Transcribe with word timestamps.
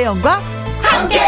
김혜영과 0.00 0.40
함께. 0.82 1.18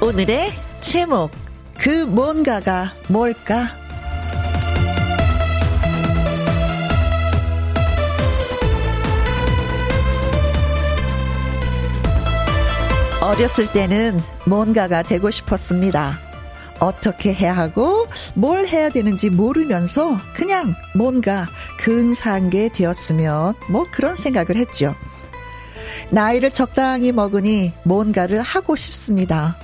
오늘의 0.00 0.52
제목 0.80 1.32
그 1.78 2.04
뭔가가 2.04 2.92
뭘까? 3.08 3.76
어렸을 13.20 13.70
때는 13.72 14.20
뭔가가 14.46 15.02
되고 15.02 15.30
싶었습니다. 15.30 16.29
어떻게 16.80 17.32
해야 17.32 17.56
하고 17.56 18.06
뭘 18.34 18.66
해야 18.66 18.88
되는지 18.88 19.30
모르면서 19.30 20.18
그냥 20.34 20.74
뭔가 20.94 21.46
근사한 21.78 22.50
게 22.50 22.68
되었으면 22.68 23.54
뭐 23.68 23.86
그런 23.90 24.14
생각을 24.14 24.56
했죠. 24.56 24.94
나이를 26.10 26.50
적당히 26.50 27.12
먹으니 27.12 27.72
뭔가를 27.84 28.40
하고 28.40 28.74
싶습니다. 28.74 29.56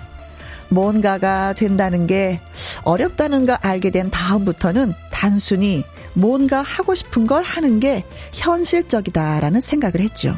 뭔가가 0.68 1.52
된다는 1.54 2.06
게 2.06 2.40
어렵다는 2.82 3.46
걸 3.46 3.58
알게 3.60 3.90
된 3.90 4.10
다음부터는 4.10 4.94
단순히 5.10 5.84
뭔가 6.12 6.62
하고 6.62 6.94
싶은 6.94 7.26
걸 7.26 7.42
하는 7.42 7.78
게 7.78 8.04
현실적이다라는 8.32 9.60
생각을 9.60 10.00
했죠. 10.00 10.36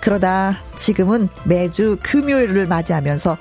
그러다 0.00 0.62
지금은 0.76 1.28
매주 1.44 1.98
금요일을 2.02 2.66
맞이하면서 2.66 3.36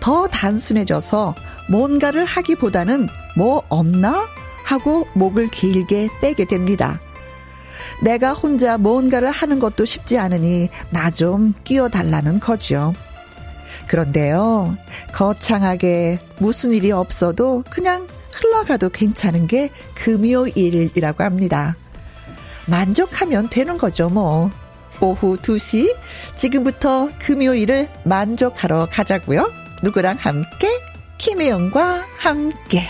더 0.00 0.26
단순해져서 0.28 1.34
뭔가를 1.68 2.24
하기보다는 2.24 3.08
뭐 3.36 3.62
없나? 3.68 4.26
하고 4.64 5.06
목을 5.14 5.48
길게 5.48 6.08
빼게 6.20 6.46
됩니다. 6.46 7.00
내가 8.02 8.32
혼자 8.32 8.78
뭔가를 8.78 9.30
하는 9.30 9.58
것도 9.58 9.84
쉽지 9.84 10.18
않으니 10.18 10.68
나 10.90 11.10
좀 11.10 11.52
끼워달라는 11.64 12.40
거죠. 12.40 12.94
그런데요, 13.86 14.76
거창하게 15.12 16.18
무슨 16.38 16.72
일이 16.72 16.90
없어도 16.90 17.62
그냥 17.68 18.08
흘러가도 18.32 18.88
괜찮은 18.88 19.46
게 19.46 19.70
금요일이라고 19.94 21.22
합니다. 21.22 21.76
만족하면 22.66 23.50
되는 23.50 23.76
거죠, 23.78 24.08
뭐. 24.08 24.50
오후 25.00 25.36
2시, 25.36 25.94
지금부터 26.36 27.10
금요일을 27.18 27.88
만족하러 28.04 28.88
가자고요. 28.90 29.52
누구랑 29.82 30.16
함께? 30.18 30.68
김혜영과 31.24 32.04
함께. 32.18 32.82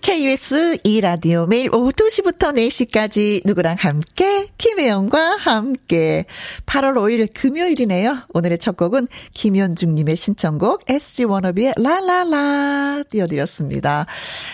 KBS 0.00 0.78
2라디오 0.78 1.46
매일 1.46 1.68
오후 1.74 1.92
2시부터 1.92 2.56
4시까지 2.56 3.42
누구랑 3.44 3.76
함께 3.78 4.48
김혜영과 4.56 5.36
함께 5.36 6.24
8월 6.64 6.94
5일 6.94 7.28
금요일이네요. 7.34 8.20
오늘의 8.32 8.56
첫 8.56 8.78
곡은 8.78 9.08
김현중님의 9.34 10.16
신청곡 10.16 10.88
SG 10.88 11.24
워너비의 11.24 11.74
라라라 11.76 13.02
띄워드렸습니다. 13.10 14.06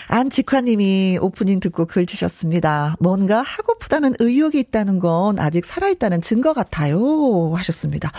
안직화님이 0.09 1.19
오프닝 1.21 1.61
듣고 1.61 1.85
글 1.85 2.05
주셨습니다. 2.05 2.97
뭔가 2.99 3.41
하고프다는 3.43 4.15
의욕이 4.19 4.59
있다는 4.59 4.99
건 4.99 5.39
아직 5.39 5.63
살아있다는 5.63 6.21
증거 6.21 6.51
같아요 6.51 7.53
하셨습니다. 7.55 8.11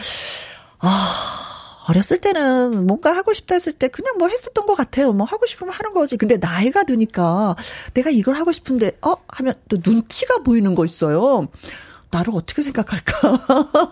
아... 0.78 1.48
어렸을 1.88 2.20
때는 2.20 2.86
뭔가 2.86 3.16
하고 3.16 3.32
싶다 3.32 3.54
했을 3.54 3.72
때 3.72 3.88
그냥 3.88 4.18
뭐 4.18 4.28
했었던 4.28 4.66
것 4.66 4.74
같아요. 4.74 5.12
뭐 5.12 5.26
하고 5.26 5.46
싶으면 5.46 5.72
하는 5.72 5.92
거지. 5.92 6.18
근데 6.18 6.36
나이가 6.36 6.84
드니까 6.84 7.56
내가 7.94 8.10
이걸 8.10 8.34
하고 8.34 8.52
싶은데, 8.52 8.92
어? 9.00 9.14
하면 9.28 9.54
또 9.68 9.78
눈치가 9.84 10.38
보이는 10.38 10.74
거 10.74 10.84
있어요. 10.84 11.48
나를 12.10 12.34
어떻게 12.34 12.62
생각할까? 12.62 13.38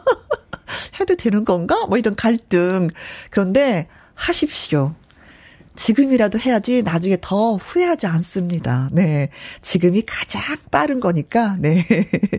해도 1.01 1.15
되는 1.17 1.45
건가? 1.45 1.87
뭐 1.87 1.97
이런 1.97 2.15
갈등. 2.15 2.89
그런데 3.31 3.89
하십시오. 4.15 4.95
지금이라도 5.77 6.39
해야지 6.39 6.83
나중에 6.83 7.19
더 7.21 7.55
후회하지 7.57 8.07
않습니다. 8.07 8.89
네. 8.93 9.29
지금이 9.61 10.03
가장 10.07 10.43
빠른 10.71 11.01
거니까, 11.01 11.57
네. 11.59 11.85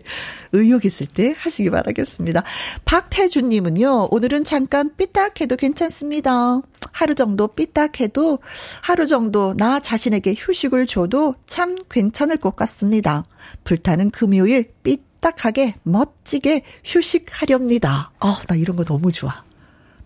의욕 0.51 0.83
있을 0.85 1.07
때 1.07 1.35
하시기 1.37 1.69
바라겠습니다. 1.69 2.43
박태준님은요, 2.85 4.09
오늘은 4.11 4.43
잠깐 4.43 4.95
삐딱해도 4.97 5.55
괜찮습니다. 5.55 6.61
하루 6.91 7.15
정도 7.15 7.47
삐딱해도 7.47 8.39
하루 8.81 9.07
정도 9.07 9.53
나 9.55 9.79
자신에게 9.79 10.35
휴식을 10.37 10.87
줘도 10.87 11.35
참 11.45 11.77
괜찮을 11.89 12.37
것 12.37 12.55
같습니다. 12.55 13.23
불타는 13.63 14.09
금요일 14.11 14.71
삐딱하게 14.83 15.75
멋지게 15.83 16.63
휴식하렵니다. 16.83 18.11
아, 18.19 18.41
나 18.47 18.55
이런 18.55 18.75
거 18.75 18.83
너무 18.83 19.11
좋아. 19.11 19.43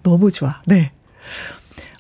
너무 0.04 0.32
좋아. 0.32 0.62
네. 0.66 0.92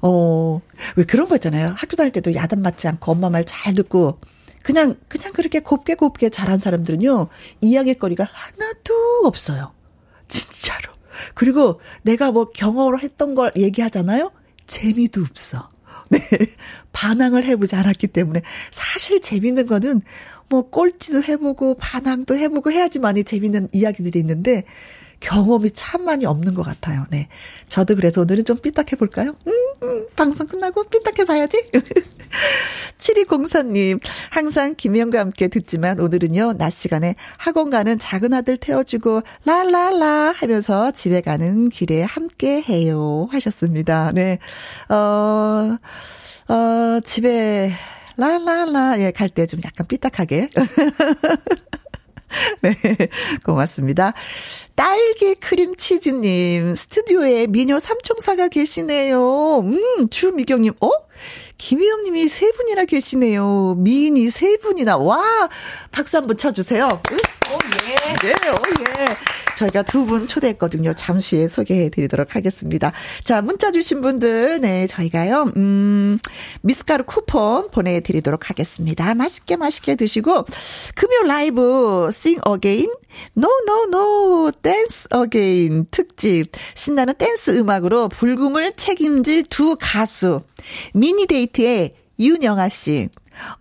어, 0.01 0.62
왜 0.95 1.03
그런 1.03 1.28
거 1.28 1.35
있잖아요. 1.35 1.73
학교 1.78 1.95
다닐 1.95 2.12
때도 2.12 2.34
야단 2.35 2.62
맞지 2.62 2.88
않고 2.88 3.12
엄마 3.12 3.29
말 3.29 3.44
잘 3.45 3.73
듣고 3.75 4.19
그냥 4.63 4.95
그냥 5.07 5.34
그렇게 5.34 5.59
곱게 5.59 5.95
곱게 5.95 6.29
자란 6.29 6.59
사람들은요. 6.59 7.28
이야기거리가 7.62 8.28
하나도 8.31 9.22
없어요. 9.25 9.73
진짜로. 10.28 10.94
그리고 11.34 11.79
내가 12.03 12.31
뭐 12.31 12.50
경험을 12.51 13.01
했던 13.03 13.35
걸 13.35 13.51
얘기하잖아요. 13.56 14.31
재미도 14.67 15.22
없어. 15.22 15.67
네. 16.09 16.19
반항을 16.94 17.45
해보지 17.45 17.75
않았기 17.75 18.07
때문에 18.07 18.41
사실 18.72 19.22
재밌는 19.22 19.66
거는 19.68 20.01
뭐 20.50 20.69
꼴찌도 20.69 21.23
해보고 21.23 21.75
반항도 21.75 22.35
해보고 22.35 22.72
해야지만이 22.72 23.23
재밌는 23.23 23.69
이야기들이 23.72 24.19
있는데 24.19 24.63
경험이 25.22 25.72
참 25.72 26.04
많이 26.04 26.26
없는 26.26 26.54
것 26.54 26.64
같아요. 26.64 27.06
네. 27.09 27.30
저도 27.70 27.96
그래서 27.96 28.22
오늘은 28.22 28.44
좀 28.44 28.58
삐딱해 28.58 28.98
볼까요? 28.98 29.36
음, 29.48 29.54
음, 29.84 30.06
방송 30.18 30.48
끝나고 30.48 30.84
삐딱해 30.86 31.24
봐야지. 31.26 31.64
7204님, 32.98 34.00
항상 34.30 34.76
김혜영과 34.76 35.20
함께 35.20 35.48
듣지만 35.48 36.00
오늘은요, 36.00 36.54
낮 36.58 36.70
시간에 36.72 37.16
학원 37.38 37.70
가는 37.70 37.98
작은 37.98 38.34
아들 38.34 38.58
태워주고, 38.58 39.22
랄랄라 39.46 40.34
하면서 40.36 40.92
집에 40.92 41.22
가는 41.22 41.70
길에 41.70 42.04
함께 42.04 42.62
해요. 42.62 43.28
하셨습니다. 43.31 44.12
네. 44.14 44.38
어, 44.90 45.78
어, 46.54 47.00
집에, 47.04 47.72
랄랄라, 48.18 49.00
예, 49.00 49.12
갈 49.12 49.30
때 49.30 49.46
좀 49.48 49.60
약간 49.66 49.88
삐딱하게. 49.88 50.50
네, 52.62 52.75
고맙습니다. 53.46 54.14
딸기 54.75 55.36
크림 55.36 55.75
치즈님, 55.75 56.75
스튜디오에 56.75 57.47
미녀 57.47 57.80
삼총사가 57.80 58.47
계시네요. 58.47 59.59
음, 59.59 60.09
주미경님, 60.09 60.74
어? 60.81 60.90
김희영 61.66 62.04
님이 62.06 62.28
세 62.28 62.52
분이나 62.54 62.86
계시네요. 62.86 63.76
미인이 63.78 64.32
세 64.32 64.58
분이나. 64.58 64.98
와! 64.98 65.22
박수 65.92 66.18
한번 66.18 66.36
쳐주세요. 66.36 66.88
오, 66.88 67.58
예. 67.88 68.14
네, 68.14 68.34
오, 68.50 68.56
예. 69.00 69.06
저희가 69.56 69.84
두 69.84 70.06
분 70.06 70.28
초대했거든요. 70.28 70.94
잠시 70.96 71.36
후에 71.38 71.48
소개해 71.48 71.90
드리도록 71.90 72.36
하겠습니다. 72.36 72.92
자, 73.24 73.44
문자 73.44 73.72
주신 73.72 74.02
분들, 74.02 74.60
네, 74.62 74.88
저희가요, 74.88 75.54
음, 75.56 76.18
미스카르 76.62 77.04
쿠폰 77.04 77.70
보내드리도록 77.70 78.50
하겠습니다. 78.50 79.14
맛있게 79.14 79.57
맛있게 79.57 79.96
드시고, 79.96 80.46
금요 80.96 81.28
라이브, 81.28 82.07
sing 82.10 82.42
again, 82.52 82.92
no, 83.38 83.50
no, 83.68 83.84
no, 83.88 84.52
dance 84.62 85.08
again 85.13 85.86
특집. 85.92 86.52
신나는 86.75 87.13
댄스 87.16 87.58
음악으로 87.58 88.10
불금을 88.10 88.74
책임질 88.74 89.44
두 89.50 89.78
가수. 89.80 90.42
미니데이트의 90.94 91.96
윤영아 92.19 92.69
씨, 92.69 93.10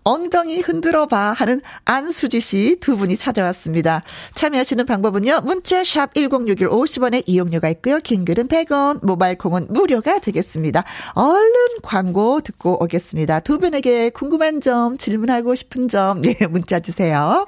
엉덩이 0.03 0.59
흔들어 0.59 1.07
봐 1.07 1.33
하는 1.35 1.61
안수지 1.85 2.39
씨 2.39 2.75
두 2.79 2.97
분이 2.97 3.17
찾아왔습니다. 3.17 4.03
참여하시는 4.35 4.85
방법은요. 4.85 5.41
문자 5.41 5.83
샵 5.83 6.13
1061 6.13 6.69
50원에 6.69 7.23
이용료가 7.25 7.69
있고요. 7.69 7.99
긴 7.99 8.25
글은 8.25 8.47
100원, 8.47 9.03
모바일 9.05 9.37
콩은 9.37 9.67
무료가 9.69 10.19
되겠습니다. 10.19 10.83
얼른 11.13 11.81
광고 11.83 12.41
듣고 12.41 12.83
오겠습니다. 12.83 13.39
두 13.41 13.59
분에게 13.59 14.09
궁금한 14.11 14.61
점, 14.61 14.97
질문하고 14.97 15.55
싶은 15.55 15.87
점, 15.87 16.21
예, 16.25 16.45
문자 16.47 16.79
주세요. 16.79 17.47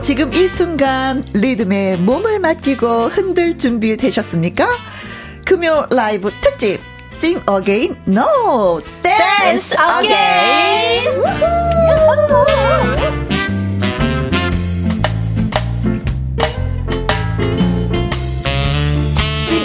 지금 0.00 0.32
이 0.32 0.46
순간 0.46 1.24
리듬에 1.34 1.96
몸을 1.96 2.38
맡기고 2.38 3.08
흔들 3.08 3.58
준비 3.58 3.96
되셨습니까? 3.96 4.66
금요 5.44 5.86
라이브 5.90 6.30
특집 6.40 6.80
Sing 7.12 7.42
Again 7.50 7.96
No 8.06 8.80
Dance, 9.02 9.70
Dance 9.70 9.76
Again, 9.98 11.08
again. 11.08 11.68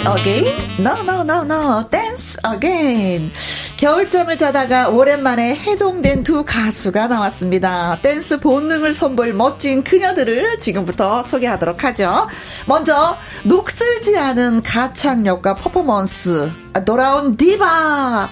again? 0.06 0.82
No, 0.82 1.02
no, 1.02 1.22
no, 1.22 1.42
no. 1.44 1.86
Dance 1.90 2.36
again. 2.44 3.30
겨울잠을 3.76 4.38
자다가 4.38 4.88
오랜만에 4.88 5.56
해동된 5.56 6.22
두 6.22 6.44
가수가 6.44 7.08
나왔습니다. 7.08 7.98
댄스 8.02 8.38
본능을 8.40 8.94
선보일 8.94 9.34
멋진 9.34 9.82
그녀들을 9.82 10.58
지금부터 10.58 11.22
소개하도록 11.22 11.82
하죠. 11.84 12.28
먼저 12.66 13.16
녹슬지 13.44 14.16
않은 14.16 14.62
가창력과 14.62 15.56
퍼포먼스 15.56 16.50
돌아온 16.86 17.36
디바 17.36 18.28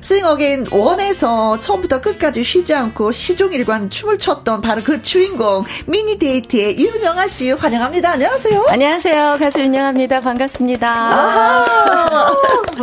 싱어게인 0.00 0.66
원에서 0.70 1.58
처음부터 1.60 2.00
끝까지 2.02 2.44
쉬지 2.44 2.74
않고 2.74 3.10
시종일관 3.12 3.88
춤을 3.88 4.18
췄던 4.18 4.60
바로 4.60 4.82
그 4.82 5.00
주인공 5.00 5.64
미니 5.86 6.18
데이트의 6.18 6.78
윤영아 6.78 7.26
씨 7.26 7.50
환영합니다. 7.52 8.12
안녕하세요. 8.12 8.66
안녕하세요. 8.68 9.36
가수 9.38 9.60
윤영아입니다. 9.60 10.20
반갑습니다. 10.20 10.88
아~ 10.88 12.34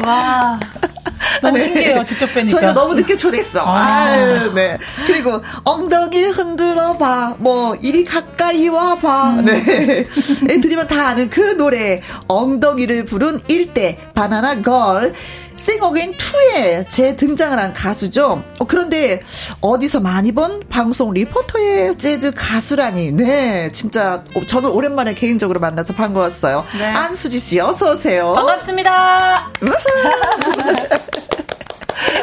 와. 0.06 0.60
너무 1.42 1.58
네. 1.58 1.64
신기해요. 1.64 2.04
직접 2.04 2.34
뵈니까. 2.34 2.50
저희가 2.60 2.74
너무 2.74 2.94
늦게 2.96 3.18
초대했어. 3.18 3.62
아. 3.62 4.06
아유, 4.06 4.52
네. 4.54 4.78
그리고 5.08 5.42
엉덩이 5.64 6.24
흔들어 6.26 6.98
봐. 6.98 7.36
뭐 7.38 7.76
이리 7.82 8.04
가까이 8.06 8.68
와 8.68 8.96
봐. 8.96 9.32
음. 9.32 9.46
네. 9.46 10.06
애들이면 10.50 10.88
다 10.88 11.10
아는 11.10 11.30
그 11.30 11.40
노래 11.58 12.02
엉덩이를 12.28 13.06
부른 13.06 13.40
일대 13.48 13.98
바나나 14.14 14.62
걸. 14.62 15.14
싱어게인 15.66 16.14
2에 16.14 16.90
재등장을 16.90 17.58
한 17.58 17.72
가수죠. 17.74 18.44
어, 18.60 18.66
그런데 18.68 19.22
어디서 19.62 20.00
많이 20.00 20.32
본 20.32 20.64
방송 20.70 21.14
리포터의 21.14 21.96
재즈 21.98 22.32
가수라니. 22.36 23.12
네, 23.12 23.72
진짜 23.72 24.24
저는 24.48 24.72
오랜만에 24.72 25.14
개인적으로 25.14 25.60
만나서 25.60 25.94
반가웠어요. 25.94 26.66
네. 26.80 26.86
안수지 26.86 27.40
씨 27.40 27.60
어서 27.60 27.92
오세요. 27.92 28.34
반갑습니다. 28.34 29.52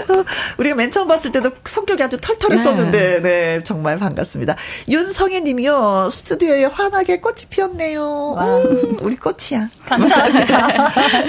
우리가 0.58 0.76
맨 0.76 0.90
처음 0.90 1.08
봤을 1.08 1.32
때도 1.32 1.50
성격이 1.64 2.02
아주 2.02 2.18
털털했었는데, 2.20 3.20
네, 3.20 3.20
네 3.20 3.64
정말 3.64 3.98
반갑습니다. 3.98 4.56
윤성애 4.88 5.40
님이요, 5.40 6.08
스튜디오에 6.10 6.64
환하게 6.64 7.20
꽃이 7.20 7.42
피었네요. 7.50 8.36
음, 8.38 8.98
우리 9.00 9.16
꽃이야. 9.16 9.68
감사합니다. 9.86 10.66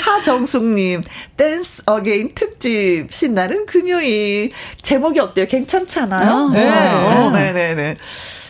하정숙 0.01 0.63
님, 0.63 1.04
댄스 1.38 1.83
어게인 1.86 2.33
특집, 2.33 3.07
신나는 3.12 3.66
금요일. 3.66 4.51
제목이 4.81 5.19
어때요? 5.19 5.48
괜찮잖아요? 5.48 6.31
어, 6.31 6.50
네. 6.50 6.68
어, 6.68 7.30
네네네. 7.31 7.95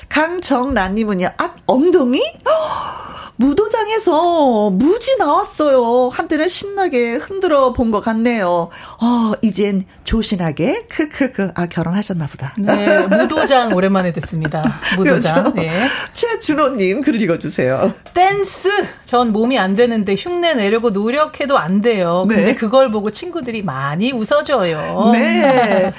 강정란님은요, 0.09 1.29
아, 1.37 1.51
엉덩이? 1.65 2.21
무도장에서 3.37 4.69
무지 4.71 5.15
나왔어요. 5.17 6.09
한때는 6.09 6.49
신나게 6.49 7.13
흔들어 7.13 7.71
본 7.71 7.89
것 7.89 8.01
같네요. 8.01 8.69
어, 9.01 9.31
이젠 9.41 9.85
조신하게, 10.03 10.87
크크크. 10.89 11.51
아, 11.55 11.67
결혼하셨나 11.67 12.27
보다. 12.27 12.53
네, 12.57 12.99
무도장 13.07 13.73
오랜만에 13.73 14.11
듣습니다. 14.11 14.79
무도장. 14.97 15.43
그렇죠. 15.43 15.55
네. 15.55 15.87
최준호님, 16.13 16.99
글 17.01 17.21
읽어주세요. 17.21 17.93
댄스! 18.13 18.69
전 19.05 19.31
몸이 19.31 19.57
안 19.57 19.73
되는데 19.77 20.15
흉내 20.15 20.53
내려고 20.53 20.89
노력해도 20.89 21.57
안 21.57 21.81
돼요. 21.81 22.25
근데 22.27 22.43
네. 22.43 22.55
그걸 22.55 22.91
보고 22.91 23.09
친구들이 23.09 23.61
많이 23.63 24.11
웃어줘요. 24.11 25.11
네. 25.13 25.93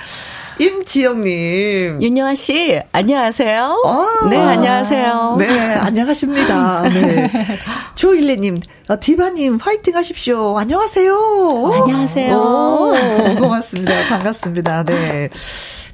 임지영님. 0.61 2.03
윤영아 2.03 2.35
씨, 2.35 2.79
안녕하세요. 2.93 3.83
아, 3.87 4.29
네, 4.29 4.37
안녕하세요. 4.37 5.37
네, 5.39 5.49
안녕하십니다. 5.49 6.83
네. 6.83 7.31
조일레님, 7.97 8.61
어, 8.91 9.01
디바님, 9.01 9.57
화이팅 9.57 9.97
하십시오. 9.97 10.59
안녕하세요. 10.59 11.71
안녕하세요. 11.73 12.37
오, 12.37 12.93
고맙습니다. 13.39 14.05
반갑습니다. 14.11 14.85
네. 14.85 15.31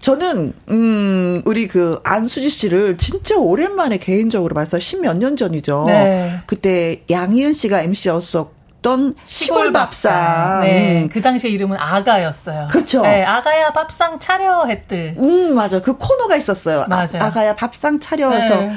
저는, 0.00 0.52
음, 0.68 1.42
우리 1.44 1.68
그 1.68 2.00
안수지 2.02 2.50
씨를 2.50 2.96
진짜 2.96 3.36
오랜만에 3.36 3.98
개인적으로 3.98 4.56
봐서 4.56 4.80
십몇 4.80 5.16
년 5.18 5.36
전이죠. 5.36 5.84
네. 5.86 6.40
그때 6.46 7.02
양희은 7.08 7.52
씨가 7.52 7.82
MC였었고, 7.82 8.55
먹던 8.86 9.14
시골 9.24 9.72
밥상. 9.72 10.60
네. 10.60 11.02
음. 11.02 11.08
그 11.08 11.20
당시에 11.20 11.50
이름은 11.50 11.76
아가였어요. 11.76 12.68
그렇죠. 12.70 13.02
네, 13.02 13.24
아가야 13.24 13.72
밥상 13.72 14.20
차려 14.20 14.66
했들. 14.66 15.16
음, 15.18 15.54
맞아. 15.54 15.82
그 15.82 15.96
코너가 15.96 16.36
있었어요. 16.36 16.82
아, 16.82 16.86
맞아요. 16.88 17.18
아, 17.20 17.30
가야 17.30 17.56
밥상 17.56 17.98
차려서 17.98 18.56
네. 18.56 18.72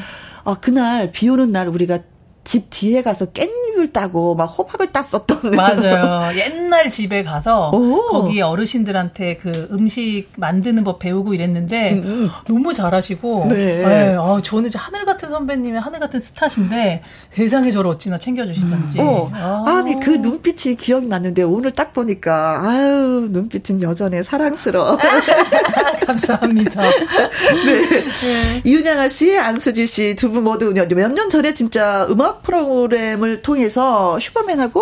아, 0.46 0.56
그날 0.60 1.12
비 1.12 1.30
오는 1.30 1.52
날 1.52 1.68
우리가 1.68 2.00
집 2.50 2.66
뒤에 2.72 3.04
가서 3.04 3.28
깻잎을 3.28 3.94
따고 3.94 4.34
막 4.34 4.46
호박을 4.46 4.92
땄었던 4.92 5.52
맞아요. 5.56 6.36
옛날 6.36 6.90
집에 6.90 7.24
가서 7.24 7.70
오. 7.76 8.08
거기 8.10 8.42
어르신들한테 8.42 9.38
그 9.38 9.68
음식 9.72 10.30
만드는 10.36 10.84
법 10.84 10.98
배우고 10.98 11.36
이랬는데 11.36 11.92
음, 11.92 12.04
음. 12.04 12.30
너무 12.48 12.74
잘하시고 12.74 13.46
네. 13.50 13.56
네. 13.86 14.16
아, 14.18 14.42
저는 14.44 14.70
이제 14.70 14.80
하늘 14.80 15.06
같은 15.06 15.30
선배님이 15.30 15.78
하늘 15.78 16.00
같은 16.00 16.20
스타신데 16.20 17.04
세상에 17.36 17.70
저를 17.70 17.92
어찌나 17.92 18.18
챙겨주시던지. 18.18 19.00
음. 19.00 19.06
어. 19.08 19.30
아. 19.32 19.66
아니 19.68 20.00
그 20.00 20.10
눈빛이 20.10 20.76
기억이 20.76 21.06
났는데 21.06 21.44
오늘 21.44 21.72
딱 21.72 21.94
보니까 21.94 22.64
아유 22.66 23.28
눈빛은 23.32 23.84
여전히 23.84 24.24
사랑스러워. 24.24 24.98
감사합니다. 26.08 26.82
네. 26.82 27.90
네. 27.90 28.62
이윤양아 28.64 29.08
씨, 29.10 29.38
안수지 29.38 29.86
씨 29.86 30.16
두 30.16 30.32
분 30.32 30.44
모두 30.44 30.74
몇 30.74 30.88
년 31.14 31.30
전에 31.30 31.54
진짜 31.54 32.08
음악 32.10 32.39
프로그램을 32.44 33.42
통해서 33.42 34.20
슈퍼맨하고 34.20 34.82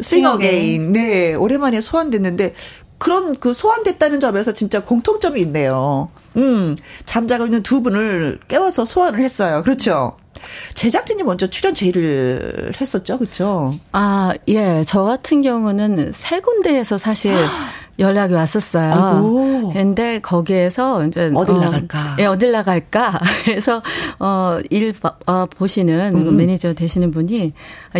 싱어게인 0.00 0.92
네 0.92 1.34
오랜만에 1.34 1.80
소환됐는데 1.80 2.54
그런 2.98 3.36
그 3.36 3.52
소환됐다는 3.52 4.20
점에서 4.20 4.52
진짜 4.52 4.82
공통점이 4.82 5.40
있네요. 5.42 6.10
음 6.36 6.76
잠자고 7.04 7.46
있는 7.46 7.62
두 7.62 7.82
분을 7.82 8.40
깨워서 8.48 8.84
소환을 8.84 9.20
했어요. 9.20 9.62
그렇죠. 9.62 10.16
제작진이 10.74 11.22
먼저 11.24 11.48
출연 11.48 11.74
제의를 11.74 12.72
했었죠, 12.80 13.18
그렇죠? 13.18 13.72
아, 13.92 14.34
예. 14.48 14.82
저 14.86 15.02
같은 15.02 15.42
경우는 15.42 16.12
세 16.14 16.40
군데에서 16.40 16.96
사실 16.96 17.34
연락이 17.98 18.32
왔었어요. 18.34 18.92
아이고. 18.92 19.72
근데 19.72 20.20
거기에서 20.20 21.04
이제 21.06 21.30
어딜 21.34 21.56
어, 21.56 21.58
나갈까? 21.58 22.16
예, 22.20 22.26
어딜 22.26 22.52
나갈까? 22.52 23.18
그래서 23.44 23.82
어일 24.18 24.94
어, 25.26 25.46
보시는 25.46 26.14
음. 26.14 26.36
매니저 26.36 26.74
되시는 26.74 27.10
분이 27.10 27.52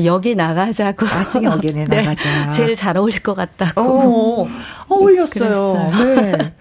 여기 0.05 0.37
나가자고. 0.37 1.07
아승 1.07 1.45
여기네 1.45 1.87
네, 1.91 2.03
나가자. 2.03 2.51
제일 2.51 2.75
잘 2.75 2.97
어울릴 2.97 3.23
것 3.23 3.35
같다고. 3.35 3.81
어, 3.81 4.43
어 4.43 4.49
어울렸어요. 4.89 5.91
네. 5.99 6.55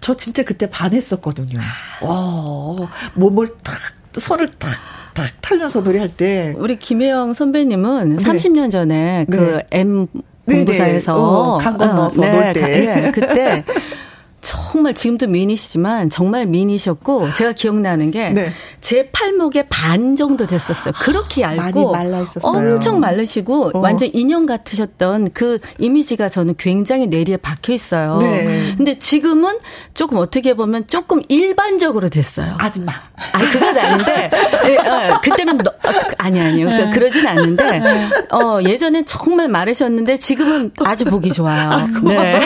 저 0.00 0.14
진짜 0.14 0.42
그때 0.42 0.68
반했었거든요. 0.68 1.60
와, 2.02 2.88
몸을 3.14 3.48
탁 3.62 3.74
손을 4.18 4.48
탁. 4.58 4.70
탁 5.14 5.30
털면서 5.42 5.82
노래할 5.82 6.08
때. 6.08 6.54
우리 6.56 6.76
김혜영 6.76 7.34
선배님은 7.34 8.16
네. 8.16 8.24
30년 8.24 8.70
전에 8.70 9.26
그 9.30 9.36
네. 9.36 9.66
M 9.72 10.06
공부사에서 10.46 11.14
어, 11.54 11.58
강 11.58 11.76
건너서 11.76 12.20
어, 12.20 12.24
네, 12.24 12.30
놀 12.30 12.52
때. 12.52 13.06
예, 13.06 13.10
그때 13.12 13.64
정말 14.42 14.92
지금도 14.92 15.28
미인이시지만 15.28 16.10
정말 16.10 16.46
미인이셨고 16.46 17.30
제가 17.30 17.52
기억나는 17.52 18.10
게제 18.10 18.52
네. 18.80 19.10
팔목의 19.12 19.66
반 19.70 20.16
정도 20.16 20.46
됐었어요. 20.46 20.92
그렇게 21.00 21.42
얇고 21.42 21.56
많이 21.62 21.84
말라 21.86 22.20
있었어요. 22.20 22.74
엄청 22.74 22.98
말르시고 22.98 23.70
어. 23.72 23.78
완전 23.78 24.10
인형 24.12 24.44
같으셨던 24.46 25.28
그 25.32 25.60
이미지가 25.78 26.28
저는 26.28 26.56
굉장히 26.58 27.06
뇌리에 27.06 27.36
박혀 27.36 27.72
있어요. 27.72 28.18
네. 28.18 28.74
근데 28.76 28.98
지금은 28.98 29.58
조금 29.94 30.18
어떻게 30.18 30.54
보면 30.54 30.88
조금 30.88 31.22
일반적으로 31.28 32.08
됐어요. 32.08 32.56
아줌마. 32.58 32.92
아니 33.32 33.46
그건 33.46 33.78
아닌데 33.78 34.30
네, 34.64 34.76
어, 34.88 35.20
그때는 35.22 35.58
너, 35.58 35.70
어, 35.70 35.92
아니 36.18 36.40
아니요. 36.40 36.68
네. 36.68 36.90
그러진 36.90 37.28
않는데 37.28 37.78
네. 37.78 38.08
어 38.32 38.60
예전엔 38.60 39.06
정말 39.06 39.46
마르셨는데 39.46 40.16
지금은 40.16 40.72
아주 40.84 41.04
보기 41.04 41.32
좋아요. 41.32 41.70
아이고. 41.72 42.08
네. 42.08 42.40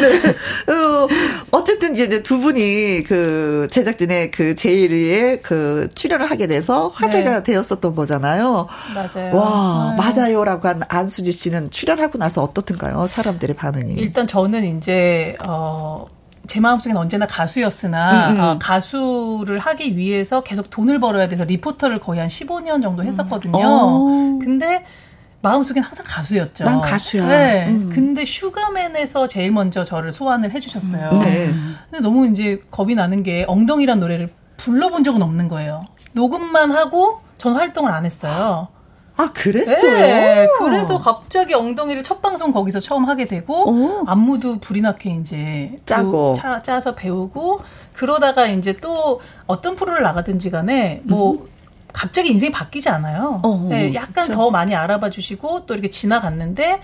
네. 0.00 0.72
어, 0.72 1.08
어쨌든 1.50 1.94
이제 1.94 2.22
두 2.22 2.40
분이 2.40 3.04
그 3.06 3.68
제작진의 3.70 4.30
그 4.30 4.54
제의에 4.54 5.36
그 5.36 5.88
출연을 5.94 6.30
하게 6.30 6.46
돼서 6.46 6.88
화제가 6.88 7.42
네. 7.42 7.42
되었었던 7.42 7.94
거잖아요. 7.94 8.68
맞아요. 8.94 9.36
와, 9.36 9.94
네. 9.96 10.02
맞아요라고 10.02 10.68
한 10.68 10.82
안수지 10.88 11.32
씨는 11.32 11.70
출연하고 11.70 12.18
나서 12.18 12.42
어떻던가요? 12.42 13.06
사람들의 13.06 13.56
반응이. 13.56 13.94
일단 13.94 14.26
저는 14.26 14.78
이제, 14.78 15.36
어, 15.44 16.06
제 16.46 16.58
마음속에는 16.58 17.00
언제나 17.00 17.26
가수였으나 17.26 18.30
음, 18.30 18.36
음. 18.36 18.40
어, 18.40 18.58
가수를 18.60 19.58
하기 19.58 19.96
위해서 19.96 20.42
계속 20.42 20.68
돈을 20.70 20.98
벌어야 20.98 21.28
돼서 21.28 21.44
리포터를 21.44 22.00
거의 22.00 22.18
한 22.18 22.28
15년 22.28 22.82
정도 22.82 23.04
했었거든요. 23.04 24.08
음. 24.08 24.38
근데 24.40 24.84
마음속엔 25.42 25.82
항상 25.82 26.04
가수였죠. 26.06 26.64
난 26.64 26.80
가수야. 26.80 27.26
네. 27.26 27.68
음. 27.70 27.90
근데 27.92 28.24
슈가맨에서 28.24 29.26
제일 29.26 29.52
먼저 29.52 29.84
저를 29.84 30.12
소환을 30.12 30.52
해주셨어요. 30.52 31.12
네. 31.12 31.54
근데 31.90 32.00
너무 32.02 32.26
이제 32.28 32.62
겁이 32.70 32.94
나는 32.94 33.22
게 33.22 33.44
엉덩이란 33.48 34.00
노래를 34.00 34.30
불러본 34.58 35.04
적은 35.04 35.22
없는 35.22 35.48
거예요. 35.48 35.82
녹음만 36.12 36.70
하고 36.72 37.20
전 37.38 37.54
활동을 37.54 37.90
안 37.90 38.04
했어요. 38.04 38.68
아, 39.16 39.32
그랬어요? 39.34 39.92
네. 39.92 40.48
그래서 40.58 40.98
갑자기 40.98 41.52
엉덩이를 41.52 42.02
첫 42.02 42.22
방송 42.22 42.52
거기서 42.52 42.80
처음 42.80 43.04
하게 43.04 43.26
되고, 43.26 43.68
오. 43.68 44.04
안무도 44.06 44.60
불이 44.60 44.80
나게 44.80 45.10
이제 45.10 45.78
짜고 45.84 46.34
짜, 46.34 46.62
짜서 46.62 46.94
배우고, 46.94 47.60
그러다가 47.92 48.46
이제 48.46 48.74
또 48.80 49.20
어떤 49.46 49.76
프로를 49.76 50.02
나가든지 50.02 50.50
간에 50.50 51.02
뭐, 51.04 51.32
음. 51.32 51.44
갑자기 51.92 52.30
인생이 52.30 52.52
바뀌지 52.52 52.88
않아요. 52.88 53.40
어, 53.42 53.66
네, 53.68 53.94
약간 53.94 54.26
그쵸. 54.26 54.34
더 54.34 54.50
많이 54.50 54.74
알아봐 54.74 55.10
주시고, 55.10 55.66
또 55.66 55.74
이렇게 55.74 55.90
지나갔는데, 55.90 56.80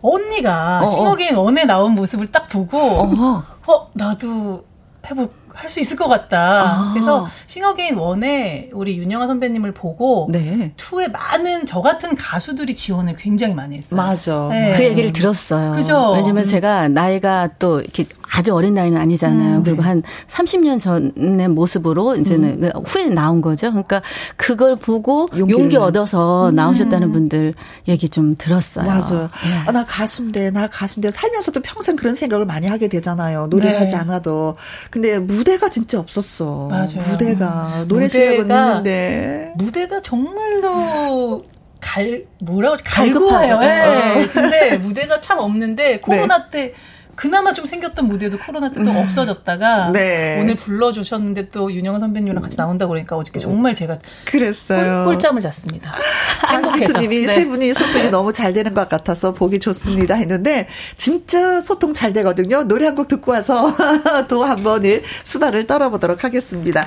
언니가 0.00 0.86
싱어게인 0.86 1.34
one에 1.34 1.64
나온 1.64 1.94
모습을 1.94 2.30
딱 2.30 2.48
보고, 2.48 2.78
어, 2.78 3.44
어 3.66 3.90
나도 3.94 4.64
해볼 5.10 5.28
할수 5.58 5.80
있을 5.80 5.96
것 5.96 6.06
같다. 6.06 6.38
아. 6.38 6.90
그래서 6.94 7.28
싱어게인 7.46 7.96
one에 7.96 8.70
우리 8.72 8.96
윤영아 8.96 9.26
선배님을 9.26 9.72
보고 9.72 10.28
네. 10.30 10.72
two에 10.76 11.08
많은 11.08 11.66
저 11.66 11.82
같은 11.82 12.14
가수들이 12.14 12.76
지원을 12.76 13.16
굉장히 13.16 13.54
많이 13.54 13.76
했어요. 13.76 13.96
맞아. 13.96 14.48
네. 14.50 14.74
그 14.76 14.84
얘기를 14.84 15.12
들었어요. 15.12 15.72
그죠. 15.72 16.12
왜냐면 16.12 16.38
음. 16.38 16.44
제가 16.44 16.86
나이가 16.88 17.48
또 17.58 17.80
이렇게 17.80 18.06
아주 18.34 18.54
어린 18.54 18.74
나이는 18.74 19.00
아니잖아요. 19.00 19.58
음. 19.58 19.64
그리고 19.64 19.82
한 19.82 20.02
30년 20.28 20.78
전의 20.80 21.48
모습으로 21.48 22.16
이제는 22.16 22.64
음. 22.64 22.70
후에 22.84 23.08
나온 23.08 23.40
거죠. 23.40 23.70
그러니까 23.70 24.02
그걸 24.36 24.76
보고 24.76 25.28
용기를. 25.36 25.60
용기 25.60 25.76
얻어서 25.76 26.50
음. 26.50 26.54
나오셨다는 26.54 27.12
분들 27.12 27.54
얘기 27.88 28.08
좀 28.08 28.34
들었어요. 28.36 28.86
맞아요. 28.86 29.30
네. 29.44 29.54
아, 29.66 29.72
나 29.72 29.84
가수인데, 29.84 30.50
나 30.50 30.66
가수인데 30.66 31.10
살면서도 31.10 31.60
평생 31.62 31.96
그런 31.96 32.14
생각을 32.14 32.46
많이 32.46 32.66
하게 32.66 32.88
되잖아요. 32.88 33.46
노래를 33.48 33.72
네. 33.72 33.78
하지 33.78 33.96
않아도. 33.96 34.56
근데 34.90 35.18
무대가 35.18 35.68
진짜 35.68 35.98
없었어. 35.98 36.68
맞아요. 36.68 36.98
무대가. 37.10 37.84
노래 37.88 38.08
실력은 38.08 38.50
있는데. 38.50 39.52
무대가 39.56 40.00
정말로 40.02 41.44
갈 41.80 42.24
뭐라고 42.40 42.76
갈구해요. 42.84 43.58
네. 43.60 44.26
근데 44.26 44.76
무대가 44.78 45.20
참 45.20 45.38
없는데 45.38 46.00
코로나 46.00 46.38
네. 46.38 46.50
때 46.50 46.74
그나마 47.18 47.52
좀 47.52 47.66
생겼던 47.66 48.06
무대도 48.06 48.38
코로나 48.38 48.68
때또 48.68 48.92
음. 48.92 48.96
없어졌다가 48.96 49.90
네. 49.92 50.38
오늘 50.40 50.54
불러주셨는데 50.54 51.48
또 51.48 51.72
윤영은 51.72 51.98
선배님이랑 51.98 52.40
같이 52.40 52.56
나온다고 52.56 52.90
그러니까 52.90 53.16
어저께 53.16 53.40
정말 53.40 53.74
제가 53.74 53.98
그랬어요. 54.24 55.02
꿀, 55.04 55.14
꿀잠을 55.14 55.42
잤습니다. 55.42 55.92
장 56.46 56.72
기수님이 56.72 57.26
네. 57.26 57.28
세 57.28 57.44
분이 57.44 57.74
소통이 57.74 58.10
너무 58.10 58.32
잘 58.32 58.52
되는 58.52 58.72
것 58.72 58.88
같아서 58.88 59.34
보기 59.34 59.58
좋습니다 59.58 60.14
했는데 60.14 60.68
진짜 60.96 61.60
소통 61.60 61.92
잘 61.92 62.12
되거든요. 62.12 62.62
노래 62.64 62.86
한 62.86 62.94
곡 62.94 63.08
듣고 63.08 63.32
와서 63.32 63.74
또 64.28 64.44
한번 64.44 64.82
수다를 65.24 65.66
떨어보도록 65.66 66.22
하겠습니다. 66.22 66.86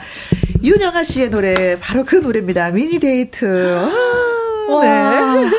윤영아 0.63 1.03
씨의 1.03 1.29
노래 1.29 1.77
바로 1.79 2.05
그 2.05 2.15
노래입니다. 2.15 2.69
미니 2.71 2.99
데이트. 2.99 3.77
아, 3.77 4.79
네. 4.81 5.49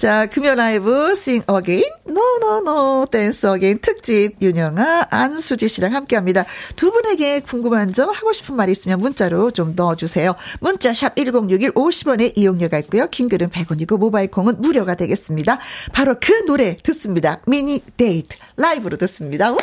자, 0.00 0.24
금요 0.24 0.54
라이브 0.54 1.10
Sing 1.10 1.44
Again, 1.46 1.84
No 2.08 2.22
No 2.40 2.56
No 2.60 3.06
Dance 3.06 3.46
Again 3.46 3.80
특집 3.82 4.32
윤영아 4.40 5.08
안수지 5.10 5.68
씨랑 5.68 5.94
함께 5.94 6.16
합니다. 6.16 6.46
두 6.74 6.90
분에게 6.90 7.40
궁금한 7.40 7.92
점 7.92 8.08
하고 8.08 8.32
싶은 8.32 8.56
말 8.56 8.70
있으면 8.70 8.98
문자로 8.98 9.50
좀 9.50 9.74
넣어주세요. 9.76 10.36
문자 10.60 10.94
샵 10.94 11.16
1061 11.16 11.72
50원의 11.72 12.32
이용료가 12.34 12.78
있고요. 12.78 13.08
킹글은 13.08 13.50
100원이고 13.50 13.98
모바일 13.98 14.30
콩은 14.30 14.62
무료가 14.62 14.94
되겠습니다. 14.94 15.58
바로 15.92 16.16
그 16.18 16.46
노래 16.46 16.78
듣습니다. 16.78 17.42
미니 17.46 17.82
데이트 17.98 18.38
라이브로 18.56 18.96
듣습니다. 18.96 19.52
우! 19.52 19.58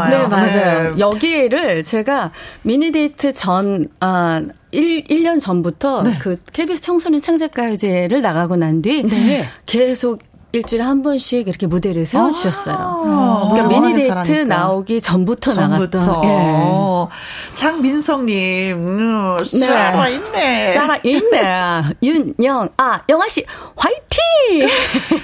하셨잖아요. 0.00 0.28
네, 0.28 0.28
맞아요. 0.28 0.94
네. 0.94 1.00
여기를 1.00 1.82
제가 1.82 2.32
미니데이트 2.62 3.32
전, 3.34 3.86
아, 4.00 4.42
1, 4.70 5.04
1년 5.04 5.40
전부터 5.40 6.02
네. 6.02 6.18
그 6.20 6.36
KBS 6.52 6.80
청소년 6.80 7.20
창작가요제를 7.20 8.20
나가고 8.20 8.56
난뒤 8.56 9.02
네. 9.04 9.44
계속 9.66 10.20
일주일에 10.52 10.84
한 10.84 11.02
번씩 11.02 11.48
이렇게 11.48 11.66
무대를 11.66 12.04
세워주셨어요. 12.04 12.76
아, 12.78 13.48
그러니까 13.50 13.80
미니 13.80 13.94
데이트 13.94 14.32
나오기 14.42 15.00
전부터, 15.00 15.54
전부터. 15.54 15.98
나갔던. 15.98 16.24
예. 16.24 16.92
장민성님, 17.54 18.76
음, 18.76 19.36
네. 19.38 19.58
살아있네. 19.58 20.68
살아있네. 20.68 21.82
윤영, 22.02 22.68
아, 22.76 23.00
영아 23.08 23.28
씨, 23.28 23.44
화이팅! 23.76 24.68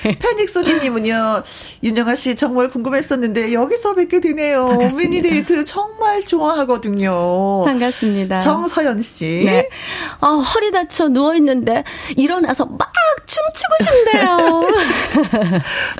패닉소니님은요, 0.18 1.42
윤영아 1.82 2.16
씨 2.16 2.34
정말 2.34 2.68
궁금했었는데, 2.70 3.52
여기서 3.52 3.94
뵙게 3.94 4.20
되네요. 4.20 4.66
반갑습니다. 4.68 5.10
미니 5.10 5.22
데이트 5.22 5.64
정말 5.66 6.22
좋아하거든요. 6.24 7.64
반갑습니다. 7.66 8.38
정서연 8.38 9.02
씨. 9.02 9.42
네. 9.44 9.68
아, 10.20 10.28
허리 10.28 10.70
다쳐 10.70 11.08
누워 11.08 11.34
있는데, 11.34 11.84
일어나서 12.16 12.64
막 12.64 12.92
춤추고 13.26 13.74
싶네요. 13.84 14.66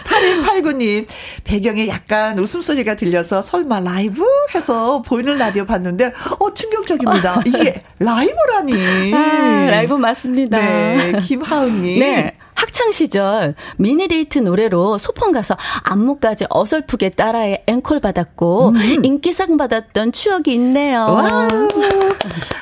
8189님, 0.05 1.07
배경에 1.45 1.89
약간 1.89 2.39
웃음소리가 2.39 2.97
들려서 2.97 3.43
설마 3.43 3.81
라이브? 3.81 4.25
해서 4.55 5.03
보이는 5.03 5.37
라디오 5.39 5.65
봤는데, 5.65 6.13
어, 6.39 6.55
충격적입니다. 6.55 7.43
이게 7.47 7.83
라이브라니. 7.99 9.15
아, 9.15 9.71
라이브 9.71 9.95
맞습니다. 9.95 10.59
네, 10.59 11.13
김하은님. 11.23 12.01
네. 12.01 12.35
학창 12.59 12.91
시절 12.91 13.55
미니데이트 13.77 14.41
노래로 14.41 14.99
소풍 14.99 15.31
가서 15.31 15.57
안무까지 15.85 16.47
어설프게 16.51 17.11
따라해 17.11 17.63
앵콜 17.69 18.01
받았고 18.01 18.71
음. 18.71 19.05
인기상 19.05 19.57
받았던 19.57 20.11
추억이 20.11 20.53
있네요. 20.55 21.03
와우. 21.05 21.49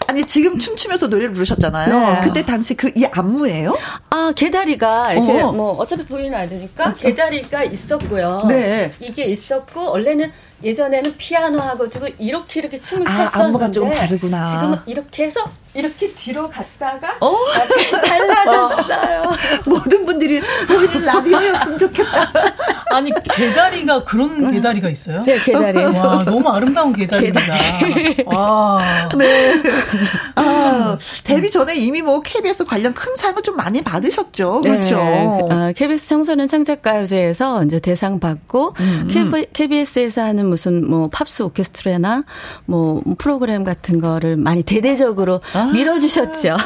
아니 0.08 0.24
지금 0.26 0.58
춤추면서 0.58 1.06
노래를 1.06 1.32
부르셨잖아요. 1.32 1.98
네. 2.14 2.20
그때 2.22 2.44
당시 2.44 2.74
그 2.74 2.86
이 2.96 3.04
안무예요? 3.10 3.76
아 4.10 4.32
개다리가 4.34 5.12
이렇게 5.14 5.42
어. 5.42 5.52
뭐 5.52 5.72
어차피 5.72 6.04
보이는 6.06 6.32
아니니까 6.38 6.94
개다리가 6.94 7.64
있었고요. 7.64 8.44
네. 8.48 8.92
이게 9.00 9.24
있었고 9.24 9.90
원래는 9.90 10.30
예전에는 10.62 11.14
피아노 11.18 11.58
하고 11.60 11.88
지금 11.88 12.08
이렇게 12.18 12.60
이렇게 12.60 12.80
춤을 12.80 13.06
아, 13.08 13.12
췄었는데 13.12 13.38
안무가 13.44 13.70
조금 13.70 13.92
다르구나. 13.92 14.46
지금은 14.46 14.78
이렇게 14.86 15.24
해서 15.24 15.40
이렇게 15.74 16.10
뒤로 16.14 16.48
갔다가 16.48 17.14
어? 17.20 17.36
잘라졌어요. 18.06 19.22
모든 19.66 20.06
분들이 20.06 20.40
보이는 20.66 21.04
라디오였으면 21.04 21.78
좋겠다. 21.78 22.32
아니 22.92 23.12
개다리가 23.12 24.04
그런 24.04 24.50
개다리가 24.52 24.88
있어요? 24.88 25.22
네, 25.24 25.38
개다리. 25.38 25.78
와 25.84 26.24
너무 26.24 26.48
아름다운 26.48 26.94
개다리입니다. 26.94 27.40
개다리. 27.78 28.24
와. 28.26 28.80
네. 29.18 29.62
아, 30.36 30.96
데뷔 31.24 31.50
전에 31.50 31.74
이미 31.76 32.00
뭐 32.00 32.22
KBS 32.22 32.64
관련 32.64 32.94
큰 32.94 33.14
상을 33.16 33.42
좀 33.42 33.56
많이 33.56 33.82
받으셨죠. 33.82 34.62
그렇죠. 34.62 34.96
네. 34.96 35.48
아, 35.50 35.72
KBS 35.76 36.08
청소년 36.08 36.48
창작가요제에서 36.48 37.64
이제 37.64 37.78
대상 37.80 38.18
받고 38.18 38.74
음, 38.80 39.08
음. 39.14 39.44
KBS에서 39.52 40.22
하는 40.22 40.45
무슨 40.46 40.88
뭐 40.88 41.08
팝스 41.08 41.42
오케스트라나 41.42 42.24
뭐 42.64 43.02
프로그램 43.18 43.64
같은 43.64 44.00
거를 44.00 44.36
많이 44.36 44.62
대대적으로 44.62 45.40
아. 45.54 45.70
밀어주셨죠. 45.72 46.54
어. 46.54 46.56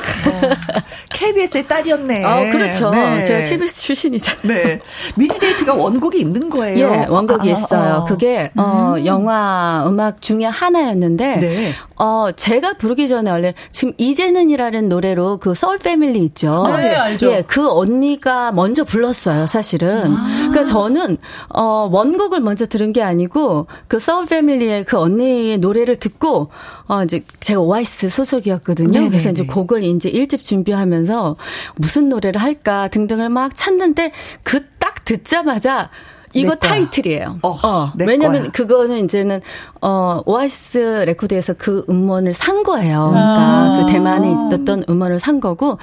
KBS의 1.10 1.66
딸이었네. 1.66 2.24
아, 2.24 2.52
그렇죠. 2.52 2.90
네. 2.90 3.24
제가 3.24 3.48
KBS 3.48 3.82
출신이잖아요. 3.82 4.40
네. 4.42 4.80
미니데이트가 5.16 5.74
원곡이 5.74 6.18
있는 6.20 6.48
거예요. 6.48 6.78
예, 6.78 7.06
원곡이 7.06 7.48
아, 7.48 7.52
있어요. 7.52 7.94
아, 7.94 8.04
그게, 8.04 8.50
어, 8.56 8.94
음. 8.96 9.06
영화 9.06 9.84
음악 9.86 10.22
중에 10.22 10.44
하나였는데, 10.44 11.36
네. 11.38 11.72
어, 12.02 12.32
제가 12.34 12.74
부르기 12.78 13.08
전에 13.08 13.30
원래 13.30 13.52
지금 13.72 13.92
이제는이라는 13.98 14.88
노래로 14.88 15.36
그 15.36 15.52
서울 15.52 15.76
패밀리 15.76 16.24
있죠. 16.24 16.64
아, 16.66 16.78
네, 16.78 16.94
알죠. 16.94 17.30
예, 17.30 17.44
그 17.46 17.70
언니가 17.70 18.52
먼저 18.52 18.84
불렀어요, 18.84 19.46
사실은. 19.46 20.06
아. 20.06 20.26
그러니까 20.50 20.64
저는, 20.64 21.18
어, 21.50 21.90
원곡을 21.92 22.40
먼저 22.40 22.64
들은 22.64 22.94
게 22.94 23.02
아니고, 23.02 23.66
그 23.86 23.98
서울 23.98 24.24
패밀리의 24.24 24.84
그 24.84 24.98
언니의 24.98 25.58
노래를 25.58 25.96
듣고, 25.96 26.48
어, 26.88 27.04
이제 27.04 27.22
제가 27.40 27.60
오아시스 27.60 28.08
소속이었거든요. 28.08 28.92
네네네. 28.92 29.08
그래서 29.10 29.28
이제 29.28 29.44
곡을 29.44 29.84
이제 29.84 30.10
1집 30.10 30.42
준비하면서 30.42 31.36
무슨 31.76 32.08
노래를 32.08 32.40
할까 32.40 32.88
등등을 32.88 33.28
막 33.28 33.54
찾는데 33.54 34.12
그 34.42 34.70
딱 34.80 35.04
듣자마자 35.04 35.90
이거 36.32 36.54
타이틀이에요. 36.54 37.38
어, 37.42 37.48
어 37.62 37.92
왜냐면 37.98 38.46
하 38.46 38.50
그거는 38.50 39.04
이제는 39.04 39.40
어 39.80 40.20
오아시스 40.24 40.78
레코드에서 41.06 41.54
그 41.58 41.84
음원을 41.88 42.34
산 42.34 42.62
거예요. 42.62 43.08
그러니까 43.10 43.40
아. 43.40 43.82
그 43.84 43.92
대만에 43.92 44.30
있었던 44.32 44.84
음원을 44.88 45.18
산 45.18 45.40
거고 45.40 45.78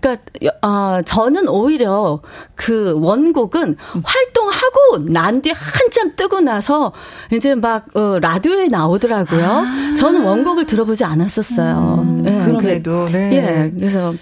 그러니까 0.00 0.22
어, 0.62 1.02
저는 1.02 1.48
오히려 1.48 2.20
그 2.54 2.94
원곡은 3.00 3.76
음. 3.78 4.02
활동하고 4.04 5.10
난 5.12 5.42
뒤에 5.42 5.52
한참 5.56 6.14
뜨고 6.16 6.40
나서 6.40 6.92
이제 7.32 7.54
막 7.54 7.86
어, 7.96 8.18
라디오에 8.20 8.68
나오더라고요. 8.68 9.44
아. 9.44 9.94
저는 9.98 10.24
원곡을 10.24 10.66
들어보지 10.66 11.04
않았었어요. 11.04 12.04
음, 12.06 12.24
예, 12.26 12.44
그럼에도 12.44 13.06
그, 13.06 13.12
네. 13.12 13.30
예, 13.32 13.70
그래서 13.74 14.14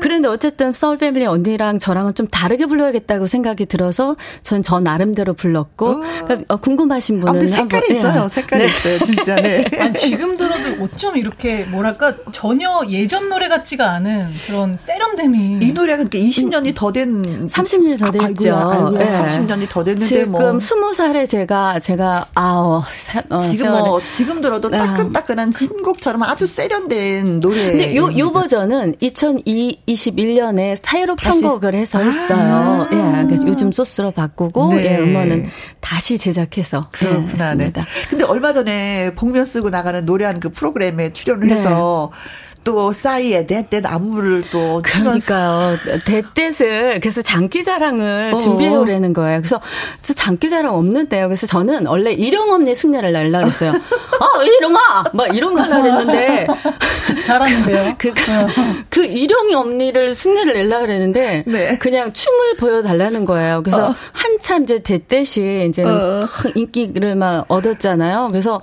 그런데 0.00 0.28
어쨌든 0.28 0.72
서울 0.72 0.96
패밀리 0.96 1.26
언니랑 1.26 1.78
저랑은 1.78 2.14
좀 2.14 2.26
다르게 2.28 2.66
불러야겠다고 2.66 3.26
생각이 3.26 3.66
들어서 3.66 4.16
전 4.42 4.60
저 4.62 4.78
나름대로 4.78 5.32
불렀고 5.34 6.00
그러니까 6.24 6.54
어, 6.54 6.56
궁금하신 6.58 7.20
분은 7.20 7.48
색깔이 7.48 7.86
한번, 7.86 7.96
있어요. 7.96 8.24
예. 8.24 8.28
색깔이 8.28 8.62
네. 8.62 8.68
있어요. 8.68 8.98
진짜 9.00 9.34
네. 9.36 9.64
아니, 9.80 9.94
지금 9.94 10.36
들어도 10.36 10.84
어쩜 10.84 11.16
이렇게 11.16 11.64
뭐랄까 11.64 12.14
전혀 12.30 12.82
예전 12.88 13.28
노래 13.28 13.48
같지가 13.48 13.90
않은 13.92 14.28
그런 14.46 14.76
세련됨이 14.76 15.58
이 15.62 15.72
노래가 15.72 16.04
그러니까 16.04 16.18
20년이 16.18 16.74
더 16.76 16.92
된 16.92 17.46
30년이 17.48 17.98
더 17.98 18.10
됐죠. 18.10 18.54
아, 18.54 18.72
아이고야, 18.72 19.00
아이고야, 19.00 19.04
네. 19.04 19.38
30년이 19.38 19.68
더 19.68 19.82
됐는데 19.84 20.06
지금 20.06 20.32
뭐 20.32 20.40
20살에 20.40 21.28
제가 21.28 21.80
제가 21.80 22.26
아우 22.34 22.82
어, 23.30 23.38
지금 23.38 23.70
뭐 23.70 24.00
지금 24.08 24.40
들어도 24.40 24.68
아. 24.68 24.76
따끈따끈한 24.76 25.52
신곡처럼 25.52 26.22
아주 26.24 26.46
세련된 26.46 27.40
노래. 27.40 27.66
근데 27.70 27.96
요, 27.96 28.10
요 28.18 28.32
버전은 28.32 28.96
2002 29.00 29.69
2021년에 29.86 30.76
스타일로 30.76 31.16
편곡을 31.16 31.74
해서 31.74 31.98
아. 31.98 32.02
했어요. 32.02 32.88
예, 32.92 33.24
그래서 33.26 33.46
요즘 33.46 33.72
소스로 33.72 34.10
바꾸고 34.10 34.74
네. 34.74 34.86
예, 34.86 34.98
음원은 34.98 35.46
다시 35.80 36.18
제작해서 36.18 36.88
예, 37.02 37.06
그렇구나. 37.06 37.22
예, 37.22 37.48
했습니다. 37.50 37.84
네. 37.84 38.08
근데 38.08 38.24
얼마 38.24 38.52
전에 38.52 39.12
복면 39.14 39.44
쓰고 39.44 39.70
나가는 39.70 40.04
노래하는 40.04 40.40
그 40.40 40.50
프로그램에 40.50 41.12
출연을 41.12 41.48
네. 41.48 41.54
해서 41.54 42.10
또 42.62 42.92
싸이에 42.92 43.46
대댓 43.46 43.86
안무를 43.86 44.44
또 44.50 44.82
그러니까요. 44.84 45.76
대댓을 46.04 47.00
그래서 47.00 47.22
장기자랑을 47.22 48.32
어. 48.34 48.38
준비해 48.38 48.74
오라는 48.74 49.12
거예요. 49.12 49.38
그래서 49.38 49.60
저 50.02 50.12
장기자랑 50.12 50.74
없는데요. 50.74 51.28
그래서 51.28 51.46
저는 51.46 51.86
원래 51.86 52.12
일용 52.12 52.50
언니 52.50 52.74
숭례를 52.74 53.12
날라 53.12 53.40
그랬어요. 53.40 53.72
아 53.72 54.42
일용아 54.42 55.04
막 55.14 55.34
이런 55.34 55.54
거 55.54 55.62
하려 55.62 55.82
그랬는데 55.82 56.46
잘하는데요. 57.24 57.94
그, 57.98 58.12
그 58.90 59.04
일용이 59.04 59.54
언니를 59.54 60.14
숭례를 60.14 60.54
낼라 60.54 60.80
그랬는데 60.80 61.44
네. 61.46 61.78
그냥 61.78 62.12
춤을 62.12 62.56
보여달라는 62.58 63.24
거예요. 63.24 63.62
그래서 63.62 63.88
어. 63.88 63.94
한참 64.12 64.64
이제 64.64 64.80
대댓이 64.82 65.66
이제 65.66 65.82
어. 65.82 66.26
인기를 66.54 67.14
막 67.14 67.46
얻었잖아요. 67.48 68.28
그래서 68.30 68.60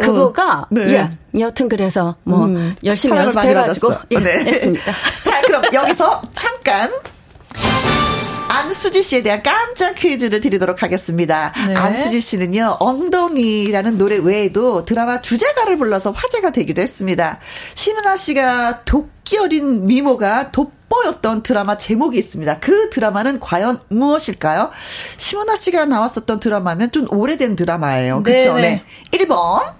그거가 0.00 0.60
어. 0.60 0.66
네. 0.70 0.92
예. 0.92 1.10
여튼 1.38 1.68
그래서 1.68 2.16
뭐 2.24 2.46
음, 2.46 2.74
열심히 2.84 3.16
연습해가지고 3.16 3.94
예, 4.12 4.18
네. 4.18 4.30
했습니다. 4.44 4.92
자 5.24 5.40
그럼 5.42 5.62
여기서 5.72 6.22
잠깐 6.32 6.90
안수지 8.48 9.02
씨에 9.02 9.22
대한 9.22 9.42
깜짝 9.42 9.94
퀴즈를 9.94 10.40
드리도록 10.40 10.82
하겠습니다. 10.82 11.52
네. 11.66 11.74
안수지 11.74 12.20
씨는요, 12.20 12.78
엉덩이라는 12.80 13.98
노래 13.98 14.16
외에도 14.16 14.84
드라마 14.84 15.20
주제가를 15.20 15.76
불러서 15.76 16.10
화제가 16.10 16.50
되기도 16.50 16.80
했습니다. 16.82 17.38
심은하 17.74 18.16
씨가 18.16 18.84
도끼 18.84 19.38
어린 19.38 19.86
미모가 19.86 20.50
돋보였던 20.50 21.42
드라마 21.42 21.76
제목이 21.76 22.18
있습니다. 22.18 22.58
그 22.60 22.88
드라마는 22.90 23.38
과연 23.38 23.80
무엇일까요? 23.88 24.70
심은하 25.18 25.56
씨가 25.56 25.84
나왔었던 25.84 26.40
드라마면 26.40 26.90
좀 26.90 27.06
오래된 27.10 27.54
드라마예요. 27.54 28.22
그렇죠? 28.22 28.54
네. 28.54 28.82
1번. 29.12 29.77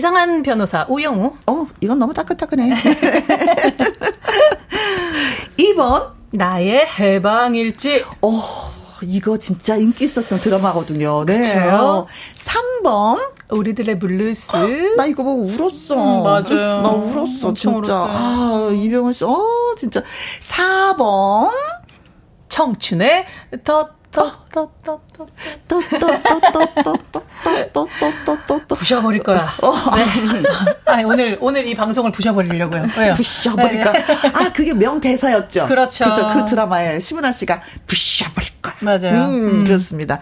이상한 0.00 0.42
변호사 0.44 0.86
우영우. 0.88 1.32
어, 1.48 1.66
이건 1.80 1.98
너무 1.98 2.14
따끈따끈해. 2.14 2.70
2번 5.58 6.12
나의 6.32 6.86
해방일지. 6.86 8.04
어, 8.22 8.30
이거 9.02 9.36
진짜 9.36 9.76
인기 9.76 10.04
있었던 10.04 10.38
드라마거든요. 10.38 11.24
네. 11.26 11.40
그렇죠. 11.40 12.06
3번 12.34 13.18
우리들의 13.50 13.98
블루스. 13.98 14.94
나 14.96 15.06
이거 15.06 15.24
보고 15.24 15.42
울었어. 15.42 15.94
음, 15.96 16.22
맞아요. 16.22 16.82
나 16.82 16.90
울었어, 16.90 17.52
진짜. 17.52 17.70
울었어요. 17.76 18.06
아, 18.08 18.70
이병헌 18.72 19.12
씨, 19.12 19.24
어, 19.24 19.38
진짜. 19.76 20.02
4번. 20.40 21.50
청춘의 22.48 23.26
더 23.64 23.88
부셔버릴 28.74 29.22
거야. 29.22 29.48
네. 29.94 30.42
아, 30.86 31.02
오늘 31.04 31.38
오늘 31.40 31.66
이 31.66 31.74
방송을 31.74 32.10
부셔버리려고요. 32.10 32.86
왜요? 32.98 33.14
부셔버릴까? 33.14 33.92
네. 33.92 34.04
아 34.34 34.52
그게 34.52 34.74
명대사였죠. 34.74 35.66
그렇죠. 35.68 36.04
그렇죠. 36.04 36.32
그 36.34 36.44
드라마에 36.50 36.98
심은아 37.00 37.30
씨가 37.32 37.62
부셔버릴 37.86 38.50
거야. 38.60 38.74
맞아요. 38.80 39.26
음, 39.26 39.48
음. 39.48 39.64
그렇습니다. 39.64 40.20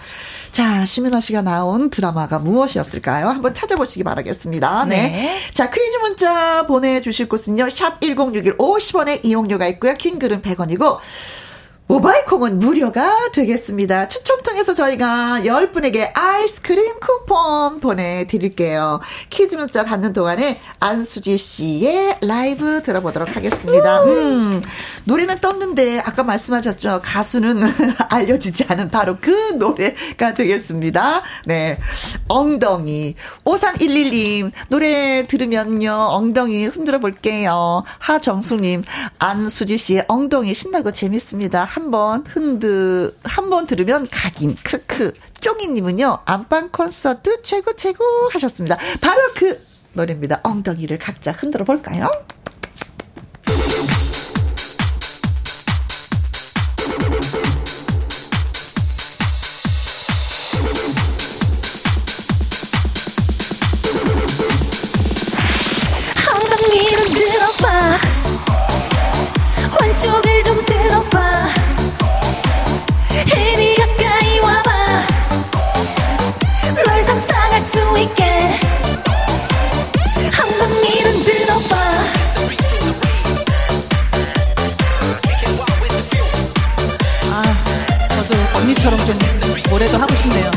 자, 0.53 0.85
심은아 0.85 1.21
씨가 1.21 1.43
나온 1.43 1.89
드라마가 1.91 2.39
무엇이었을까요? 2.39 3.29
한번 3.29 3.55
찾아보시기 3.55 4.03
바라겠습니다. 4.05 4.87
네. 4.87 5.09
네. 5.09 5.39
자, 5.53 5.71
퀴즈 5.71 5.99
문자 5.99 6.67
보내주실 6.67 7.29
곳은요. 7.29 7.71
샵 7.71 8.01
1061 8.01 8.57
50원의 8.57 9.25
이용료가 9.25 9.67
있고요. 9.69 9.95
킹글은 9.95 10.43
100원이고 10.43 10.99
모바일 11.91 12.27
콩은 12.27 12.59
무료가 12.59 13.31
되겠습니다. 13.33 14.09
추첨 14.09 14.43
통해서 14.43 14.75
저희가 14.75 15.41
10분에게 15.45 16.11
아이스크림 16.13 17.01
쿠폰 17.01 17.81
보내드릴게요. 17.81 19.01
퀴즈 19.31 19.57
문자 19.57 19.85
받는 19.87 20.13
동안에 20.13 20.61
안수지 20.81 21.39
씨의 21.39 22.19
라이브 22.21 22.83
들어보도록 22.83 23.35
하겠습니다. 23.35 24.03
음, 24.05 24.61
노래는 25.05 25.41
떴는데 25.41 26.01
아까 26.01 26.25
말씀하셨죠. 26.25 27.01
가수는 27.03 27.63
알려지지 28.11 28.67
않은 28.69 28.91
바로 28.91 29.17
그 29.19 29.31
노래가 29.53 30.35
되겠습니다. 30.35 31.23
네. 31.47 31.79
엉덩이. 32.29 33.15
5311님, 33.45 34.53
노래 34.69 35.27
들으면요. 35.27 35.91
엉덩이 35.91 36.67
흔들어 36.67 36.99
볼게요. 36.99 37.83
하정숙님, 37.99 38.85
안수지 39.19 39.79
씨의 39.79 40.05
엉덩이 40.09 40.53
신나고 40.53 40.93
재밌습니다. 40.93 41.65
한 41.79 41.93
번 41.93 42.25
흔드 42.27 43.15
한 43.23 43.51
번 43.51 43.67
들으면 43.67 44.09
각인 44.11 44.57
크크 44.65 45.13
쫑이님은요 45.41 46.19
안방 46.25 46.71
콘서트 46.71 47.41
최고 47.43 47.73
최고 47.77 48.05
하셨습니다. 48.33 48.77
바로 49.01 49.21
그 49.37 49.57
노래입니다. 49.93 50.41
엉덩이를 50.43 50.99
각자 50.99 51.31
흔들어 51.31 51.65
볼까요? 51.65 52.11
노래도 89.79 89.97
하고 89.97 90.13
싶네요. 90.13 90.51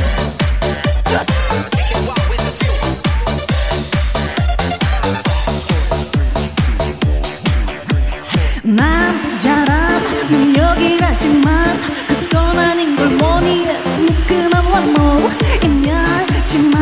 남자란 8.64 10.02
능력이라지만 10.28 11.80
그건 12.08 12.58
아닌 12.58 12.96
걸 12.96 13.10
뭐니 13.10 13.68
무근한 13.68 14.66
완모 14.66 15.30
임열지마 15.64 16.80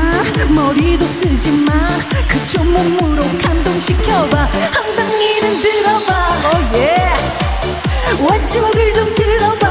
머리도 0.56 1.06
쓰지마 1.08 1.74
그저 2.30 2.64
몸으로 2.64 3.24
감동시켜봐. 3.44 4.50
엉덩이는 4.80 5.62
들어봐. 5.62 6.14
Oh 6.54 6.78
yeah. 6.78 7.20
왼쪽을 8.32 8.94
좀 8.94 9.14
들어봐 9.14 9.70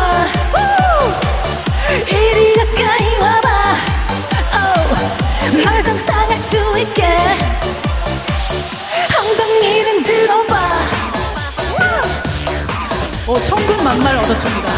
널 5.64 5.83
상상할 5.83 6.38
수 6.38 6.57
있게. 6.79 7.05
엉덩이는 9.18 10.03
들어봐. 10.05 10.68
오, 13.27 13.33
어, 13.33 13.42
천국 13.42 13.83
만말 13.83 14.16
얻었습니다. 14.16 14.68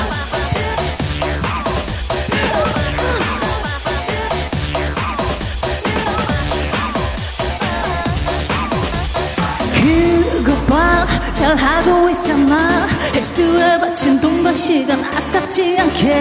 그거 9.74 10.54
봐, 10.66 11.06
잘하고 11.40 12.11
있잖아. 12.11 12.87
헬스에 13.14 13.79
바친 13.79 14.20
돈과 14.20 14.53
시간 14.53 15.03
아깝지 15.03 15.79
않게. 15.81 16.20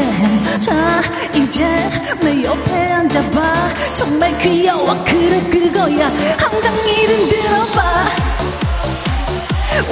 자, 0.60 1.02
이제 1.36 1.66
내 2.22 2.42
옆에 2.42 2.94
앉아봐. 2.94 3.54
정말 3.94 4.38
귀여워, 4.38 4.96
그래, 5.04 5.42
그거야. 5.42 6.08
엉덩이를 6.08 7.28
들어봐. 7.28 8.30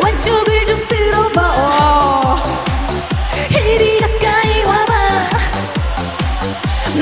왼쪽을 0.06 0.66
좀 0.66 0.88
들어봐 0.88 1.42
어. 1.58 2.36
이리 3.50 4.00
가까이 4.00 4.64
와봐 4.64 5.30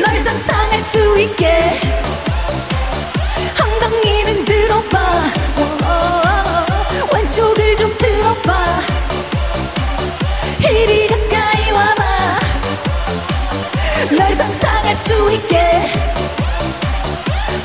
널 0.01 0.19
상상할 0.19 0.81
수 0.81 1.19
있게 1.19 1.79
수 15.25 15.31
있게 15.31 15.91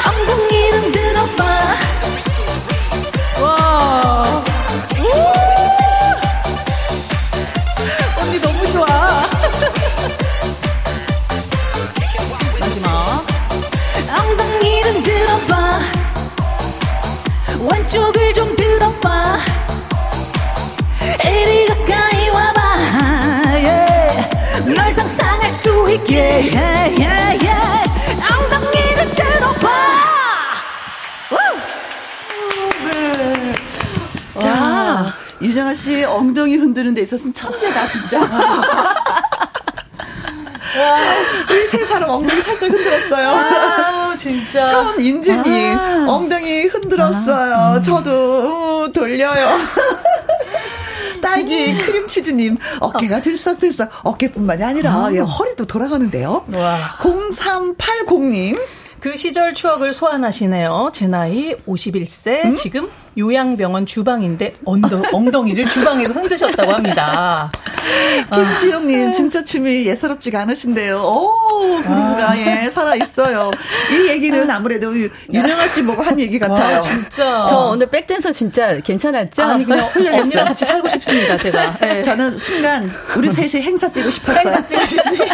엉덩이는 0.06 0.92
들어봐 0.92 1.44
와 3.42 4.42
언니 8.18 8.40
너무 8.40 8.66
좋아. 8.68 9.28
마지막. 12.60 13.26
엉덩이는 14.18 15.02
들어봐. 15.02 15.80
왼쪽을 17.70 18.32
좀 18.34 18.54
들어봐. 18.56 19.38
이리 21.24 21.66
가까이 21.66 22.28
와봐. 22.30 22.76
Yeah. 23.52 24.74
널 24.74 24.92
상상할 24.92 25.50
수 25.50 25.90
있게. 25.90 26.50
Yeah. 26.52 26.99
자, 35.50 35.52
윤영아 35.52 35.74
씨 35.74 36.04
엉덩이 36.04 36.56
흔드는 36.56 36.94
데 36.94 37.02
있어서는 37.02 37.34
천재다, 37.34 37.88
진짜. 37.88 38.20
우리 41.50 41.66
세 41.66 41.84
사람 41.84 42.10
엉덩이 42.10 42.40
살짝 42.40 42.70
흔들었어요. 42.70 43.28
아, 43.30 44.16
진짜. 44.16 44.64
처음 44.66 45.00
인진이 45.00 45.74
아. 45.74 46.06
엉덩이 46.08 46.66
흔들었어요. 46.66 47.54
아, 47.54 47.76
음. 47.78 47.82
저도 47.82 48.84
어, 48.84 48.92
돌려요. 48.92 49.58
딸기 51.20 51.76
크림치즈님 51.76 52.56
어깨가 52.80 53.20
들썩들썩 53.20 53.90
어깨뿐만이 54.04 54.62
아니라 54.64 54.92
아. 54.92 55.10
예, 55.12 55.18
허리도 55.18 55.66
돌아가는데요. 55.66 56.44
와. 56.54 56.96
0380님 57.00 58.58
그 59.00 59.16
시절 59.16 59.54
추억을 59.54 59.94
소환하시네요. 59.94 60.90
제 60.92 61.06
나이 61.06 61.54
51세, 61.66 62.44
음? 62.44 62.54
지금 62.54 62.90
요양병원 63.16 63.86
주방인데 63.86 64.50
언더, 64.64 65.02
엉덩이를 65.12 65.66
주방에서 65.68 66.12
흔드셨다고 66.12 66.72
합니다. 66.72 67.50
김지영님, 68.32 69.08
아. 69.08 69.10
진짜 69.10 69.42
춤이 69.42 69.86
예사롭지가 69.86 70.40
않으신데요. 70.42 71.00
오, 71.02 71.76
그루브가, 71.82 72.32
아. 72.32 72.38
예, 72.38 72.68
살아있어요. 72.68 73.50
이 73.90 74.08
얘기는 74.08 74.48
아무래도 74.50 74.94
유명하 75.32 75.66
씨 75.66 75.82
보고 75.82 76.02
한 76.02 76.20
얘기 76.20 76.38
같아요. 76.38 76.76
와, 76.76 76.80
진짜. 76.80 77.46
저 77.48 77.70
오늘 77.72 77.86
백댄서 77.88 78.30
진짜 78.32 78.78
괜찮았죠? 78.80 79.42
아니, 79.42 79.64
그냥 79.64 79.88
언니랑 79.96 80.44
같이 80.44 80.66
살고 80.66 80.88
싶습니다, 80.90 81.38
제가. 81.38 81.78
네. 81.78 82.00
저는 82.02 82.36
순간 82.38 82.90
우리 83.16 83.30
셋이 83.30 83.62
행사 83.64 83.88
뛰고 83.90 84.10
싶었어요. 84.10 84.40
행사 84.46 84.62
뛰고 84.66 84.86
싶어요. 84.86 85.28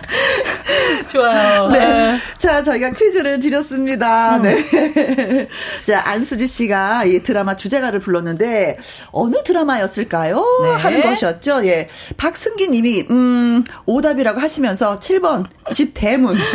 좋아요. 1.08 1.68
네. 1.68 1.78
네. 1.78 2.18
자, 2.38 2.62
저희가 2.62 2.90
퀴즈를 2.90 3.40
드렸습니다. 3.40 4.36
음. 4.36 4.42
네. 4.42 5.48
자, 5.86 6.02
안수지 6.10 6.46
씨가 6.46 7.04
이 7.04 7.22
드라마 7.22 7.56
주제가를 7.56 8.00
불렀는데 8.00 8.78
어느 9.12 9.42
드라마였을까요? 9.42 10.44
네. 10.62 10.70
하는 10.82 11.02
것이었죠. 11.02 11.66
예. 11.66 11.88
박승기 12.16 12.68
님이 12.68 13.06
음, 13.10 13.64
오답이라고 13.86 14.40
하시면서 14.40 14.98
7번 14.98 15.46
집 15.72 15.92
대문. 15.94 16.36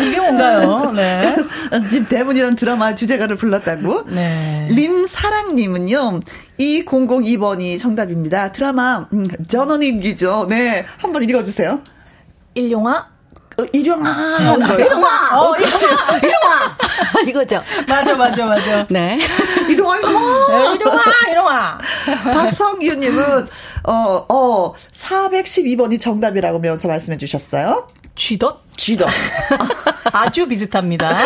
이게 0.00 0.18
뭔가요? 0.18 0.92
네. 0.94 1.36
집 1.90 2.08
대문이라는 2.08 2.56
드라마 2.56 2.94
주제가를 2.94 3.36
불렀다고. 3.36 4.04
네. 4.08 4.68
림사랑 4.70 5.54
님은요. 5.54 6.20
2002번이 6.58 7.78
정답입니다. 7.78 8.52
드라마 8.52 9.08
음, 9.12 9.24
전원일기죠. 9.46 10.46
네, 10.48 10.84
한번 10.98 11.22
읽어주세요. 11.22 11.80
일용화 12.54 13.16
어, 13.58 13.64
일용화. 13.72 14.10
어, 14.10 14.74
일용화. 14.78 15.40
어, 15.40 15.52
그렇지. 15.52 15.86
일용화. 16.22 16.76
이거죠. 17.26 17.62
맞아, 17.88 18.14
맞아, 18.14 18.44
맞아. 18.44 18.86
네. 18.90 19.18
일용화, 19.68 19.96
일용화. 19.96 20.74
일용화, 20.74 21.02
일용화. 21.30 21.78
박성규님은, 22.34 23.48
어, 23.84 24.26
어, 24.28 24.74
412번이 24.92 25.98
정답이라고 25.98 26.58
면서 26.58 26.86
말씀해 26.86 27.16
주셨어요. 27.16 27.86
쥐덧? 28.16 28.62
쥐덧. 28.76 29.08
아주 30.12 30.48
비슷합니다. 30.48 31.16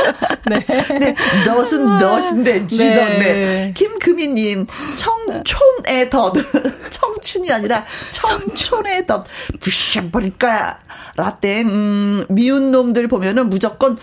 네. 0.49 0.61
네. 0.99 1.15
덫은 1.45 1.99
덫인데 1.99 2.69
쥐덧. 2.69 2.85
네. 2.85 3.19
네. 3.19 3.75
김금희님, 3.77 4.67
청촌의 4.97 6.11
덫. 6.11 6.35
청춘이 6.91 7.51
아니라 7.51 7.85
청촌의 8.11 9.07
덫. 9.07 9.25
부셔버릴 9.61 10.39
거야. 10.39 10.79
라떼, 11.17 11.63
음, 11.63 12.27
미운 12.29 12.71
놈들 12.71 13.09
보면은 13.09 13.49
무조건 13.49 13.97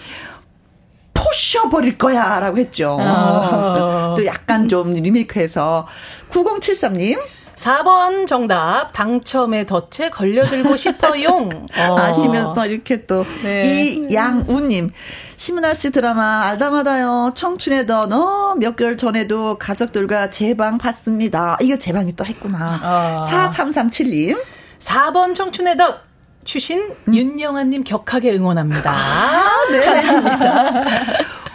포셔버릴 1.13 1.97
거야. 1.97 2.39
라고 2.39 2.57
했죠. 2.57 2.97
아. 3.01 4.13
또 4.15 4.25
약간 4.25 4.69
좀 4.69 4.93
리메이크해서. 4.93 5.87
9073님. 6.29 7.19
4번 7.57 8.27
정답 8.27 8.91
당첨의 8.93 9.65
덫에 9.65 10.09
걸려들고 10.11 10.75
싶어용 10.75 11.49
어. 11.75 11.97
아시면서 11.97 12.67
이렇게 12.67 13.05
또 13.05 13.25
네. 13.43 13.61
이양우님 13.61 14.91
심은아 15.37 15.73
씨 15.73 15.91
드라마 15.91 16.43
알다마다요 16.43 17.31
청춘의 17.35 17.87
덫 17.87 18.11
어, 18.11 18.55
몇 18.55 18.75
개월 18.75 18.95
전에도 18.95 19.57
가족들과 19.57 20.29
제방 20.29 20.77
봤습니다 20.77 21.57
이거 21.61 21.77
제방이 21.77 22.15
또 22.15 22.23
했구나 22.25 22.79
어. 23.19 23.27
4337님 23.27 24.39
4번 24.79 25.33
청춘의 25.33 25.77
덫 25.77 26.07
추신 26.45 26.95
음. 27.09 27.13
윤영아님 27.13 27.83
격하게 27.83 28.33
응원합니다. 28.35 28.89
아, 28.89 29.67
네. 29.69 29.83
감사합니다. 29.83 30.83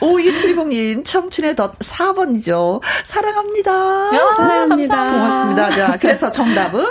5270님, 0.03 1.05
청춘의 1.05 1.55
덫 1.55 1.79
4번이죠. 1.79 2.81
사랑합니다. 3.05 3.73
아, 3.73 4.35
사랑합니다. 4.37 5.13
고맙습니다. 5.13 5.75
자, 5.75 5.97
그래서 6.01 6.33
정답은? 6.33 6.85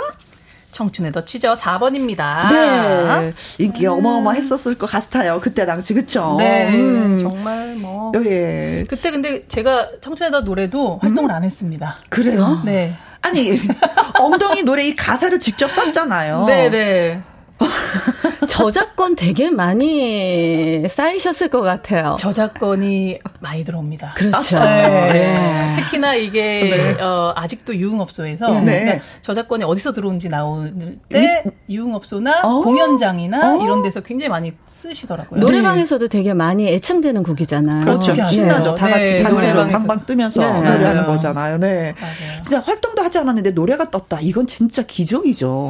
청춘의 0.70 1.12
덫이죠. 1.12 1.52
4번입니다. 1.52 2.48
네. 2.50 3.32
인기 3.58 3.86
음. 3.86 3.92
어마어마했었을 3.92 4.76
것 4.78 4.86
같아요. 4.90 5.38
그때 5.42 5.66
당시, 5.66 5.92
그쵸? 5.92 6.36
네. 6.38 6.74
음. 6.74 7.18
정말 7.20 7.74
뭐. 7.76 8.10
예. 8.24 8.84
그때 8.88 9.10
근데 9.10 9.46
제가 9.48 9.90
청춘의 10.00 10.30
덫 10.32 10.44
노래도 10.44 10.98
활동을 11.02 11.30
음? 11.30 11.34
안 11.34 11.44
했습니다. 11.44 11.96
그래요? 12.08 12.62
네. 12.64 12.96
아니, 13.20 13.60
엉덩이 14.18 14.62
노래 14.62 14.84
이 14.86 14.96
가사를 14.96 15.38
직접 15.38 15.70
썼잖아요. 15.70 16.46
네네. 16.46 17.22
네. 17.60 17.66
저작권 18.48 19.16
되게 19.16 19.50
많이 19.50 20.86
쌓이셨을 20.88 21.48
것 21.48 21.62
같아요. 21.62 22.16
저작권이 22.18 23.18
많이 23.40 23.64
들어옵니다. 23.64 24.12
그렇죠. 24.14 24.58
네. 24.58 25.12
네. 25.12 25.76
특히나 25.76 26.14
이게 26.14 26.70
네. 26.70 27.02
어, 27.02 27.32
아직도 27.36 27.74
유흥업소에서 27.76 28.60
네. 28.60 28.80
그러니까 28.80 29.04
저작권이 29.22 29.64
어디서 29.64 29.92
들어온지 29.92 30.28
나올 30.28 30.72
때 31.08 31.44
유흥업소나 31.68 32.42
어? 32.42 32.60
공연장이나 32.62 33.54
어? 33.54 33.62
이런 33.62 33.82
데서 33.82 34.00
굉장히 34.00 34.28
많이 34.28 34.52
쓰시더라고요. 34.66 35.40
노래방에서도 35.40 36.08
되게 36.08 36.34
많이 36.34 36.68
애창되는 36.68 37.22
곡이잖아요. 37.22 37.80
그렇죠. 37.82 38.14
신나죠. 38.24 38.74
다 38.74 38.88
같이 38.88 39.14
네. 39.14 39.22
단체로 39.22 39.68
방방 39.68 40.04
뜨면서 40.06 40.40
노래하는 40.40 41.06
거잖아요. 41.06 41.58
네. 41.58 41.94
맞아요. 42.00 42.42
진짜 42.42 42.60
활동도 42.60 43.02
하지 43.02 43.18
않았는데 43.18 43.50
노래가 43.52 43.90
떴다. 43.90 44.18
이건 44.20 44.46
진짜 44.46 44.82
기적이죠. 44.82 45.68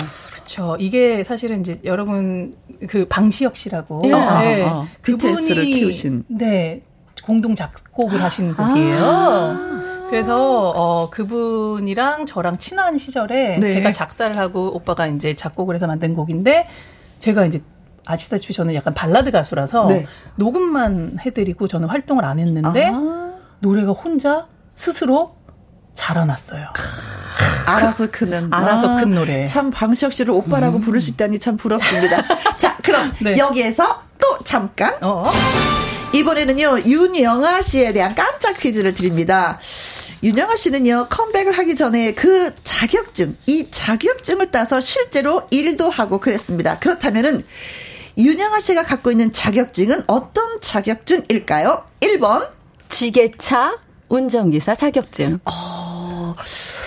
그렇죠. 0.52 0.76
이게 0.78 1.24
사실은 1.24 1.60
이제 1.60 1.80
여러분 1.84 2.54
그 2.88 3.06
방시혁 3.08 3.56
씨라고 3.56 4.00
네. 4.02 4.12
아, 4.12 4.42
네. 4.42 4.64
아, 4.64 4.86
BTS를 5.02 5.64
키우신 5.64 6.24
네 6.28 6.82
공동 7.24 7.54
작곡을 7.54 8.22
하신 8.22 8.54
아. 8.56 8.68
곡이에요. 8.68 8.98
아. 9.02 10.06
그래서 10.10 10.70
어 10.70 11.08
그분이랑 11.08 12.26
저랑 12.26 12.58
친한 12.58 12.98
시절에 12.98 13.58
네. 13.58 13.70
제가 13.70 13.92
작사를 13.92 14.36
하고 14.36 14.74
오빠가 14.74 15.06
이제 15.06 15.34
작곡을 15.34 15.74
해서 15.74 15.86
만든 15.86 16.14
곡인데 16.14 16.68
제가 17.18 17.46
이제 17.46 17.62
아시다시피 18.04 18.52
저는 18.52 18.74
약간 18.74 18.92
발라드 18.92 19.30
가수라서 19.30 19.86
네. 19.86 20.06
녹음만 20.36 21.18
해드리고 21.24 21.66
저는 21.66 21.88
활동을 21.88 22.24
안 22.24 22.38
했는데 22.38 22.90
아. 22.92 23.32
노래가 23.60 23.92
혼자 23.92 24.48
스스로 24.74 25.36
자라났어요. 25.94 26.66
알아서 27.76 28.10
크는. 28.10 28.48
알아서 28.52 28.96
아, 28.96 29.00
큰 29.00 29.14
노래. 29.14 29.46
참 29.46 29.70
방시혁 29.70 30.12
씨를 30.12 30.32
오빠라고 30.32 30.78
음. 30.78 30.80
부를 30.80 31.00
수 31.00 31.10
있다니 31.10 31.38
참 31.38 31.56
부럽습니다. 31.56 32.24
자, 32.56 32.76
그럼 32.82 33.12
네. 33.20 33.36
여기에서 33.36 34.02
또 34.18 34.38
잠깐. 34.44 34.96
어. 35.02 35.30
이번에는요, 36.14 36.80
윤영아 36.84 37.62
씨에 37.62 37.92
대한 37.92 38.14
깜짝 38.14 38.58
퀴즈를 38.58 38.94
드립니다. 38.94 39.58
윤영아 40.22 40.56
씨는요, 40.56 41.06
컴백을 41.10 41.52
하기 41.58 41.74
전에 41.74 42.12
그 42.14 42.54
자격증, 42.62 43.36
이 43.46 43.68
자격증을 43.70 44.50
따서 44.50 44.80
실제로 44.80 45.46
일도 45.50 45.90
하고 45.90 46.20
그랬습니다. 46.20 46.78
그렇다면은, 46.78 47.44
윤영아 48.18 48.60
씨가 48.60 48.84
갖고 48.84 49.10
있는 49.10 49.32
자격증은 49.32 50.04
어떤 50.06 50.60
자격증일까요? 50.60 51.84
1번. 52.00 52.48
지게차 52.88 53.76
운전기사 54.10 54.74
자격증. 54.74 55.40
어, 55.46 56.34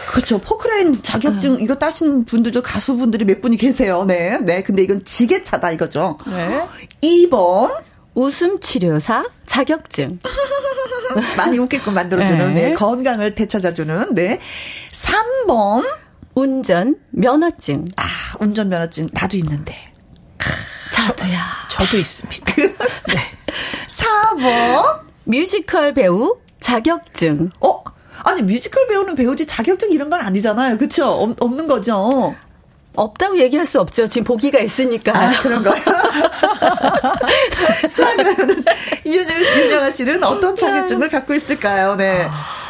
그렇죠. 0.10 0.38
포크레인 0.40 1.02
자격증 1.04 1.56
아. 1.56 1.58
이거 1.60 1.76
따신 1.76 2.26
분들도 2.26 2.62
가수분들이 2.62 3.26
몇 3.26 3.42
분이 3.42 3.58
계세요. 3.58 4.06
네. 4.06 4.38
네. 4.40 4.64
근데 4.64 4.84
이건 4.84 5.04
지게차다 5.06 5.72
이거죠. 5.72 6.18
네. 6.28 6.66
2번 7.02 7.84
웃음 8.14 8.60
치료사 8.60 9.26
자격증. 9.46 10.20
많이 11.38 11.58
웃게끔 11.60 11.94
만들어주는, 11.94 12.54
네. 12.54 12.70
네. 12.70 12.74
건강을 12.74 13.36
되찾아주는, 13.36 14.16
네. 14.16 14.40
3번. 14.92 15.86
운전 16.34 16.98
면허증. 17.12 17.86
아, 17.96 18.04
운전 18.42 18.68
면허증. 18.68 19.08
나도 19.14 19.38
있는데. 19.38 19.74
저도야. 20.94 21.40
저도 21.70 21.98
있습니다. 21.98 22.56
네. 22.56 23.20
4번. 23.88 25.00
뮤지컬 25.24 25.94
배우 25.94 26.38
자격증. 26.60 27.52
어? 27.62 27.84
아니 28.24 28.42
뮤지컬 28.42 28.88
배우는 28.88 29.16
배우지 29.16 29.46
자격증 29.46 29.92
이런 29.92 30.10
건 30.10 30.22
아니잖아요. 30.22 30.78
그렇죠? 30.78 31.36
없는 31.40 31.68
거죠. 31.68 32.36
없다고 32.96 33.38
얘기할 33.40 33.66
수 33.66 33.80
없죠. 33.80 34.08
지금 34.08 34.24
보기가 34.26 34.60
있으니까. 34.60 35.12
아, 35.16 35.32
그런 35.42 35.64
거요? 35.64 35.76
자, 37.94 38.16
그러면 38.16 38.64
이윤영, 39.04 39.42
윤영아 39.42 39.92
씨는 39.92 40.24
어떤 40.24 40.56
자격증을 40.56 41.10
갖고 41.10 41.34
있을까요? 41.34 41.96
네. 41.96 42.28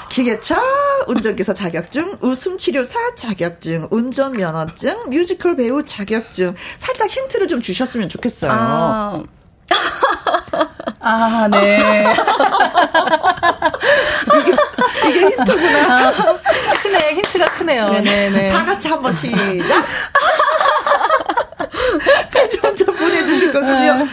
기계차, 0.09 0.61
운전기사 1.07 1.53
자격증, 1.53 2.17
웃음 2.21 2.57
치료사 2.57 3.15
자격증, 3.15 3.87
운전 3.91 4.33
면허증, 4.33 5.09
뮤지컬 5.09 5.55
배우 5.55 5.83
자격증. 5.85 6.55
살짝 6.77 7.09
힌트를 7.09 7.47
좀 7.47 7.61
주셨으면 7.61 8.09
좋겠어요. 8.09 8.51
아. 8.51 9.23
아, 10.99 11.47
네. 11.51 12.05
힌트구나. 15.37 16.07
아, 16.07 16.11
크네, 16.81 17.13
힌트가 17.15 17.45
크네요. 17.51 17.89
네네네. 17.89 18.29
네. 18.29 18.49
다 18.49 18.65
같이 18.65 18.87
한번 18.87 19.11
시작. 19.11 19.85
점점 22.61 22.95
보내주실 22.95 23.51
것은요. 23.51 24.07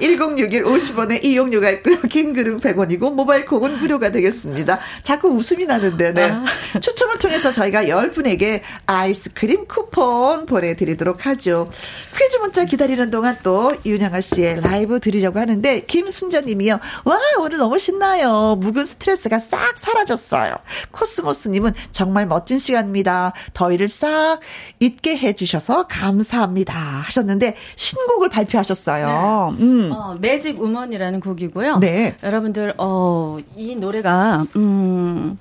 샵샵1061 0.00 0.64
50원에 0.64 1.24
이용료가 1.24 1.70
있고요. 1.70 2.00
긴 2.10 2.32
글은 2.32 2.60
100원이고 2.60 3.14
모바일 3.14 3.46
콕은 3.46 3.78
무료가 3.78 4.10
되겠습니다. 4.10 4.78
자꾸 5.02 5.28
웃음이 5.28 5.66
나는데 5.66 6.12
네. 6.12 6.30
아. 6.30 6.44
추첨을 6.80 7.18
통해서 7.18 7.52
저희가 7.52 7.84
10분에게 7.84 8.60
아이스크림 8.86 9.66
쿠폰 9.66 10.46
보내드리도록 10.46 11.26
하죠. 11.26 11.70
퀴즈 12.16 12.36
문자 12.38 12.64
기다리는 12.64 13.10
동안 13.10 13.36
또 13.42 13.76
윤영아 13.84 14.20
씨의 14.20 14.60
라이브 14.62 15.00
드리려고 15.00 15.38
하는데 15.38 15.80
김순자 15.80 16.42
님이요. 16.42 16.78
와 17.04 17.18
오늘 17.40 17.58
너무 17.58 17.78
신나요. 17.78 18.56
묵은 18.60 18.86
스트레스가 18.86 19.38
싹 19.38 19.78
사라졌어요. 19.78 20.56
코스모스 20.90 21.48
님은 21.48 21.72
정말 21.92 22.26
멋진 22.26 22.58
시간입니다. 22.58 23.32
더위를 23.52 23.88
싹 23.88 24.40
잊게 24.80 25.16
해주셔서 25.16 25.86
감사합니다 25.86 26.74
하셨는데 26.74 27.56
신곡을 27.76 28.28
발표하셨어요. 28.28 29.54
네. 29.58 29.64
음. 29.64 29.83
어, 29.92 30.14
Magic 30.20 30.60
Woman이라는 30.60 31.20
곡이고요. 31.20 31.78
네. 31.78 32.16
여러분들 32.22 32.74
어, 32.78 33.38
이 33.56 33.76
노래가 33.76 34.46
음. 34.56 35.38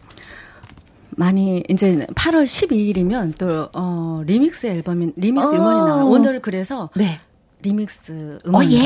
많이 1.15 1.63
이제 1.69 1.95
8월 2.15 2.43
12일이면 2.43 3.37
또 3.37 3.69
어, 3.75 4.17
리믹스 4.25 4.67
앨범인 4.67 5.13
리믹스 5.15 5.47
어. 5.47 5.57
음원이 5.57 5.79
나와요. 5.79 6.05
오늘 6.07 6.41
그래서 6.41 6.89
네. 6.95 7.19
리믹스 7.61 8.39
음원 8.45 8.65
어, 8.65 8.69
예. 8.69 8.81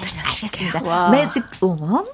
들려드리겠습니다. 0.00 1.10
매직 1.10 1.44
음원. 1.62 2.06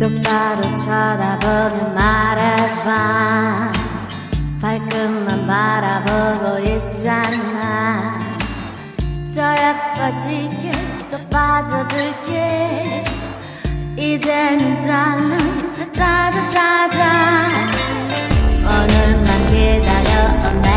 똑바로 0.00 0.62
쳐다보며 0.76 1.92
말해봐. 1.94 3.70
발끝만 4.62 5.46
바라보고 5.46 6.58
있잖아. 6.60 8.18
더 9.34 9.52
예뻐지게 9.52 10.72
더 11.10 11.18
빠져들게. 11.28 13.04
이제는 13.98 14.86
달랑 14.86 15.36
따다다다다 15.92 17.00
오늘만 18.64 19.26
기다려 19.52 20.69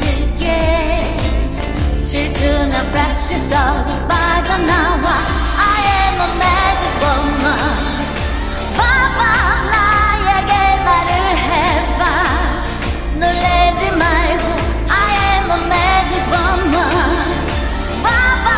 들게 0.00 1.14
질투나 2.02 2.82
속으로 3.38 4.08
빠져나와 4.08 5.06
I 5.58 5.84
am 5.84 6.20
a 6.20 6.28
magic 6.38 6.94
woman 7.02 7.44
봐봐 8.74 9.20
나에게 9.70 10.52
말을 10.84 11.10
해봐 11.36 12.00
놀래지 13.18 13.82
말고 13.98 14.44
I 14.88 14.92
am 15.34 15.50
a 15.50 15.58
magic 15.66 16.24
woman 16.32 16.72
봐봐 18.02 18.48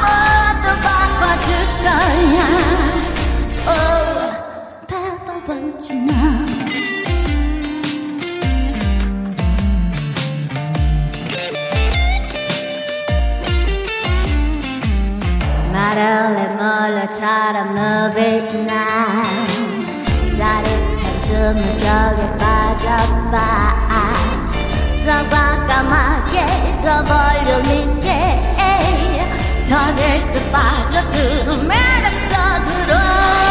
모두 0.00 0.64
바꿔줄 0.80 1.46
거야 1.82 2.38
Oh, 3.66 4.30
you 5.90 5.96
know 6.06 6.49
몰래처럼 16.60 17.68
move 17.76 18.20
it 18.20 18.54
now. 18.54 19.46
짜릿한 20.36 21.18
춤 21.18 21.70
속에 21.70 22.36
빠져봐. 22.36 23.90
더 25.06 25.28
과감하게 25.28 26.46
더 26.82 27.02
볼륨 27.02 27.64
있게 27.64 28.40
터질 29.68 30.30
듯 30.32 30.52
빠져드는 30.52 31.66
매력 31.66 32.12
속으로 32.28 33.49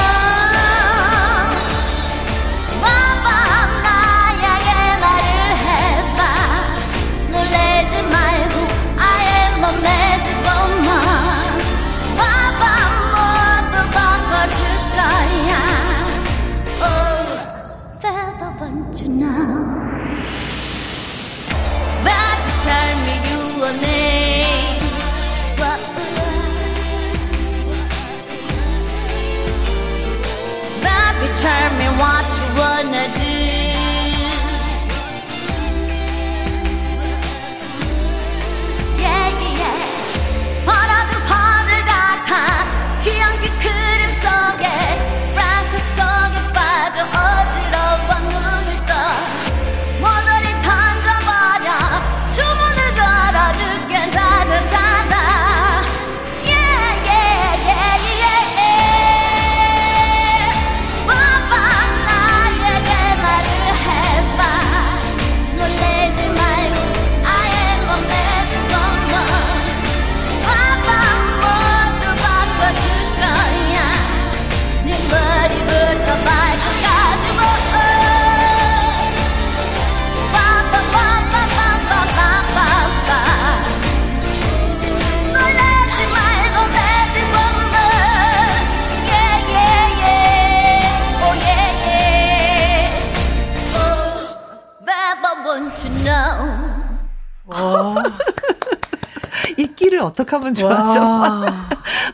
어떻게 100.01 100.35
하면 100.35 100.53
좋아져? 100.53 101.45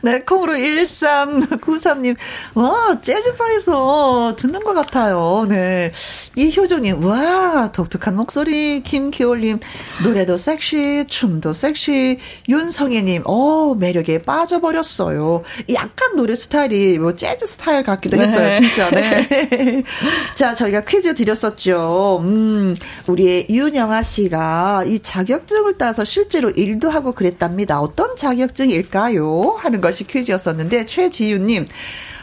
네, 0.02 0.22
콩으로 0.22 0.54
1393님, 0.54 2.16
와, 2.54 3.00
재즈바에서 3.02 4.36
듣는 4.38 4.64
것 4.64 4.74
같아요. 4.74 5.46
네. 5.48 5.92
이효정님, 6.36 7.04
와, 7.04 7.72
독특한 7.72 8.16
목소리. 8.16 8.84
김기올님, 8.84 9.60
노래도 10.04 10.38
섹시, 10.38 11.06
춤도 11.08 11.54
섹시. 11.54 12.20
윤성애님, 12.50 13.24
어, 13.26 13.76
매력에 13.76 14.22
빠져버렸어요. 14.22 15.44
약간 15.74 16.16
노래 16.16 16.36
스타일이 16.36 16.98
뭐 17.00 17.16
재즈 17.16 17.46
스타일 17.46 17.84
같기도 17.84 18.18
했어요, 18.18 18.48
네. 18.48 18.54
진짜. 18.54 18.90
네. 18.92 19.84
자, 20.36 20.54
저희가 20.54 20.86
퀴즈 20.86 21.16
드렸었죠. 21.16 22.20
음, 22.24 22.76
우리의 23.08 23.48
윤영아 23.50 24.04
씨가 24.04 24.84
이 24.86 25.00
자격증을 25.00 25.78
따서 25.78 26.04
실제로 26.06 26.50
일도 26.50 26.90
하고 26.90 27.14
그랬답니다. 27.14 27.80
어떤 27.82 28.16
자격증일까요? 28.16 29.56
하는 29.58 29.82
것이 29.86 30.04
퀴즈였었는데, 30.06 30.86
최지윤님, 30.88 31.68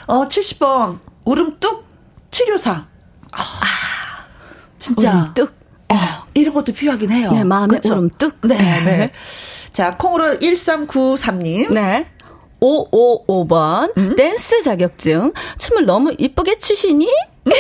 어, 0.06 0.28
70번, 0.28 0.98
울음뚝 1.24 1.84
치료사. 2.30 2.86
아, 3.32 3.40
진짜. 4.78 5.12
울음뚝? 5.12 5.54
어, 5.90 5.96
이런 6.34 6.54
것도 6.54 6.72
필요하긴 6.72 7.10
해요. 7.10 7.30
네, 7.32 7.44
마음의 7.44 7.80
그쵸? 7.80 7.94
울음뚝? 7.94 8.38
네, 8.42 8.56
네. 8.56 8.80
네. 8.84 9.12
자, 9.72 9.96
콩으로 9.96 10.38
1393님. 10.40 11.72
네. 11.72 12.08
5555번. 12.62 13.92
음? 13.98 14.16
댄스 14.16 14.62
자격증. 14.62 15.32
춤을 15.58 15.84
너무 15.84 16.14
이쁘게 16.16 16.58
추시니? 16.58 17.08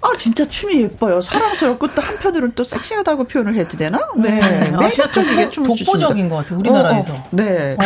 아 0.00 0.16
진짜 0.18 0.44
춤이 0.44 0.82
예뻐요. 0.82 1.20
사랑스럽고 1.20 1.94
또 1.94 2.02
한편으로는 2.02 2.54
또 2.56 2.64
섹시하다고 2.64 3.24
표현을 3.24 3.54
해도 3.54 3.76
되나? 3.78 3.98
네, 4.16 4.40
네. 4.40 4.72
아, 4.74 4.90
진짜 4.90 5.10
독, 5.12 5.24
독보적인 5.52 6.28
것 6.28 6.36
같아요. 6.36 6.58
우리나라에서. 6.58 7.12
어, 7.12 7.16
어. 7.16 7.28
네. 7.30 7.76
어. 7.78 7.84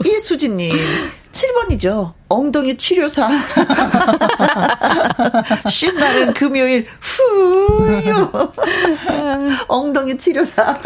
이수진님 0.08 0.74
7번이죠. 1.32 2.12
엉덩이 2.30 2.76
치료사. 2.76 3.26
신나는 5.70 6.34
금요일, 6.34 6.86
후유. 7.00 8.30
엉덩이 9.66 10.18
치료사. 10.18 10.76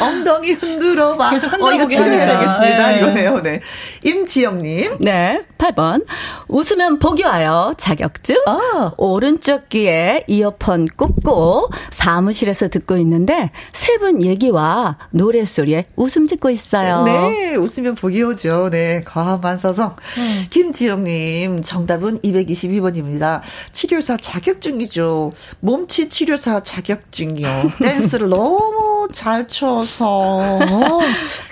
엉덩이 0.00 0.52
흔들어 0.52 1.16
봐. 1.16 1.30
계속 1.30 1.52
흔들어 1.52 1.78
보게 1.78 1.96
치료해야 1.96 2.38
되겠습니다. 2.38 2.86
네. 2.92 2.98
이거네요. 2.98 3.40
네. 3.42 3.60
임지영님. 4.04 4.98
네. 5.00 5.42
8번. 5.58 6.04
웃으면 6.46 7.00
복이 7.00 7.24
와요. 7.24 7.72
자격증. 7.76 8.36
아. 8.46 8.92
오른쪽 8.96 9.68
귀에 9.68 10.22
이어폰 10.28 10.86
꽂고 10.96 11.70
사무실에서 11.90 12.68
듣고 12.68 12.96
있는데 12.98 13.50
세 13.72 13.94
분 13.94 14.20
얘기와 14.22 14.98
노래소리에 15.12 15.84
웃음 15.96 16.26
짓고 16.26 16.50
있어요. 16.50 17.04
네. 17.04 17.54
웃으면 17.54 17.94
복이 17.94 18.22
오죠. 18.24 18.68
네. 18.70 19.02
과만사성. 19.04 19.96
음. 20.18 20.44
김지영님, 20.50 21.62
정답은 21.62 22.18
222번입니다. 22.20 23.40
치료사 23.72 24.16
자격증이죠. 24.16 25.32
몸치 25.60 26.08
치료사 26.08 26.62
자격증이요. 26.62 27.72
댄스를 27.82 28.28
너무 28.28 29.08
잘 29.12 29.46
춰서. 29.46 30.06
어, 30.06 31.00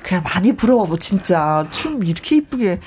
그래, 0.02 0.20
많이 0.24 0.54
부러워, 0.56 0.86
뭐, 0.86 0.98
진짜. 0.98 1.66
춤 1.70 2.04
이렇게 2.04 2.36
이쁘게. 2.36 2.80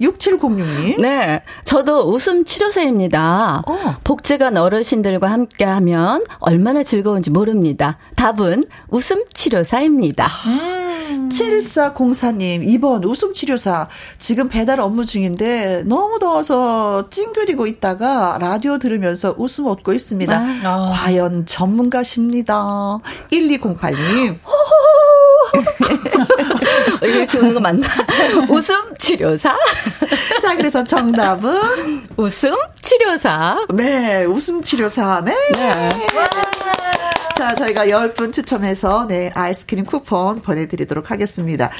6706님. 0.00 1.00
네. 1.00 1.42
저도 1.64 2.10
웃음 2.10 2.44
치료사입니다. 2.44 3.62
어. 3.66 3.96
복지관 4.04 4.56
어르신들과 4.56 5.30
함께 5.30 5.64
하면 5.64 6.24
얼마나 6.38 6.82
즐거운지 6.82 7.30
모릅니다. 7.30 7.98
답은 8.16 8.64
웃음 8.88 9.24
치료사입니다. 9.32 10.26
음. 10.46 10.83
7404님, 11.28 12.66
2번 12.66 13.04
웃음치료사. 13.04 13.88
지금 14.18 14.48
배달 14.48 14.80
업무 14.80 15.04
중인데 15.04 15.84
너무 15.86 16.18
더워서 16.18 17.08
찡그리고 17.10 17.66
있다가 17.66 18.38
라디오 18.40 18.78
들으면서 18.78 19.34
웃음 19.36 19.66
얻고 19.66 19.92
있습니다. 19.92 20.44
아. 20.64 20.92
과연 20.94 21.46
전문가십니다. 21.46 22.98
1208님. 23.30 24.38
이렇게 27.02 27.38
웃는 27.38 27.54
거 27.54 27.60
맞나? 27.60 27.86
웃음 28.48 28.94
치료사? 28.98 29.56
자, 30.42 30.56
그래서 30.56 30.84
정답은 30.84 32.06
웃음 32.16 32.56
치료사. 32.82 33.66
네, 33.74 34.24
웃음 34.24 34.62
치료사. 34.62 35.22
네. 35.24 35.34
네. 35.54 35.88
자, 37.36 37.54
저희가 37.54 37.86
10분 37.86 38.32
추첨해서, 38.32 39.06
네, 39.08 39.30
아이스크림 39.34 39.84
쿠폰 39.84 40.40
보내드리도록 40.40 41.10
하겠습니다. 41.10 41.70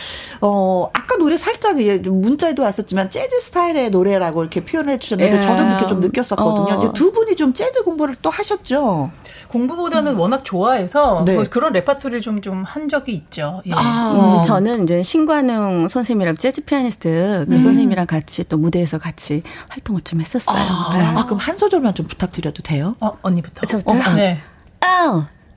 어, 0.40 0.90
아까 0.92 1.16
노래 1.16 1.36
살짝, 1.36 1.76
문자에도 1.76 2.62
왔었지만, 2.64 3.09
재즈 3.09 3.38
스타일의 3.38 3.90
노래라고 3.90 4.42
이렇게 4.42 4.64
표현해 4.64 4.98
주셨는데, 4.98 5.36
예. 5.36 5.40
저도 5.40 5.64
그렇게 5.64 5.86
좀 5.86 6.00
느꼈었거든요. 6.00 6.88
어. 6.88 6.92
두 6.92 7.12
분이 7.12 7.36
좀 7.36 7.55
재즈 7.55 7.84
공부를 7.84 8.16
또 8.20 8.30
하셨죠? 8.30 9.12
공부보다는 9.48 10.14
음. 10.14 10.20
워낙 10.20 10.44
좋아해서, 10.44 11.22
네. 11.24 11.34
뭐 11.34 11.44
그런 11.48 11.72
레파토리를 11.72 12.20
좀, 12.20 12.40
좀 12.40 12.64
한 12.64 12.88
적이 12.88 13.12
있죠. 13.12 13.62
예. 13.66 13.72
아. 13.74 14.38
음, 14.38 14.42
저는 14.42 14.84
이제 14.84 15.02
신관웅 15.02 15.86
선생님이랑 15.88 16.36
재즈 16.36 16.64
피아니스트 16.64 17.44
그 17.48 17.55
음. 17.55 17.59
선생님이랑 17.59 18.07
같이 18.07 18.42
또 18.48 18.57
무대에서 18.57 18.98
같이 18.98 19.42
활동을 19.68 20.00
좀 20.02 20.20
했었어요. 20.20 20.57
아, 20.59 20.96
네. 20.96 21.05
아 21.05 21.24
그럼 21.24 21.38
한 21.38 21.57
소절만 21.57 21.94
좀 21.94 22.07
부탁드려도 22.07 22.62
돼요? 22.62 22.96
어, 23.00 23.12
언니부터. 23.22 23.66
저부터? 23.66 23.92
어, 23.92 24.14
네. 24.14 24.40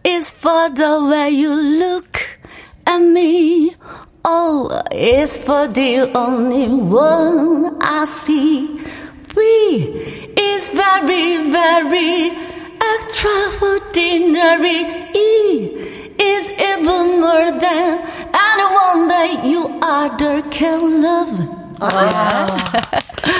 It's 0.06 0.30
for 0.30 0.68
the 0.70 1.04
way 1.10 1.30
you 1.30 1.52
look 1.54 2.18
at 2.86 2.98
me. 3.00 3.74
Oh, 4.24 4.82
it's 4.90 5.38
for 5.38 5.66
the 5.68 6.10
only 6.16 6.68
one 6.68 7.76
I 7.80 8.04
see. 8.06 8.80
We 9.34 10.32
is 10.36 10.68
very, 10.70 11.50
very 11.50 12.32
extraordinary. 12.94 15.10
E 15.14 16.14
is 16.18 16.50
even 16.50 17.20
more 17.20 17.50
than 17.58 17.98
anyone 18.34 19.08
that 19.08 19.44
you 19.44 19.66
other 19.82 20.42
can 20.50 21.02
love. 21.02 21.48
아. 21.80 22.46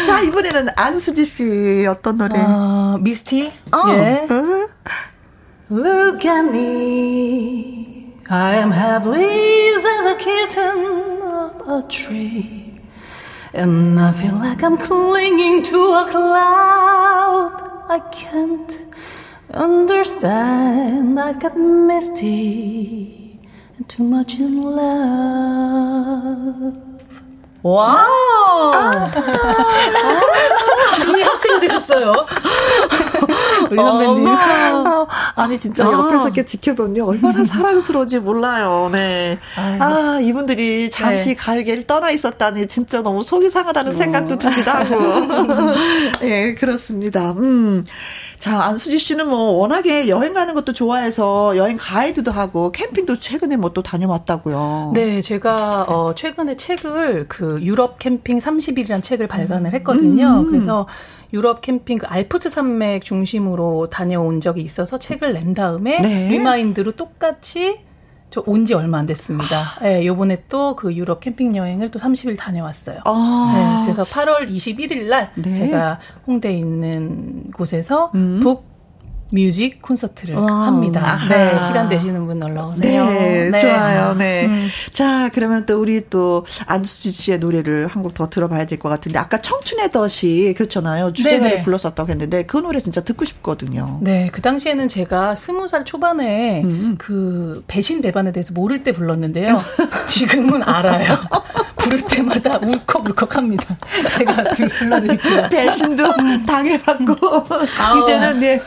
자, 0.07 0.21
이번에는 0.21 0.69
안수지 0.75 1.25
씨 1.25 1.87
어떤 1.87 2.17
노래? 2.19 2.35
어, 2.39 2.99
미스티? 3.01 3.53
어. 3.73 3.83
예. 3.91 4.27
어? 5.70 5.74
Look 5.76 6.26
at 6.26 6.44
me. 6.50 8.14
I 8.30 8.56
am 8.56 8.72
happy 8.72 9.68
as 9.76 9.86
a 10.06 10.16
kitten 10.16 11.22
up 11.22 11.68
a 11.68 11.82
tree. 11.90 12.80
And 13.54 14.00
I 14.00 14.14
feel 14.14 14.36
like 14.36 14.64
I'm 14.64 14.78
clinging 14.78 15.64
to 15.64 15.78
a 15.78 16.08
cloud. 16.10 17.62
I 17.90 18.00
can't 18.12 18.86
understand. 19.54 21.20
I've 21.20 21.42
got 21.42 21.58
misty 21.58 23.40
and 23.78 23.90
too 23.90 24.04
much 24.06 24.40
in 24.40 24.62
love. 24.62 25.68
와우! 27.74 28.72
아, 28.74 29.12
눈이 31.06 31.22
하트가 31.22 31.60
되셨어요. 31.60 32.14
우리 33.70 33.76
선배님. 33.76 34.28
아, 34.28 35.06
아니, 35.36 35.60
진짜 35.60 35.86
아. 35.86 35.92
옆에서 35.92 36.28
이렇게 36.28 36.46
지켜보면 36.46 37.08
얼마나 37.08 37.44
사랑스러운지 37.46 38.20
몰라요. 38.20 38.90
네. 38.94 39.38
아이고. 39.58 39.84
아, 39.84 40.20
이분들이 40.22 40.90
잠시 40.90 41.30
네. 41.30 41.36
가요계를 41.36 41.84
떠나 41.84 42.12
있었다니 42.12 42.68
진짜 42.68 43.02
너무 43.02 43.24
속이 43.24 43.50
상하다는 43.50 43.92
어. 43.92 43.96
생각도 43.96 44.38
들기도 44.38 44.72
하고. 44.72 44.96
네, 46.22 46.56
그렇습니다. 46.56 47.32
음. 47.32 47.86
자, 48.40 48.64
안수지 48.66 49.00
씨는 49.00 49.28
뭐 49.30 49.54
워낙에 49.54 50.10
여행 50.10 50.34
가는 50.34 50.54
것도 50.54 50.74
좋아해서 50.74 51.58
여행 51.58 51.78
가이드도 51.80 52.32
하고 52.32 52.72
캠핑도 52.72 53.20
최근에 53.20 53.56
뭐 53.58 53.72
또 53.78 53.84
다녀왔다고요. 53.84 54.92
네, 54.96 55.22
제가 55.22 55.84
어 55.88 56.16
최근에 56.16 56.56
책을 56.58 57.28
그 57.28 57.60
유럽 57.62 58.00
캠핑 58.00 58.40
30일이라는 58.40 59.04
책을 59.04 59.28
발간을 59.28 59.74
했거든요. 59.74 60.40
음. 60.46 60.52
그래서 60.52 60.88
유럽 61.34 61.62
캠핑 61.62 62.00
그 62.00 62.06
알프스 62.08 62.50
산맥 62.50 63.04
중심으로 63.04 63.90
다녀온 63.90 64.40
적이 64.42 64.62
있어서 64.62 64.98
책을 64.98 65.34
낸 65.34 65.54
다음에 65.54 66.00
네. 66.00 66.30
remind로 66.30 66.94
똑같이 66.94 67.80
저 68.30 68.44
온 68.46 68.66
지 68.66 68.74
얼마 68.74 68.98
안 69.00 69.06
됐습니다. 69.06 69.76
아. 69.78 69.84
네, 69.84 70.06
요번에 70.06 70.44
또 70.50 70.76
그 70.76 70.94
유럽 70.94 71.22
캠핑 71.22 71.56
여행을 71.56 71.90
또 71.92 72.00
30일 72.00 72.38
다녀왔어요. 72.38 73.00
아. 73.06 73.86
네, 73.88 73.94
그래서 73.94 74.04
8월 74.04 74.50
21일 74.50 75.06
날 75.08 75.32
네. 75.36 75.54
제가 75.54 76.00
홍대에 76.28 76.54
있는 76.54 77.52
곳에서 77.52 78.12
음. 78.16 78.40
북 78.42 78.66
뮤직 79.32 79.82
콘서트를 79.82 80.36
와 80.36 80.46
합니다. 80.68 81.02
아하. 81.04 81.28
네, 81.28 81.50
시간 81.68 81.90
되시는 81.90 82.26
분 82.26 82.40
놀러 82.40 82.68
오세요. 82.68 83.06
네, 83.10 83.50
네. 83.50 83.60
좋아요. 83.62 84.14
네. 84.16 84.46
음. 84.46 84.68
자, 84.92 85.30
그러면 85.34 85.66
또 85.66 85.80
우리 85.82 86.10
또 86.10 86.46
안수지 86.66 87.12
씨의 87.12 87.40
노래를 87.40 87.88
한 87.88 88.04
곡 88.04 88.14
더 88.14 88.30
들어봐야 88.30 88.66
될 88.66 88.80
것 88.80 88.90
같은데 88.90 89.20
아까 89.20 89.42
청춘의 89.42 89.92
덫이 89.92 90.54
그렇잖아요. 90.56 91.12
주제가를 91.14 91.62
불렀었다고 91.64 92.10
했는데 92.10 92.46
그 92.46 92.58
노래 92.58 92.80
진짜 92.80 93.02
듣고 93.02 93.26
싶거든요. 93.26 94.00
네, 94.02 94.30
그 94.32 94.42
당시에는 94.42 94.88
제가 94.88 95.36
스무 95.36 95.68
살 95.68 95.84
초반에 95.84 96.62
음. 96.64 96.96
그 96.98 97.64
배신 97.68 98.02
배반에 98.02 98.32
대해서 98.32 98.54
모를 98.54 98.84
때 98.84 98.92
불렀는데요. 98.94 99.60
지금은 100.08 100.64
알아요. 100.64 101.06
부를 101.88 102.02
때마다 102.02 102.60
울컥울컥합니다. 102.62 103.78
제가 104.10 104.44
불러드릴게요. 104.78 105.50
배신도 105.50 106.04
당해봤고 106.46 107.16
이제는 108.04 108.40
네 108.40 108.62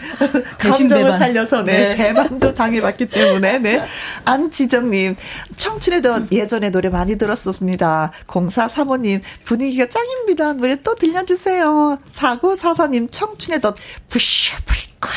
감정을 0.58 1.12
살려서 1.12 1.62
네, 1.62 1.88
네. 1.90 1.96
배반도 1.96 2.54
당해봤기 2.54 3.06
때문에 3.06 3.58
네 3.58 3.84
안지정님 4.24 5.16
청춘의 5.56 6.02
덧 6.02 6.32
예전에 6.32 6.70
노래 6.70 6.88
많이 6.88 7.18
들었습니다. 7.18 8.12
0435님 8.26 9.20
분위기가 9.44 9.86
짱입니다. 9.86 10.54
노래 10.54 10.80
또 10.82 10.94
들려주세요. 10.94 11.98
4944님 12.10 13.08
청춘의 13.10 13.60
덧 13.60 13.76
부슈브리과 14.08 15.10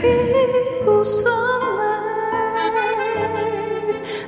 비웃어 0.00 1.58
날 1.76 1.88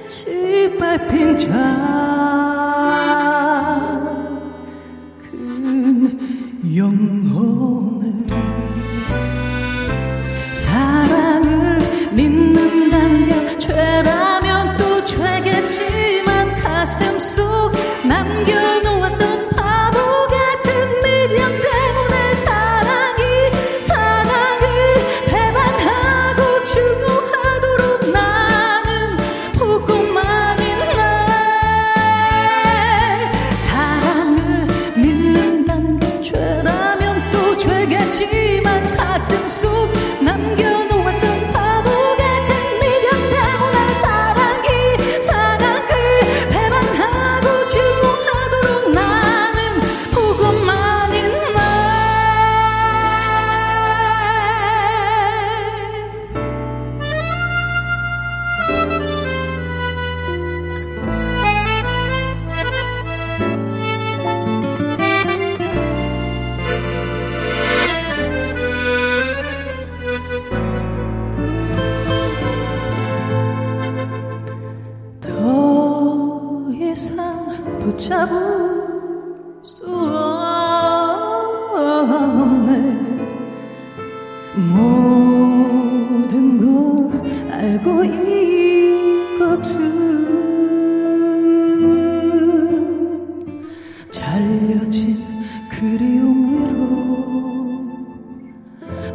짓밟힌 0.09 1.37
작 1.37 2.40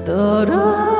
떨어 0.05 0.94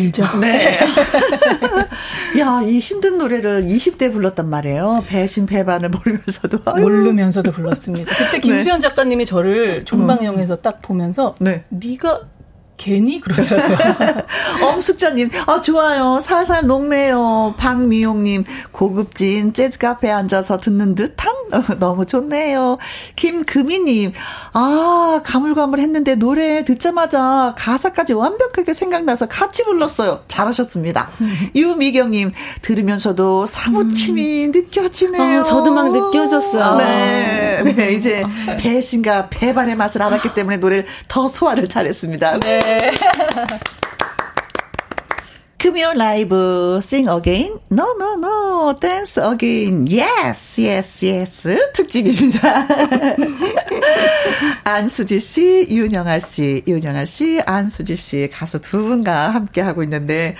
길죠. 0.00 0.24
네. 0.40 0.78
야, 2.38 2.62
이 2.64 2.78
힘든 2.78 3.18
노래를 3.18 3.64
20대 3.64 4.12
불렀단 4.12 4.48
말이에요. 4.48 5.04
배신 5.06 5.46
배반을 5.46 5.90
모르면서도. 5.90 6.58
아유. 6.64 6.82
모르면서도 6.82 7.52
불렀습니다. 7.52 8.14
그때 8.16 8.38
김수현 8.40 8.80
작가님이 8.80 9.26
저를 9.26 9.84
종방영에서 9.84 10.56
딱 10.56 10.80
보면서 10.80 11.34
네. 11.40 11.64
네가 11.68 12.20
괜히 12.76 13.20
그러더라고요. 13.20 13.76
엄숙자님, 14.64 15.28
아, 15.46 15.60
좋아요. 15.60 16.18
살살 16.20 16.66
녹네요. 16.66 17.54
박미용님, 17.58 18.44
고급진 18.72 19.52
재즈 19.52 19.78
카페에 19.78 20.10
앉아서 20.10 20.58
듣는 20.58 20.94
듯한? 20.94 21.29
너무 21.78 22.06
좋네요. 22.06 22.78
김금희님, 23.16 24.12
아, 24.52 25.20
가물가물 25.24 25.80
했는데 25.80 26.14
노래 26.14 26.64
듣자마자 26.64 27.54
가사까지 27.56 28.12
완벽하게 28.12 28.74
생각나서 28.74 29.26
같이 29.26 29.64
불렀어요. 29.64 30.20
잘하셨습니다. 30.28 31.10
유미경님, 31.54 32.32
들으면서도 32.62 33.46
사무침이 33.46 34.46
음. 34.46 34.52
느껴지네요. 34.52 35.40
어, 35.40 35.42
저도 35.44 35.72
막 35.72 35.90
느껴졌어요. 35.92 36.76
네. 36.76 37.62
네, 37.76 37.92
이제 37.92 38.24
배신과 38.58 39.28
배반의 39.30 39.76
맛을 39.76 40.02
알았기 40.02 40.34
때문에 40.34 40.56
노래를 40.58 40.86
더 41.08 41.28
소화를 41.28 41.68
잘했습니다. 41.68 42.40
네. 42.40 42.92
금요 45.60 45.92
라이브 45.94 46.80
Sing 46.82 47.06
Again, 47.06 47.58
No 47.70 47.84
No 48.00 48.14
No, 48.14 48.72
Dance 48.80 49.22
Again, 49.22 49.86
Yes 49.86 50.58
Yes 50.58 51.04
Yes 51.04 51.72
특집입니다. 51.74 52.66
안수지 54.64 55.20
씨, 55.20 55.66
윤영아 55.68 56.18
씨, 56.20 56.62
윤영아 56.66 57.04
씨, 57.04 57.42
안수지 57.44 57.96
씨 57.96 58.30
가수 58.32 58.60
두 58.62 58.82
분과 58.84 59.28
함께 59.34 59.60
하고 59.60 59.82
있는데 59.82 60.34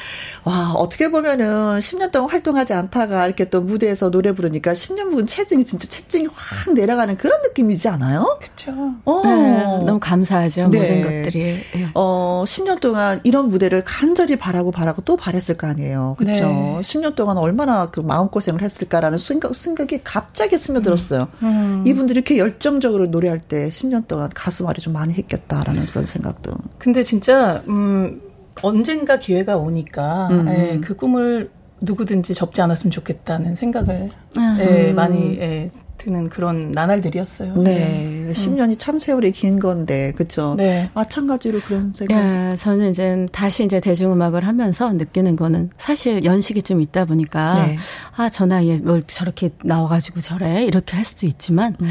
와 0.45 0.73
어떻게 0.73 1.11
보면은 1.11 1.81
10년 1.81 2.12
동안 2.12 2.31
활동하지 2.31 2.73
않다가 2.73 3.27
이렇게 3.27 3.51
또 3.51 3.61
무대에서 3.61 4.11
노래 4.11 4.33
부르니까 4.33 4.73
10년 4.73 5.11
분 5.11 5.27
체증이 5.27 5.64
진짜 5.66 5.87
체증이 5.87 6.29
확 6.33 6.73
내려가는 6.73 7.18
그런 7.18 7.43
느낌이지 7.43 7.89
않아요? 7.89 8.39
그렇죠. 8.41 8.95
어. 9.05 9.23
네, 9.23 9.85
너무 9.85 10.01
감사하죠 10.01 10.68
네. 10.68 10.79
모든 10.79 11.03
것들이. 11.03 11.41
예. 11.41 11.91
어 11.95 12.45
10년 12.47 12.81
동안 12.81 13.21
이런 13.23 13.51
무대를 13.51 13.83
간절히 13.85 14.37
바라고 14.37 14.71
바라고 14.71 15.03
또 15.03 15.09
바랬을 15.16 15.56
거 15.56 15.66
아니에요. 15.66 16.16
그렇죠. 16.18 16.46
네. 16.48 16.80
10년 16.82 17.14
동안 17.14 17.38
얼마나 17.38 17.90
그 17.90 18.00
마음 18.00 18.28
고생을 18.28 18.62
했을까라는 18.62 19.18
생각 19.18 19.54
생각이 19.54 20.00
갑자기 20.02 20.58
스며들었어요. 20.58 21.28
음. 21.42 21.61
음. 21.80 21.84
이분들이 21.86 22.18
이렇게 22.18 22.38
열정적으로 22.38 23.06
노래할 23.06 23.40
때 23.40 23.68
10년 23.68 24.06
동안 24.06 24.30
가슴앓이 24.34 24.76
좀 24.80 24.92
많이 24.92 25.14
했겠다라는 25.14 25.86
그런 25.86 26.04
생각도. 26.04 26.52
근데 26.78 27.02
진짜 27.02 27.62
음 27.68 28.20
언젠가 28.62 29.18
기회가 29.18 29.56
오니까 29.56 30.28
음. 30.30 30.48
예, 30.48 30.80
그 30.80 30.94
꿈을 30.96 31.50
누구든지 31.80 32.34
접지 32.34 32.61
않았으면 32.61 32.90
좋겠다는 32.90 33.56
생각을 33.56 34.11
음. 34.36 34.56
예, 34.61 34.92
많이 34.92 35.38
예, 35.38 35.70
드는 36.01 36.28
그런 36.30 36.72
나날들이었어요. 36.72 37.55
네. 37.57 38.26
네. 38.26 38.32
10년이 38.32 38.78
참 38.78 38.98
세월이 38.98 39.32
긴 39.32 39.59
건데, 39.59 40.12
그쵸? 40.16 40.55
네. 40.57 40.90
마찬가지로 40.94 41.61
그런 41.61 41.92
생각. 41.94 42.16
예, 42.16 42.57
저는 42.57 42.90
이제 42.90 43.26
다시 43.32 43.64
이제 43.64 43.80
대중음악을 43.80 44.46
하면서 44.46 44.92
느끼는 44.92 45.36
거는 45.36 45.70
사실 45.76 46.24
연식이 46.24 46.62
좀 46.62 46.80
있다 46.80 47.05
보니까, 47.05 47.66
네. 47.66 47.78
아, 48.16 48.28
저 48.30 48.46
나이에 48.46 48.78
뭘 48.82 49.03
저렇게 49.07 49.51
나와가지고 49.62 50.20
저래? 50.20 50.64
이렇게 50.64 50.96
할 50.96 51.05
수도 51.05 51.26
있지만, 51.26 51.76
음. 51.80 51.90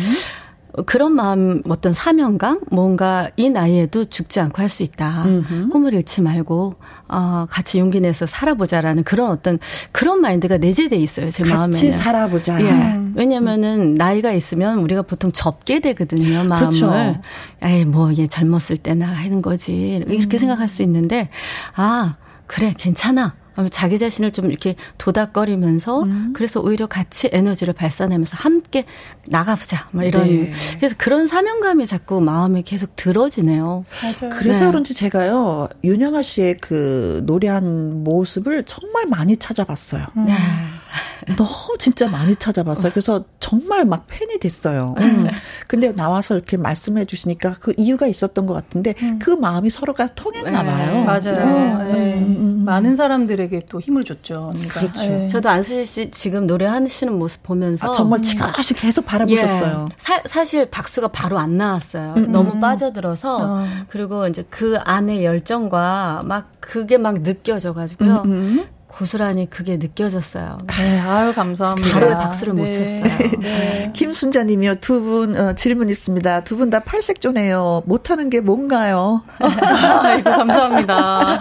그런 0.86 1.14
마음, 1.14 1.62
어떤 1.70 1.94
사명감, 1.94 2.62
뭔가 2.72 3.30
이 3.38 3.50
나이에도 3.50 4.06
죽지 4.06 4.40
않고 4.40 4.62
할 4.62 4.70
수 4.70 4.84
있다. 4.84 5.24
음흠. 5.26 5.70
꿈을 5.70 5.94
잃지 5.96 6.22
말고, 6.22 6.76
어, 7.08 7.46
같이 7.50 7.80
용기 7.80 8.00
내서 8.00 8.26
살아보자라는 8.28 9.04
그런 9.04 9.32
어떤 9.32 9.58
그런 9.92 10.22
마인드가 10.22 10.58
내재돼 10.58 10.96
있어요, 10.96 11.32
제 11.32 11.44
마음에. 11.44 11.72
같이 11.72 11.92
살아보자. 11.92 12.62
예. 12.62 13.02
왜냐면은 13.16 13.96
나이가 13.96 14.32
있으면 14.32 14.80
우리가 14.80 15.02
보통 15.02 15.32
접게 15.32 15.80
되거든요, 15.80 16.44
마음을. 16.44 16.58
그렇죠. 16.58 16.94
에이, 17.64 17.86
뭐, 17.86 18.14
얘 18.18 18.28
젊었을 18.28 18.78
때나 18.78 19.08
하는 19.08 19.42
거지. 19.42 20.04
이렇게 20.08 20.38
음. 20.38 20.40
생각할 20.40 20.68
수 20.68 20.84
있는데, 20.84 21.30
아, 21.76 22.16
그래, 22.46 22.74
괜찮아. 22.78 23.36
자기 23.68 23.98
자신을 23.98 24.32
좀 24.32 24.50
이렇게 24.50 24.76
도닥거리면서 24.98 26.04
음. 26.04 26.34
그래서 26.34 26.62
오히려 26.62 26.88
같이 26.88 27.30
에너지를 27.32 27.74
발산하면서 27.74 28.38
함께 28.38 28.86
나가보자. 29.28 29.90
뭐 29.92 30.04
이런 30.04 30.28
네. 30.28 30.52
그래서 30.78 30.96
그런 30.98 31.28
사명감이 31.28 31.86
자꾸 31.86 32.22
마음에 32.22 32.62
계속 32.62 32.96
들어지네요. 32.96 33.86
맞아요. 34.02 34.34
그래서 34.34 34.66
네. 34.66 34.72
그런지 34.72 34.94
제가요 34.94 35.68
윤영아 35.84 36.22
씨의 36.22 36.58
그 36.60 37.22
노래한 37.26 38.04
모습을 38.04 38.64
정말 38.64 39.06
많이 39.08 39.36
찾아봤어요. 39.38 40.06
음. 40.18 40.28
네. 41.28 41.36
너무 41.36 41.78
진짜 41.78 42.08
많이 42.08 42.36
찾아봤어요. 42.36 42.92
그래서 42.92 43.24
정말 43.40 43.86
막 43.86 44.06
팬이 44.08 44.40
됐어요. 44.40 44.96
음. 45.00 45.28
근데 45.68 45.92
나와서 45.92 46.36
이렇게 46.36 46.58
말씀해 46.58 47.06
주시니까 47.06 47.56
그 47.60 47.74
이유가 47.78 48.08
있었던 48.08 48.46
것 48.46 48.54
같은데 48.54 48.96
음. 49.02 49.20
그 49.20 49.32
마음이 49.32 49.70
서로가 49.70 50.16
통했나 50.16 50.64
네. 50.64 50.70
봐요. 50.70 51.04
맞아요. 51.04 51.84
네. 51.84 51.94
네. 51.94 52.14
음, 52.20 52.38
음, 52.40 52.66
많은 52.66 52.96
사람들에게 52.96 53.66
또 53.70 53.80
힘을 53.80 54.04
줬죠. 54.04 54.52
언니가. 54.54 54.80
그렇죠. 54.80 55.02
네. 55.08 55.28
저도 55.28 55.50
안수지 55.50 55.86
씨 55.86 56.12
지금 56.12 56.48
노래하시는 56.48 57.14
모습 57.18 57.44
보면서 57.44 57.90
아, 57.90 57.94
정말 57.94 58.22
지가시 58.22 58.74
계속 58.74 59.06
바라보셨어요. 59.06 59.86
예. 59.90 59.96
사, 59.98 60.22
사실 60.26 60.70
박수가 60.70 61.10
바로 61.10 61.38
안 61.38 61.58
나왔어요. 61.58 62.16
음, 62.18 62.32
너무 62.32 62.60
빠져들어서 62.60 63.38
어. 63.38 63.66
그리고 63.90 64.28
이제 64.28 64.44
그 64.50 64.78
안에 64.84 65.24
열정과 65.24 66.24
막 66.26 66.52
그게 66.60 66.98
막 66.98 67.22
느껴져 67.22 67.74
가지고요. 67.74 68.24
고스란히 68.90 69.50
그게 69.50 69.78
느껴졌어요. 69.78 70.58
네, 70.78 71.00
아유 71.00 71.34
감사합니다. 71.34 71.90
바로 71.94 72.10
박수를 72.18 72.54
네. 72.56 72.62
못 72.62 72.72
쳤어요. 72.72 73.04
네. 73.40 73.92
김순자님이요 73.94 74.76
두 74.76 75.00
분 75.00 75.38
어, 75.38 75.54
질문 75.54 75.90
있습니다. 75.90 76.44
두 76.44 76.58
분 76.58 76.70
다 76.70 76.80
팔색조네요. 76.82 77.84
못하는 77.86 78.30
게 78.30 78.42
뭔가요? 78.42 79.22
아이고 79.40 80.30
감사합니다. 80.32 81.40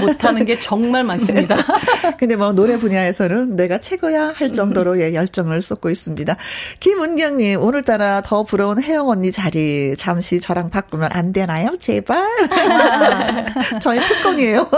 못하는 0.00 0.44
게 0.46 0.58
정말 0.58 1.04
많습니다. 1.04 1.56
근데 2.18 2.36
뭐 2.36 2.52
노래 2.52 2.78
분야에서는 2.78 3.56
내가 3.56 3.78
최고야 3.78 4.32
할 4.36 4.52
정도로의 4.52 5.14
열정을 5.14 5.60
쏟고 5.60 5.90
있습니다. 5.90 6.36
김은경님 6.80 7.60
오늘따라 7.60 8.22
더 8.22 8.44
부러운 8.44 8.80
혜영 8.82 9.08
언니 9.08 9.32
자리 9.32 9.94
잠시 9.98 10.40
저랑 10.40 10.70
바꾸면 10.70 11.10
안 11.12 11.32
되나요? 11.32 11.74
제발. 11.78 12.24
저의 13.82 14.00
특권이에요. 14.06 14.68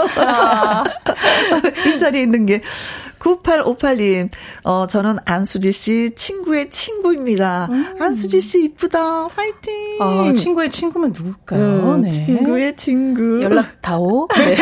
아. 1.51 1.61
이 1.87 1.99
자리에 1.99 2.21
있는 2.21 2.45
게 2.45 2.61
9858님, 3.19 4.29
어, 4.63 4.87
저는 4.87 5.17
안수지 5.25 5.71
씨 5.71 6.11
친구의 6.15 6.69
친구입니다. 6.69 7.67
음. 7.71 7.95
안수지 7.99 8.41
씨 8.41 8.63
이쁘다. 8.63 9.27
화이팅! 9.27 9.73
어, 10.01 10.33
친구의 10.33 10.69
친구면 10.69 11.13
누굴까요? 11.15 11.61
음, 11.95 12.01
네. 12.03 12.09
친구의 12.09 12.75
친구. 12.75 13.41
연락 13.43 13.81
다오. 13.81 14.27
네. 14.35 14.55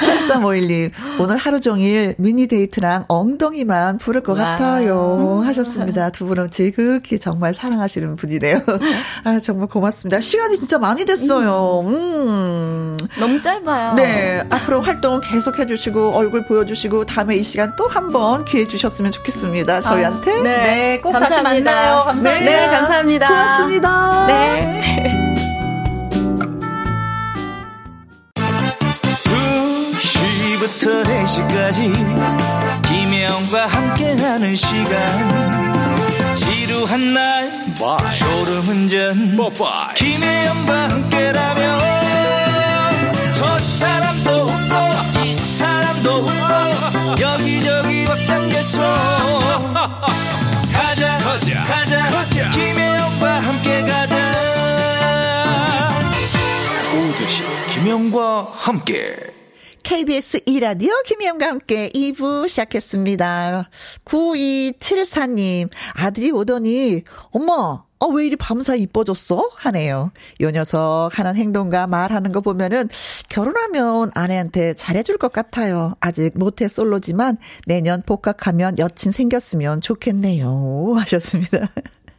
7351님, 0.00 0.90
오늘 1.20 1.36
하루 1.36 1.60
종일 1.60 2.14
미니 2.18 2.46
데이트랑 2.46 3.06
엉덩이만 3.08 3.98
부를 3.98 4.22
것 4.22 4.38
와. 4.38 4.44
같아요. 4.44 5.42
하셨습니다. 5.44 6.10
두 6.10 6.26
분은 6.26 6.50
지극히 6.50 7.18
정말 7.18 7.54
사랑하시는 7.54 8.16
분이네요. 8.16 8.60
아, 9.24 9.40
정말 9.40 9.68
고맙습니다. 9.68 10.20
시간이 10.20 10.56
진짜 10.58 10.78
많이 10.78 11.04
됐어요. 11.04 11.82
음. 11.86 12.96
너무 13.18 13.40
짧아요. 13.40 13.94
네. 13.94 14.44
앞으로 14.50 14.80
활동 14.80 15.20
계속 15.22 15.58
해주시고, 15.58 16.12
얼굴 16.14 16.46
보여주시고, 16.46 17.06
다 17.06 17.23
다음에 17.24 17.36
이 17.36 17.42
시간 17.42 17.74
또 17.76 17.88
한 17.88 18.10
번 18.10 18.44
기회 18.44 18.66
주셨으면 18.66 19.10
좋겠습니다. 19.10 19.80
저희한테. 19.80 20.30
아, 20.30 20.42
네. 20.42 20.42
네, 20.42 21.00
꼭 21.00 21.12
감사합니다. 21.12 21.42
다시 21.42 21.62
만나요. 21.62 22.04
감사합니다. 22.04 22.30
네, 22.30 22.44
네 22.44 22.66
감사합니다. 22.68 23.28
고맙습니다. 23.28 24.26
네. 24.26 25.24
2시부터 30.02 31.04
4시까지 31.04 32.82
김혜영과 32.88 33.66
함께하는 33.66 34.56
시간 34.56 36.34
지루한 36.34 37.14
날 37.14 37.50
Bye. 37.78 38.12
졸음운전 38.12 39.36
Bye. 39.36 39.94
김혜영과 39.96 40.88
함께라면 40.90 41.63
김혜영과 57.94 58.48
함께 58.50 59.14
KBS 59.84 60.40
2라디오 60.40 60.90
김혜영과 61.04 61.46
함께 61.46 61.88
2부 61.90 62.48
시작했습니다. 62.48 63.70
9274님, 64.04 65.68
아들이 65.94 66.32
오더니, 66.32 67.04
엄마, 67.30 67.52
어, 67.52 68.06
왜 68.12 68.26
이리 68.26 68.34
밤사이 68.34 68.80
이뻐졌어? 68.82 69.48
하네요. 69.54 70.10
요 70.40 70.50
녀석 70.50 71.10
하는 71.12 71.36
행동과 71.36 71.86
말하는 71.86 72.32
거 72.32 72.40
보면은 72.40 72.88
결혼하면 73.28 74.10
아내한테 74.14 74.74
잘해줄 74.74 75.16
것 75.16 75.32
같아요. 75.32 75.94
아직 76.00 76.36
모태 76.36 76.66
솔로지만 76.66 77.38
내년 77.66 78.02
복학하면 78.04 78.76
여친 78.78 79.12
생겼으면 79.12 79.80
좋겠네요. 79.80 80.94
하셨습니다. 80.98 81.68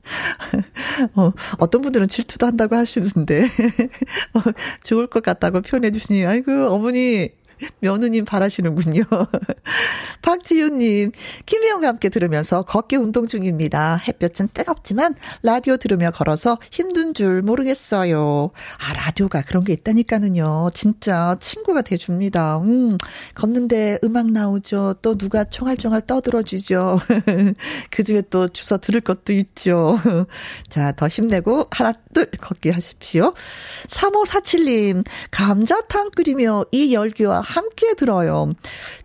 어, 1.15 1.31
어떤 1.59 1.81
분들은 1.81 2.07
질투도 2.07 2.45
한다고 2.45 2.75
하시는데, 2.75 3.43
어, 4.33 4.41
좋을 4.83 5.07
것 5.07 5.23
같다고 5.23 5.61
표현해 5.61 5.91
주시니, 5.91 6.25
아이고, 6.25 6.51
어머니, 6.69 7.29
며느님 7.79 8.25
바라시는군요. 8.25 9.03
박지윤님, 10.21 11.11
김혜영과 11.45 11.87
함께 11.87 12.09
들으면서 12.09 12.63
걷기 12.63 12.95
운동 12.95 13.27
중입니다. 13.27 13.97
햇볕은 14.07 14.49
뜨겁지만 14.53 15.15
라디오 15.43 15.77
들으며 15.77 16.11
걸어서 16.11 16.57
힘든 16.71 17.13
줄 17.13 17.41
모르겠어요. 17.41 18.51
아, 18.79 18.93
라디오가 18.93 19.41
그런 19.41 19.63
게 19.63 19.73
있다니까는요. 19.73 20.71
진짜 20.73 21.35
친구가 21.39 21.83
돼줍니다. 21.83 22.57
음, 22.59 22.97
걷는데 23.35 23.99
음악 24.03 24.31
나오죠. 24.31 24.95
또 25.01 25.15
누가 25.15 25.43
총알총알 25.43 26.01
떠들어주죠. 26.07 26.99
그 27.91 28.03
중에 28.03 28.23
또 28.29 28.47
주워 28.47 28.79
들을 28.79 29.01
것도 29.01 29.33
있죠. 29.33 29.99
자, 30.69 30.91
더 30.93 31.07
힘내고 31.07 31.67
하나, 31.71 31.93
둘, 32.13 32.25
걷기 32.25 32.71
하십시오. 32.71 33.33
3547님, 33.87 35.05
감자탕 35.31 36.11
끓이며 36.11 36.65
이 36.71 36.93
열기와 36.93 37.41
함께 37.45 37.93
들어요. 37.93 38.51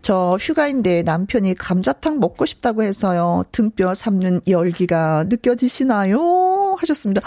저 0.01 0.37
휴가인데 0.39 1.03
남편이 1.03 1.55
감자탕 1.55 2.19
먹고 2.19 2.45
싶다고 2.45 2.83
해서요. 2.83 3.45
등뼈 3.51 3.93
삶는 3.93 4.41
열기가 4.47 5.25
느껴지시나요? 5.27 6.75
하셨습니다. 6.79 7.21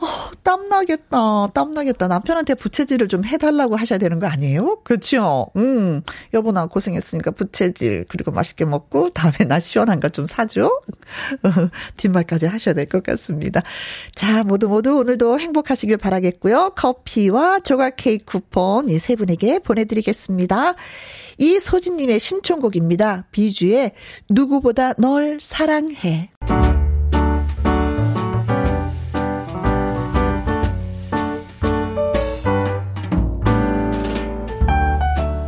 어, 0.00 0.06
땀나겠다, 0.42 1.48
땀나겠다. 1.54 2.08
남편한테 2.08 2.54
부채질을 2.54 3.08
좀 3.08 3.24
해달라고 3.24 3.76
하셔야 3.76 3.98
되는 3.98 4.18
거 4.20 4.26
아니에요? 4.26 4.80
그렇죠? 4.84 5.48
음, 5.56 6.02
여보 6.34 6.52
나 6.52 6.66
고생했으니까 6.66 7.32
부채질, 7.32 8.06
그리고 8.08 8.30
맛있게 8.30 8.64
먹고, 8.64 9.10
다음에 9.10 9.38
나 9.48 9.58
시원한 9.60 10.00
거 10.00 10.08
좀 10.08 10.24
사줘? 10.26 10.70
뒷말까지 11.98 12.46
하셔야 12.46 12.74
될 12.74 12.86
것 12.88 13.02
같습니다. 13.02 13.60
자, 14.14 14.42
모두 14.44 14.68
모두 14.68 14.96
오늘도 14.96 15.38
행복하시길 15.38 15.96
바라겠고요. 15.98 16.72
커피와 16.76 17.60
조각 17.60 17.96
케이크 17.96 18.24
쿠폰 18.24 18.88
이 18.88 18.98
세 18.98 19.16
분에게 19.16 19.58
보내드리겠습니다. 19.60 20.74
이 21.38 21.58
소진님의 21.60 22.18
신청곡입니다. 22.18 23.26
비주의 23.32 23.92
누구보다 24.30 24.94
널 24.94 25.38
사랑해. 25.42 26.30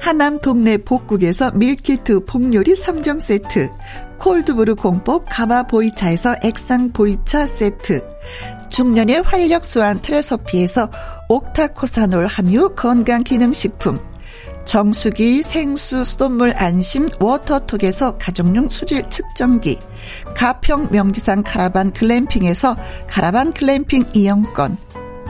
하남 0.00 0.40
동네 0.40 0.76
복국에서 0.76 1.52
밀키트 1.52 2.24
복요리 2.24 2.74
3점 2.74 3.20
세트 3.20 3.70
cold 4.18 4.47
brew 4.47 4.76
공법 4.76 5.26
가마 5.28 5.64
보이차에서 5.64 6.36
액상 6.42 6.92
보이차 6.92 7.46
세트 7.46 8.06
중년의 8.70 9.22
활력 9.22 9.64
수한 9.64 10.00
트레서피에서 10.00 10.90
옥타코사놀 11.28 12.26
함유 12.26 12.70
건강기능식품 12.74 13.98
정수기 14.64 15.42
생수 15.42 16.04
수돗물 16.04 16.54
안심 16.56 17.08
워터톡에서 17.20 18.18
가정용 18.18 18.68
수질 18.68 19.02
측정기 19.08 19.78
가평 20.34 20.88
명지산 20.90 21.42
카라반 21.42 21.92
글램핑에서 21.92 22.76
카라반 23.06 23.52
글램핑 23.52 24.06
이용권 24.14 24.76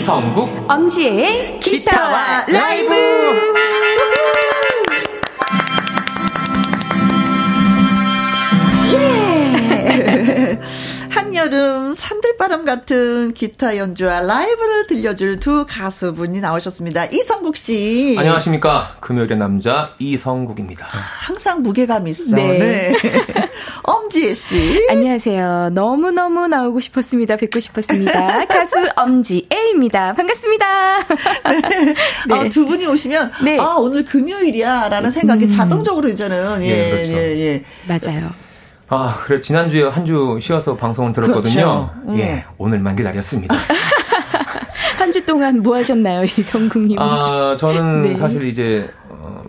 이성국 0.00 0.48
엄지의 0.66 1.60
기타와 1.60 2.46
라이브 2.48 3.59
한여름 11.40 11.94
산들바람 11.94 12.66
같은 12.66 13.32
기타 13.32 13.78
연주와 13.78 14.20
라이브를 14.20 14.86
들려줄 14.86 15.40
두 15.40 15.64
가수분이 15.66 16.38
나오셨습니다. 16.40 17.06
이성국 17.06 17.56
씨. 17.56 18.14
안녕하십니까. 18.18 18.96
금요일의 19.00 19.38
남자 19.38 19.94
이성국입니다. 19.98 20.86
항상 21.26 21.62
무게감 21.62 22.06
있어. 22.08 22.36
네. 22.36 22.58
네. 22.58 22.94
엄지혜 23.84 24.34
씨. 24.34 24.86
안녕하세요. 24.90 25.70
너무너무 25.72 26.46
나오고 26.46 26.78
싶었습니다. 26.78 27.36
뵙고 27.36 27.58
싶었습니다. 27.58 28.44
가수 28.44 28.76
엄지혜입니다. 28.96 30.12
반갑습니다. 30.12 30.98
네. 30.98 31.94
네. 32.28 32.34
아, 32.34 32.48
두 32.50 32.66
분이 32.66 32.86
오시면 32.86 33.32
네. 33.44 33.58
아, 33.58 33.76
오늘 33.78 34.04
금요일이야 34.04 34.90
라는 34.90 35.10
생각이 35.10 35.46
음. 35.46 35.48
자동적으로 35.48 36.10
이제는 36.10 36.62
예, 36.62 36.68
예, 36.68 36.90
그렇죠. 36.90 37.12
예, 37.12 37.38
예. 37.38 37.64
맞아요. 37.88 38.30
아, 38.90 39.14
그래 39.24 39.40
지난주에 39.40 39.84
한 39.88 40.04
주 40.04 40.38
쉬어서 40.40 40.76
방송을 40.76 41.12
들었거든요. 41.12 41.90
그렇죠. 42.04 42.18
예, 42.18 42.32
음. 42.34 42.42
오늘만 42.58 42.96
기다렸습니다. 42.96 43.54
한 44.98 45.12
주 45.12 45.24
동안 45.24 45.62
뭐 45.62 45.76
하셨나요, 45.76 46.24
이성국님? 46.24 46.98
아, 46.98 47.56
저는 47.58 48.02
네. 48.02 48.16
사실 48.16 48.44
이제 48.44 48.88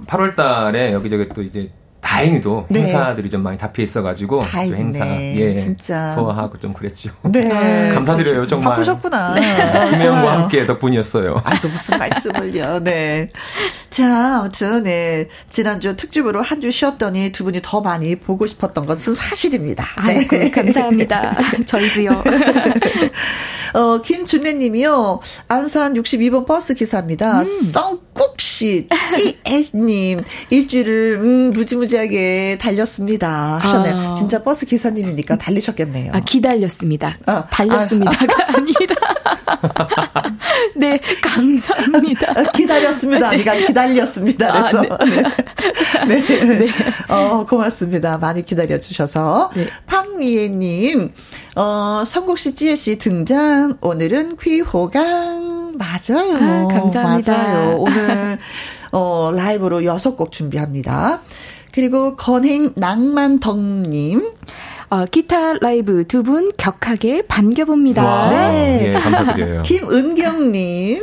8월 0.07 0.31
어, 0.31 0.33
달에 0.35 0.93
여기저기 0.93 1.27
또 1.29 1.41
이제 1.41 1.69
다행히도 2.01 2.65
네. 2.69 2.81
행사들이 2.87 3.29
좀 3.29 3.43
많이 3.43 3.57
잡혀 3.57 3.83
있어가지고 3.83 4.39
다행이네. 4.39 4.77
행사 4.77 5.05
예 5.21 5.59
진짜 5.59 6.07
소화하고 6.09 6.59
좀 6.59 6.73
그랬죠. 6.73 7.11
네 7.23 7.47
감사드려요 7.93 8.33
그렇죠. 8.35 8.49
정말 8.49 8.69
바쁘셨구나. 8.71 9.35
네. 9.35 9.89
김혜영과 9.91 10.41
함께 10.41 10.65
덕분이었어요. 10.65 11.41
아그 11.43 11.67
무슨 11.67 11.97
말씀을요. 11.99 12.79
네. 12.83 13.29
자 13.91 14.37
아무튼 14.39 14.83
네 14.83 15.27
지난주 15.49 15.95
특집으로 15.95 16.41
한 16.41 16.61
주 16.61 16.71
쉬었더니 16.71 17.31
두 17.31 17.43
분이 17.43 17.59
더 17.63 17.81
많이 17.81 18.15
보고 18.15 18.45
싶었던 18.45 18.85
것은 18.85 19.15
사실입니다. 19.15 19.83
네 20.05 20.27
아이고, 20.29 20.51
감사합니다. 20.51 21.35
저희도요. 21.65 22.11
어 23.73 24.01
김준래님이요 24.01 25.21
안산 25.47 25.93
62번 25.95 26.45
버스 26.45 26.73
기사입니다. 26.73 27.39
음. 27.39 27.45
썩국씨 27.45 28.89
찌애님 29.43 30.23
일주일을 30.49 31.17
음, 31.21 31.51
무지무지 31.51 31.90
무지하게 31.91 32.57
달렸습니다. 32.59 33.57
하셨네요. 33.57 33.95
아. 33.95 34.13
진짜 34.13 34.43
버스 34.43 34.65
기사님이니까 34.65 35.37
달리셨겠네요. 35.37 36.13
아, 36.13 36.21
기다렸습니다. 36.21 37.17
아, 37.25 37.45
달렸습니다가 37.47 38.25
아, 38.25 38.57
아니라. 38.57 38.95
네, 40.75 40.99
감사합니다. 41.21 42.31
아, 42.31 42.51
기다렸습니다. 42.51 43.29
네. 43.29 43.35
아니가 43.35 43.55
기다렸습니다. 43.67 44.57
아, 44.57 44.63
그래서. 44.63 44.97
아, 44.97 45.05
네. 45.05 45.23
네. 46.07 46.21
네. 46.21 46.45
네. 46.65 46.67
어, 47.09 47.45
고맙습니다. 47.45 48.17
많이 48.17 48.45
기다려주셔서. 48.45 49.51
네. 49.55 49.67
황미애님, 49.87 51.11
어, 51.55 52.03
성국 52.05 52.39
씨, 52.39 52.55
찌혜 52.55 52.75
씨 52.75 52.97
등장. 52.97 53.77
오늘은 53.81 54.37
귀호강. 54.37 55.73
맞아요. 55.77 56.35
아, 56.35 56.67
감사합니다. 56.67 57.37
맞아요. 57.37 57.75
오늘, 57.79 58.37
어, 58.91 59.31
라이브로 59.35 59.83
여섯 59.85 60.15
곡 60.15 60.31
준비합니다. 60.31 61.21
그리고 61.73 62.15
건행 62.15 62.73
낭만덕님. 62.75 64.31
어, 64.89 65.05
기타 65.05 65.53
라이브 65.53 66.05
두 66.05 66.21
분 66.23 66.49
격하게 66.57 67.27
반겨봅니다. 67.27 68.03
와, 68.03 68.29
네. 68.29 68.87
예, 68.89 68.93
감사드려요. 68.99 69.61
김은경님. 69.63 71.01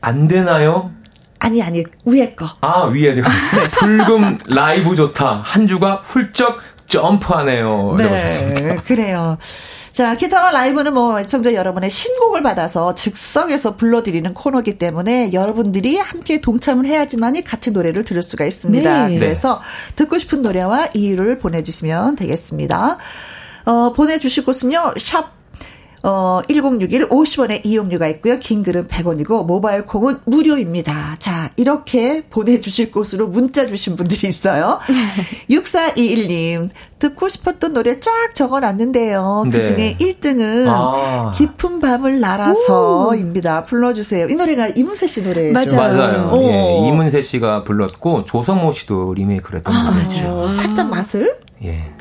안 0.00 0.28
되나요? 0.28 0.92
아니, 1.40 1.60
아니, 1.62 1.82
위에 2.04 2.32
거. 2.32 2.46
아, 2.60 2.84
위에요. 2.84 3.24
불금 3.72 4.38
라이브 4.46 4.94
좋다. 4.94 5.40
한 5.44 5.66
주가 5.66 6.00
훌쩍 6.04 6.60
점프하네요. 6.86 7.96
네, 7.98 8.76
그래요. 8.86 9.38
자, 9.92 10.16
기타와 10.16 10.52
라이브는 10.52 10.94
뭐 10.94 11.20
애청자 11.20 11.52
여러분의 11.52 11.90
신곡을 11.90 12.42
받아서 12.42 12.94
즉석에서 12.94 13.76
불러드리는 13.76 14.32
코너기 14.32 14.78
때문에 14.78 15.34
여러분들이 15.34 15.98
함께 15.98 16.40
동참을 16.40 16.86
해야지만이 16.86 17.44
같이 17.44 17.72
노래를 17.72 18.02
들을 18.02 18.22
수가 18.22 18.46
있습니다. 18.46 19.08
네. 19.08 19.18
그래서 19.18 19.60
듣고 19.94 20.18
싶은 20.18 20.40
노래와 20.40 20.88
이유를 20.94 21.36
보내주시면 21.36 22.16
되겠습니다. 22.16 22.96
어, 23.66 23.92
보내주실 23.92 24.46
곳은요, 24.46 24.94
샵 24.98 25.41
어, 26.04 26.40
1061 26.48 27.08
50원의 27.08 27.60
이용료가 27.64 28.08
있고요. 28.08 28.38
긴 28.38 28.62
글은 28.62 28.88
100원이고 28.88 29.46
모바일 29.46 29.86
콩은 29.86 30.18
무료입니다. 30.24 31.16
자, 31.18 31.50
이렇게 31.56 32.22
보내주실 32.28 32.90
곳으로 32.90 33.28
문자 33.28 33.66
주신 33.66 33.94
분들이 33.96 34.28
있어요. 34.28 34.80
6421님, 35.48 36.70
듣고 36.98 37.28
싶었던 37.28 37.72
노래 37.72 38.00
쫙 38.00 38.10
적어놨는데요. 38.34 39.44
그 39.50 39.64
중에 39.64 39.96
1등은 40.00 40.66
아. 40.68 41.30
깊은 41.34 41.80
밤을 41.80 42.20
날아서입니다. 42.20 43.64
불러주세요. 43.66 44.28
이 44.28 44.34
노래가 44.34 44.68
이문세 44.68 45.06
씨 45.06 45.22
노래죠. 45.22 45.76
맞아요. 45.76 45.96
맞아요. 45.96 46.32
예, 46.42 46.88
이문세 46.88 47.22
씨가 47.22 47.64
불렀고 47.64 48.24
조성모 48.24 48.72
씨도 48.72 49.14
리메이크를 49.14 49.58
했던 49.58 49.74
아, 49.74 49.90
노래죠. 49.90 50.22
맞아요. 50.24 50.48
살짝 50.48 50.90
맛을? 50.90 51.36
예. 51.64 51.92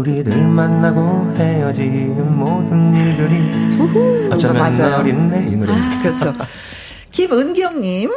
우리들 0.00 0.34
만나고 0.46 1.34
헤어지는 1.36 2.38
모든 2.38 2.94
일들이 2.94 4.30
어쩌면 4.32 4.72
널있네 4.74 5.48
이 5.50 5.56
노래입니다. 5.56 5.98
아, 5.98 6.02
그렇죠. 6.02 6.32
김은경님. 7.12 8.10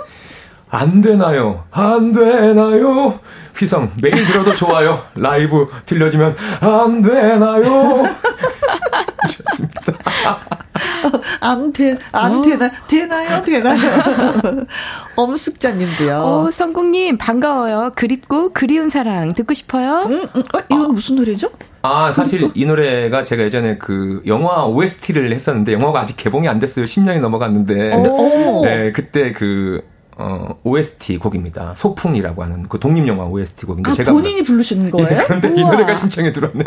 안 0.70 1.02
되나요? 1.02 1.66
안 1.72 2.14
되나요? 2.14 3.20
휘성 3.58 3.92
매일 4.02 4.26
들어도 4.26 4.54
좋아요. 4.56 5.04
라이브 5.16 5.66
들려주면 5.86 6.36
안 6.62 7.02
되나요? 7.02 7.64
좋습니다. 10.24 10.40
안 11.42 11.74
돼, 11.74 11.98
안 12.12 12.40
어. 12.40 12.42
되나, 12.42 12.72
되나요? 12.88 13.44
되나요? 13.44 13.80
엄숙자님도요. 15.16 16.16
어, 16.18 16.52
성국님, 16.52 17.18
반가워요. 17.18 17.92
그립고 17.96 18.52
그리운 18.54 18.90
사랑 18.90 19.34
듣고 19.34 19.54
싶어요? 19.54 20.04
음, 20.08 20.24
음, 20.36 20.44
어, 20.56 20.60
이건 20.70 20.94
무슨 20.94 21.16
노래죠? 21.18 21.50
아, 21.82 22.12
사실 22.14 22.50
이 22.54 22.66
노래가 22.66 23.24
제가 23.24 23.44
예전에 23.44 23.78
그 23.78 24.22
영화 24.26 24.66
OST를 24.66 25.34
했었는데 25.34 25.74
영화가 25.74 26.00
아직 26.02 26.16
개봉이 26.16 26.48
안 26.48 26.60
됐어요. 26.60 26.86
10년이 26.86 27.20
넘어갔는데. 27.20 27.76
네, 28.64 28.92
그때 28.94 29.34
그 29.34 29.82
어, 30.18 30.56
OST 30.64 31.18
곡입니다. 31.18 31.74
소풍이라고 31.76 32.44
하는 32.44 32.64
그 32.64 32.80
독립 32.80 33.08
영화 33.08 33.26
OST 33.26 33.66
곡인데 33.66 33.92
아, 33.92 33.94
제가 33.94 34.12
본인이 34.12 34.44
부르시는 34.44 34.92
거예요? 34.92 35.08
예, 35.12 35.16
그런데 35.26 35.48
우와. 35.50 35.58
이 35.58 35.64
노래가 35.64 35.96
신청이 35.96 36.32
들었네요. 36.34 36.66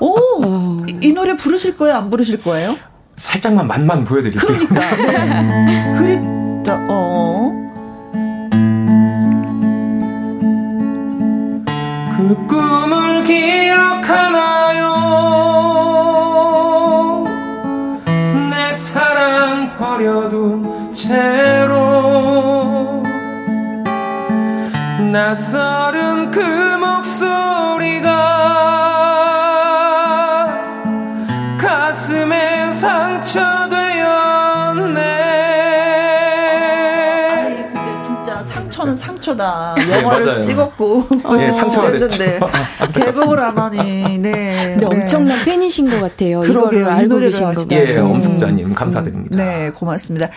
오, 0.00 0.84
이, 0.88 0.98
이 1.00 1.12
노래 1.12 1.36
부르실 1.36 1.76
거예요? 1.76 1.96
안 1.96 2.10
부르실 2.10 2.42
거예요? 2.42 2.76
살짝만 3.16 3.66
맛만 3.66 4.04
보여드릴게요. 4.04 4.46
그러니까. 4.46 4.96
네. 5.66 5.94
그립다. 5.98 6.78
어. 6.90 7.50
그 12.16 12.46
꿈을 12.46 13.24
기억하나요? 13.24 14.94
내 18.50 18.72
사랑 18.74 19.76
버려둔 19.78 20.92
채 20.92 21.39
낯설은 25.30 26.09
상처다. 39.30 39.76
영화를 39.90 40.38
네, 40.38 40.40
찍었고 40.40 41.08
예, 41.40 41.50
상처가 41.50 41.90
됐는데 41.92 42.40
개봉을 42.94 43.38
안 43.38 43.58
하니. 43.58 44.18
네. 44.18 44.76
근데 44.78 44.88
네. 44.88 45.02
엄청난 45.02 45.44
팬이신 45.44 45.90
것 45.90 46.00
같아요. 46.00 46.44
이거를 46.44 46.88
알고 46.88 47.18
계신 47.18 47.54
거. 47.54 47.66
예, 47.72 47.98
엄숙자님 47.98 48.74
감사드립니다. 48.74 49.36
네, 49.36 49.70
고맙습니다. 49.70 50.28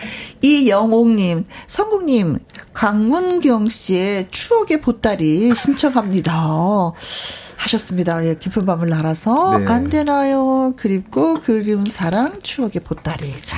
이영옥님, 0.42 1.46
성국님, 1.66 2.38
강문경 2.72 3.68
씨의 3.68 4.28
추억의 4.30 4.80
보따리 4.80 5.54
신청합니다. 5.54 6.92
하셨습니다. 7.56 8.24
예, 8.26 8.34
깊은 8.36 8.66
밤을 8.66 8.88
날아서 8.90 9.58
네. 9.58 9.66
안 9.66 9.88
되나요? 9.88 10.74
그립고 10.76 11.40
그리운 11.40 11.88
사랑 11.88 12.40
추억의 12.42 12.82
보따리. 12.84 13.32
자, 13.42 13.56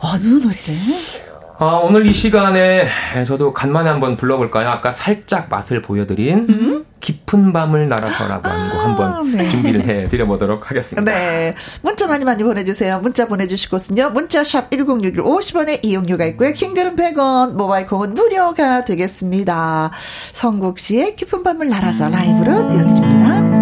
어느 0.00 0.26
노래를? 0.26 1.27
아, 1.60 1.80
오늘 1.82 2.06
이 2.06 2.12
시간에 2.12 2.88
저도 3.26 3.52
간만에 3.52 3.90
한번 3.90 4.16
불러볼까요? 4.16 4.68
아까 4.68 4.92
살짝 4.92 5.48
맛을 5.50 5.82
보여드린 5.82 6.46
음? 6.48 6.84
깊은 7.00 7.52
밤을 7.52 7.88
날아서라고 7.88 8.48
하는 8.48 8.70
곡 8.70 8.80
한번 8.80 9.12
아, 9.12 9.22
네. 9.24 9.48
준비를 9.48 9.84
해 9.84 10.08
드려보도록 10.08 10.70
하겠습니다. 10.70 11.10
네. 11.10 11.54
문자 11.82 12.06
많이 12.06 12.24
많이 12.24 12.44
보내주세요. 12.44 13.00
문자 13.00 13.26
보내주실 13.26 13.70
곳은요. 13.70 14.10
문자샵 14.10 14.70
1061 14.70 15.20
50원에 15.20 15.84
이용료가 15.84 16.26
있고요. 16.26 16.52
킹글은 16.52 16.94
100원, 16.94 17.54
모바일 17.54 17.88
콩은 17.88 18.14
무료가 18.14 18.84
되겠습니다. 18.84 19.90
성국 20.32 20.78
씨의 20.78 21.16
깊은 21.16 21.42
밤을 21.42 21.68
날아서 21.68 22.08
라이브로 22.08 22.70
띄워드립니다. 22.70 23.57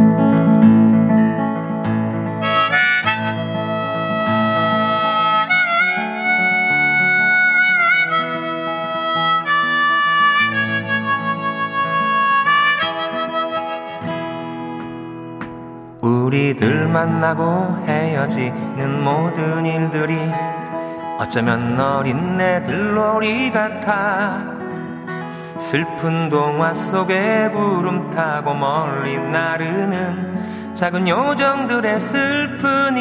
우리들 16.47 16.86
만나고 16.86 17.84
헤어지는 17.86 19.03
모든 19.03 19.66
일들이 19.66 20.16
어쩌면 21.18 21.80
어린애들 21.80 22.94
놀이 22.94 23.51
같아 23.51 24.44
슬픈 25.59 26.28
동화 26.28 26.72
속에 26.72 27.49
구름 27.53 28.11
타고 28.11 28.55
멀리 28.55 29.18
나르는 29.18 30.74
작은 30.74 31.09
요정들의 31.09 31.99
슬픈 31.99 32.97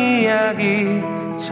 이야기처럼 1.35 1.51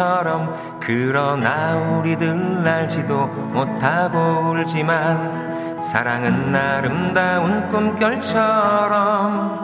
그러나 0.79 1.75
우리들 1.75 2.67
알지도 2.67 3.27
못하고 3.27 4.51
울지만 4.51 5.79
사랑은 5.83 6.55
아름다운 6.55 7.69
꿈결처럼 7.69 9.62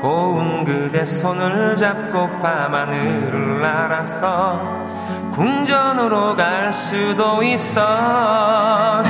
고운 0.00 0.64
그대 0.64 1.04
손을 1.04 1.76
잡고 1.76 2.40
밤하늘을 2.40 3.60
날아서 3.60 4.62
궁전으로 5.32 6.36
갈 6.36 6.72
수도 6.72 7.42
있어. 7.42 9.02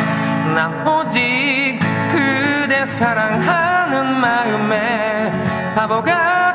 난 0.55 0.87
오직 0.87 1.79
그대 2.11 2.87
사랑하는 2.87 4.21
마음에 4.21 5.31
바보 5.75 6.03
같 6.03 6.48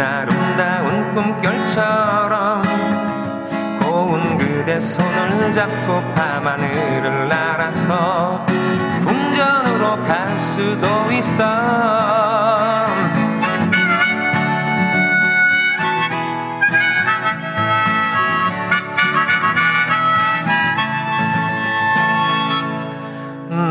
아름다운 0.00 1.14
꿈결처럼 1.14 2.62
고운 3.82 4.38
그대 4.38 4.80
손을 4.80 5.52
잡고 5.52 6.14
밤하늘을 6.14 7.28
날아서 7.28 8.46
궁전으로 9.04 10.02
갈 10.04 10.38
수도 10.38 10.86
있어. 11.12 11.44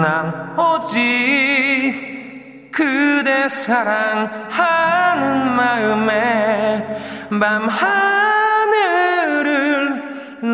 난 0.01 0.57
오직 0.57 1.28
그대 2.79 3.49
사랑하는 3.49 5.51
마음에 5.53 6.87
밤하늘을 7.29 7.73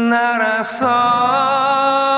날아서 0.09 2.14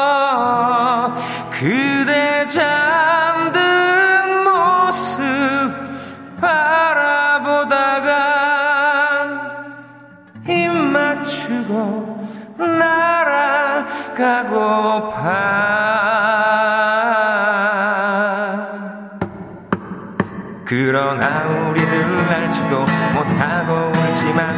그러나 20.70 21.46
우리들 21.46 22.30
알지도 22.30 22.86
못하고 23.14 23.90
울지만 23.98 24.54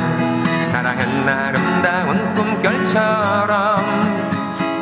사랑은 0.71 1.29
아름다운 1.29 2.33
꿈결처럼 2.33 3.77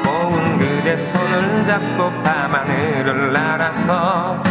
고운 0.05 0.57
그대 0.57 0.95
손을 0.95 1.65
잡고 1.65 2.23
밤하늘을 2.23 3.33
날아서 3.33 4.41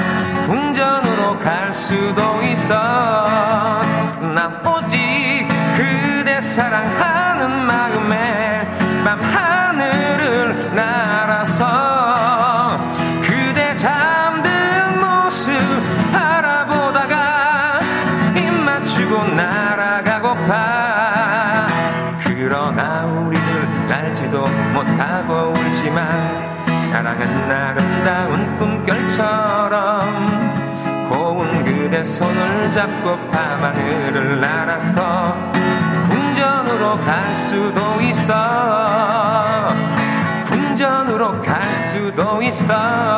궁전으로 0.44 1.38
갈 1.38 1.74
수도 1.74 2.42
있어. 2.42 2.74
나 4.34 4.62
오직 4.66 5.48
그대 5.78 6.42
사랑하는 6.42 7.66
마음에 7.66 8.68
밤하 9.02 9.55
아름다운 27.50 28.58
꿈결처럼 28.58 30.00
고운 31.10 31.64
그 31.64 31.76
그대 31.86 32.02
손을 32.02 32.72
잡고 32.72 33.16
밤하늘을 33.30 34.40
날아서 34.40 35.36
궁전으로 36.08 36.96
갈 37.04 37.36
수도 37.36 38.00
있어. 38.00 39.68
궁전으로 40.46 41.40
갈 41.42 41.62
수도 41.92 42.42
있어 42.42 43.16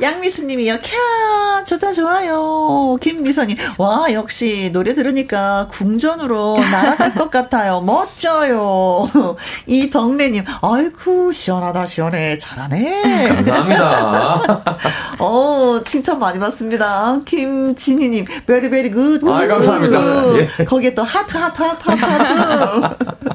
양미수님이요. 0.00 0.78
캬, 0.78 1.66
좋다, 1.66 1.92
좋아요. 1.92 2.96
김미선님, 3.00 3.56
와, 3.78 4.06
역시 4.12 4.70
노래 4.72 4.94
들으니까 4.94 5.68
궁전으로 5.70 6.58
날아갈 6.58 7.14
것 7.14 7.30
같아요. 7.30 7.80
멋져요. 7.80 9.08
이덕래님, 9.66 10.44
아이쿠, 10.62 11.32
시원하다, 11.32 11.86
시원해. 11.86 12.38
잘하네. 12.38 13.28
감사합니다. 13.28 14.76
어, 15.18 15.80
칭찬 15.84 16.18
많이 16.18 16.38
받습니다. 16.38 17.20
김진희님, 17.24 18.26
very 18.46 18.70
very 18.70 18.90
good. 18.90 19.20
아, 19.28 19.46
감사합니다. 19.46 20.38
예. 20.38 20.64
거기에 20.64 20.94
또 20.94 21.02
하트, 21.02 21.36
하트, 21.36 21.62
하트, 21.62 21.90
하트, 21.90 22.04
하트. 22.04 23.25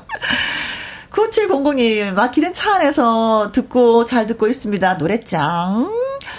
9700님, 1.29 2.13
막히는 2.13 2.53
차 2.53 2.75
안에서 2.75 3.51
듣고 3.51 4.05
잘 4.05 4.25
듣고 4.27 4.47
있습니다. 4.47 4.95
노래짱. 4.95 5.89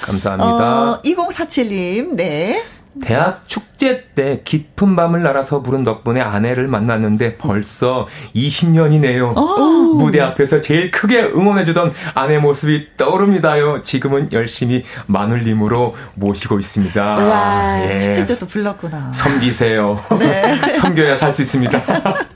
감사합니다. 0.02 0.90
어, 0.92 1.02
2047님, 1.04 2.14
네. 2.16 2.62
대학 3.02 3.44
축제 3.48 4.04
때 4.14 4.42
깊은 4.44 4.96
밤을 4.96 5.22
날아서 5.22 5.62
부른 5.62 5.82
덕분에 5.82 6.20
아내를 6.20 6.68
만났는데 6.68 7.38
벌써 7.38 8.06
20년이네요. 8.36 9.34
오. 9.34 9.94
무대 9.94 10.20
앞에서 10.20 10.60
제일 10.60 10.90
크게 10.90 11.22
응원해주던 11.22 11.92
아내 12.14 12.36
모습이 12.38 12.88
떠오릅니다요. 12.98 13.82
지금은 13.82 14.30
열심히 14.32 14.84
마눌님으로 15.06 15.94
모시고 16.16 16.58
있습니다. 16.58 17.02
와, 17.02 17.82
예. 17.90 17.98
축제 17.98 18.26
때도 18.26 18.46
불렀구나. 18.46 19.10
섬기세요. 19.14 19.98
네. 20.18 20.60
섬겨야 20.76 21.16
살 21.16 21.34
수 21.34 21.40
있습니다. 21.40 21.80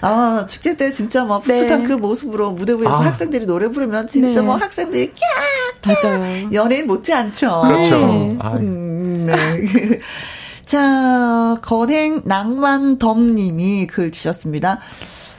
아, 0.00 0.46
축제 0.48 0.76
때 0.76 0.92
진짜 0.92 1.24
막 1.24 1.42
풋풋한 1.42 1.82
네. 1.82 1.88
그 1.88 1.92
모습으로 1.94 2.52
무대 2.52 2.72
위에서 2.74 2.90
아. 2.90 3.06
학생들이 3.06 3.46
노래 3.46 3.68
부르면 3.68 4.06
진짜 4.06 4.40
네. 4.40 4.46
뭐 4.46 4.56
학생들이 4.56 5.12
꺄! 5.14 6.02
맞아요. 6.02 6.50
연예인 6.52 6.86
못지 6.86 7.12
않죠. 7.12 7.62
그렇죠. 7.64 7.98
네. 7.98 8.38
음, 8.60 9.26
네. 9.26 10.00
자, 10.66 11.58
건행 11.62 12.22
낭만덤님이 12.24 13.86
글 13.86 14.12
주셨습니다. 14.12 14.80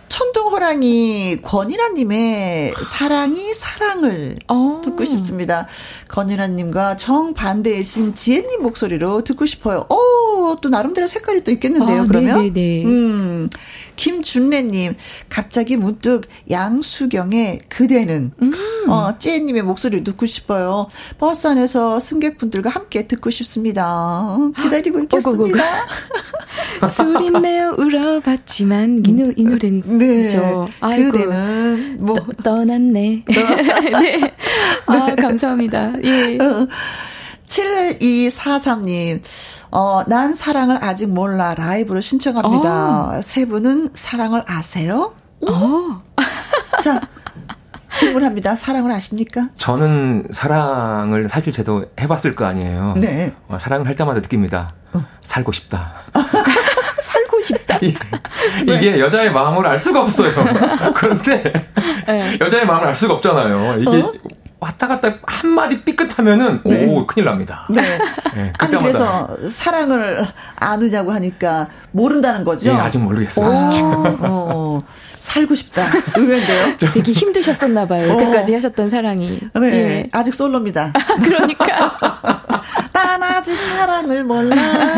천둥호랑이 0.10 1.41
권인아님의 1.43 2.74
사랑이 2.84 3.53
사랑을 3.53 4.38
어. 4.47 4.82
듣고 4.84 5.05
싶습니다. 5.05 5.68
권인아님과 6.10 6.97
정반대이신 6.97 8.16
지혜님 8.16 8.62
목소리로 8.64 9.24
듣고 9.24 9.45
싶어요. 9.45 9.86
어, 9.88 10.57
또 10.62 10.70
나름대로 10.70 11.07
색깔이 11.07 11.43
또 11.43 11.51
있겠는데요, 11.51 12.01
아, 12.01 12.05
그러면? 12.07 12.41
네네네. 12.41 12.86
음. 12.86 13.49
김준래님, 14.00 14.95
갑자기 15.28 15.76
문득 15.76 16.22
양수경의 16.50 17.60
그대는, 17.68 18.32
음. 18.41 18.54
어, 18.88 19.18
지혜님의 19.20 19.63
목소리를 19.64 20.06
듣고 20.06 20.26
싶어요. 20.26 20.88
버스 21.18 21.47
안에서 21.47 22.00
승객분들과 22.00 22.70
함께 22.70 23.08
듣고 23.08 23.30
싶습니다. 23.30 24.38
기다리고 24.62 25.02
있겠습니다. 25.02 25.86
소리내어 26.88 27.76
울어봤지만, 27.78 29.04
이, 29.06 29.12
노, 29.12 29.34
이 29.36 29.43
노래는. 29.43 29.97
네. 29.97 30.30
그대는, 30.80 31.97
뭐. 32.00 32.16
떠, 32.41 32.64
났네 32.64 33.26
네. 33.28 34.34
아, 34.86 35.14
감사합니다. 35.16 35.91
예. 36.06 36.38
7243님, 37.50 39.22
어, 39.72 40.04
난 40.08 40.34
사랑을 40.34 40.84
아직 40.84 41.08
몰라 41.10 41.56
라이브로 41.56 42.00
신청합니다. 42.02 43.18
어. 43.18 43.22
세 43.22 43.45
분은 43.45 43.89
사랑을 43.93 44.43
아세요? 44.47 45.14
어. 45.47 46.02
자, 46.82 47.02
질문합니다. 47.95 48.56
사랑을 48.56 48.91
아십니까? 48.91 49.50
저는 49.58 50.28
사랑을 50.32 51.28
사실 51.28 51.52
저도 51.52 51.86
해봤을 52.00 52.36
거 52.36 52.45
아니에요. 52.45 52.93
네. 52.97 53.34
어, 53.47 53.58
사랑을 53.60 53.88
할 53.88 53.95
때마다 53.95 54.22
느낍니다. 54.22 54.70
어. 54.93 55.04
살고 55.22 55.52
싶다. 55.52 55.93
살고 57.02 57.41
싶다. 57.41 57.80
이게 58.68 59.00
여자의 59.00 59.32
마음을 59.32 59.66
알 59.66 59.80
수가 59.80 60.02
없어요. 60.02 60.32
그런데 60.95 61.41
네. 62.06 62.38
여자의 62.39 62.66
마음을 62.66 62.88
알 62.88 62.95
수가 62.95 63.16
없잖아요. 63.16 63.80
이게 63.80 64.02
어? 64.02 64.14
왔다 64.60 64.88
갔다 64.89 65.14
한 65.24 65.51
마디 65.51 65.82
삐끗하면은 65.84 66.62
네. 66.66 66.86
오 66.88 67.07
큰일 67.07 67.26
납니다. 67.26 67.66
네. 67.70 67.82
네 68.36 68.53
아니 68.57 68.78
그래서 68.78 69.38
사랑을 69.47 70.28
아느냐고 70.57 71.12
하니까 71.12 71.68
모른다는 71.91 72.43
거죠. 72.43 72.70
네, 72.70 72.78
아직 72.78 72.97
모르겠어요. 72.97 73.47
어, 73.47 74.18
어, 74.20 74.84
살고 75.20 75.55
싶다. 75.55 75.86
의외인데요. 76.18 76.78
되게 76.93 77.12
힘드셨었나 77.14 77.88
봐요. 77.88 78.10
여태까지 78.10 78.53
어. 78.53 78.57
하셨던 78.57 78.89
사랑이. 78.89 79.39
네. 79.62 79.68
예. 79.74 80.10
아직 80.12 80.34
솔로입니다. 80.34 80.91
그러니까. 81.24 81.97
난 82.91 83.24
아직 83.24 83.55
사랑을 83.55 84.26
몰라. 84.26 84.55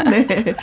네. 0.10 0.56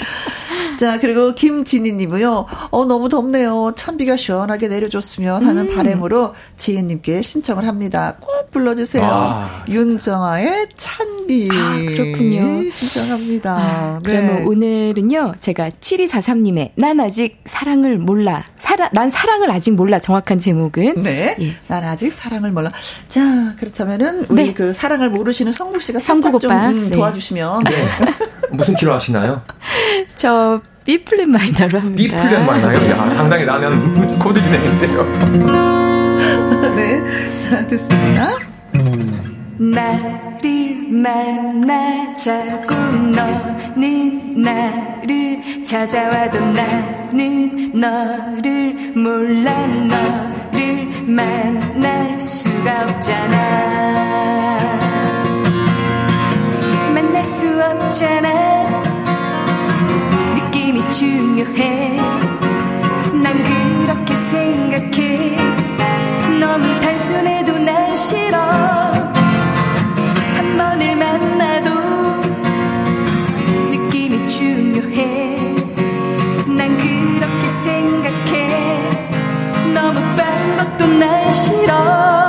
자, 0.78 1.00
그리고 1.00 1.34
김진희님은요, 1.34 2.46
어, 2.70 2.84
너무 2.84 3.08
덥네요. 3.08 3.72
찬비가 3.76 4.16
시원하게 4.16 4.68
내려줬으면 4.68 5.44
하는 5.44 5.68
음. 5.68 5.74
바램으로 5.74 6.34
지혜님께 6.56 7.20
신청을 7.22 7.66
합니다. 7.66 8.16
꼭 8.20 8.50
불러주세요. 8.52 9.04
아. 9.04 9.64
윤정아의 9.68 10.68
찬비. 10.76 11.48
아, 11.50 11.76
그렇군요. 11.76 12.70
신청합니다. 12.70 13.56
아, 13.56 14.00
네. 14.04 14.12
그러면 14.12 14.46
오늘은요, 14.46 15.34
제가 15.40 15.70
7243님의 15.70 16.70
난 16.76 17.00
아직 17.00 17.40
사랑을 17.44 17.98
몰라. 17.98 18.44
사랑, 18.58 18.88
난 18.92 19.10
사랑을 19.10 19.50
아직 19.50 19.72
몰라. 19.74 19.98
정확한 20.00 20.38
제목은. 20.38 21.02
네. 21.02 21.36
예. 21.40 21.52
난 21.66 21.84
아직 21.84 22.12
사랑을 22.12 22.50
몰라. 22.50 22.70
자, 23.08 23.54
그렇다면은, 23.58 24.26
우리 24.28 24.48
네. 24.48 24.52
그 24.54 24.72
사랑을 24.72 25.10
모르시는 25.10 25.52
성국 25.52 25.82
씨가 25.82 26.00
성국 26.00 26.34
오빠. 26.34 26.70
좀 26.70 26.84
음, 26.84 26.90
도와주시면. 26.90 27.64
네. 27.64 27.88
무슨 28.50 28.74
키로 28.74 28.92
하시나요? 28.94 29.42
저 30.16 30.60
B 30.84 31.04
플랫 31.04 31.26
마이너로 31.28 31.80
합니다. 31.80 31.96
B 31.96 32.08
플랫 32.08 32.44
마이너요? 32.44 32.80
네. 32.80 32.90
야, 32.90 33.10
상당히 33.10 33.44
나면 33.44 34.18
코드리네, 34.18 34.74
이제요. 34.74 35.04
네, 36.76 37.38
자, 37.38 37.66
됐습니다. 37.66 38.47
나를 39.58 40.86
만나자고. 40.88 42.74
너는 43.10 44.40
나를 44.40 45.64
찾아와도 45.64 46.38
나는 46.38 47.72
너를 47.74 48.92
몰라. 48.94 49.66
너를 49.66 50.88
만날 51.06 52.18
수가 52.20 52.84
없잖아. 52.84 54.58
만날 56.94 57.24
수 57.24 57.46
없잖아. 57.60 58.82
느낌이 60.36 60.88
중요해. 60.88 61.96
난 63.12 63.34
그렇게 63.42 64.14
생각해. 64.14 65.36
너무 66.38 66.80
단순해도 66.80 67.58
난 67.58 67.96
싫어 67.96 68.77
난 81.66 82.27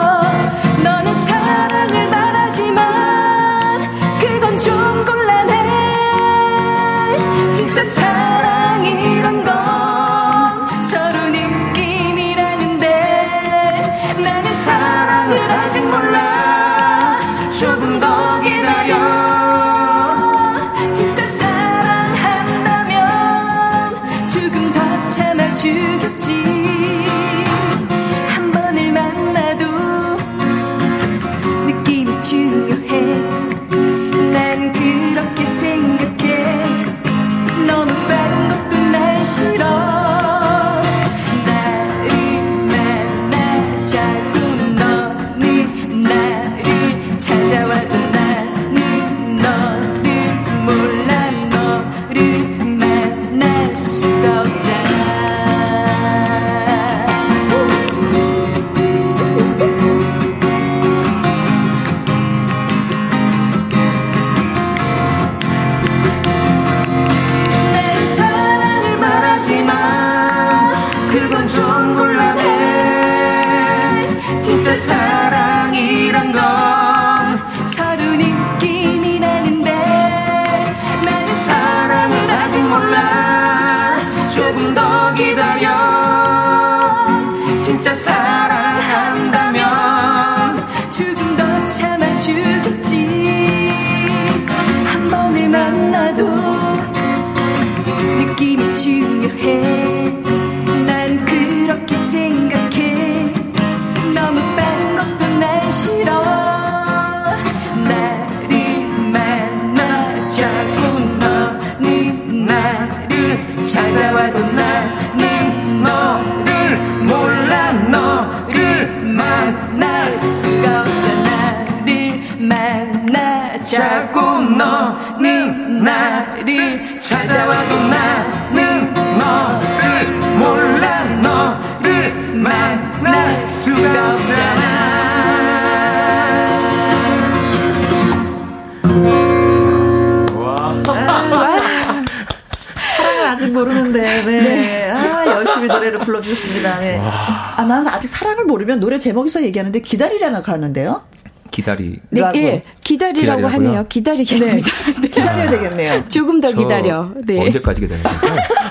네. 146.99 147.09
아, 147.57 147.65
나는 147.65 147.87
아직 147.87 148.07
사랑을 148.07 148.45
모르면 148.45 148.79
노래 148.79 148.99
제목에서 148.99 149.43
얘기하는데 149.43 149.79
기다리라고 149.81 150.51
하는데요? 150.51 151.03
기다리. 151.51 151.99
네, 152.09 152.21
예, 152.35 152.61
기다리라고 152.83 153.47
하네요. 153.47 153.85
기다리겠습니다. 153.89 154.69
네. 155.01 155.07
기다려야 155.09 155.49
되겠네요. 155.49 156.07
조금 156.07 156.39
더 156.39 156.51
기다려. 156.51 157.11
네. 157.25 157.39
언제까지 157.39 157.81
기다려야 157.81 158.03
될까요? 158.03 158.39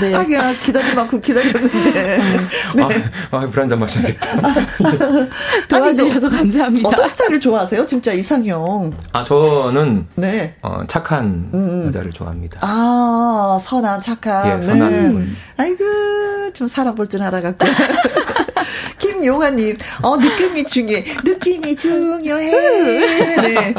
네. 0.00 0.12
하기야 0.14 0.58
기다릴 0.58 0.94
만큼 0.94 1.20
기다렸는데. 1.20 2.18
네. 2.74 2.84
아, 3.30 3.36
아 3.36 3.40
불한 3.46 3.68
잔 3.68 3.78
마셔야겠다. 3.78 4.30
도와주셔서 5.68 6.26
아니, 6.28 6.36
감사합니다. 6.36 6.88
어떤 6.88 7.08
스타일을 7.08 7.40
좋아하세요? 7.40 7.86
진짜 7.86 8.12
이상형. 8.12 8.92
아 9.12 9.24
저는 9.24 10.06
네. 10.16 10.54
어, 10.62 10.82
착한 10.86 11.50
음. 11.54 11.84
여자를 11.88 12.12
좋아합니다. 12.12 12.60
아 12.62 13.58
선한 13.60 14.00
착한. 14.00 14.58
예, 14.58 14.62
선한 14.62 14.90
네. 14.90 15.08
분. 15.10 15.36
아이고 15.56 15.84
좀 16.54 16.66
사람 16.68 16.94
볼 16.94 17.06
줄 17.08 17.22
알아갖고. 17.22 17.66
김용아님, 18.98 19.76
어, 20.02 20.16
느낌이 20.16 20.64
중요해. 20.66 21.04
느낌이 21.24 21.74
중요해. 21.76 22.50
네. 23.40 23.74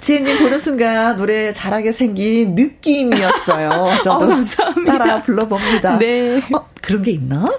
지혜님 0.00 0.38
보는 0.38 0.58
순간 0.58 1.16
노래 1.16 1.52
잘하게 1.52 1.92
생긴 1.92 2.54
느낌이었어요. 2.54 3.86
저도 4.04 4.26
어, 4.26 4.44
따라 4.86 5.22
불러봅니다. 5.22 5.98
네. 5.98 6.38
어, 6.38 6.66
그런 6.82 7.02
게 7.02 7.12
있나? 7.12 7.50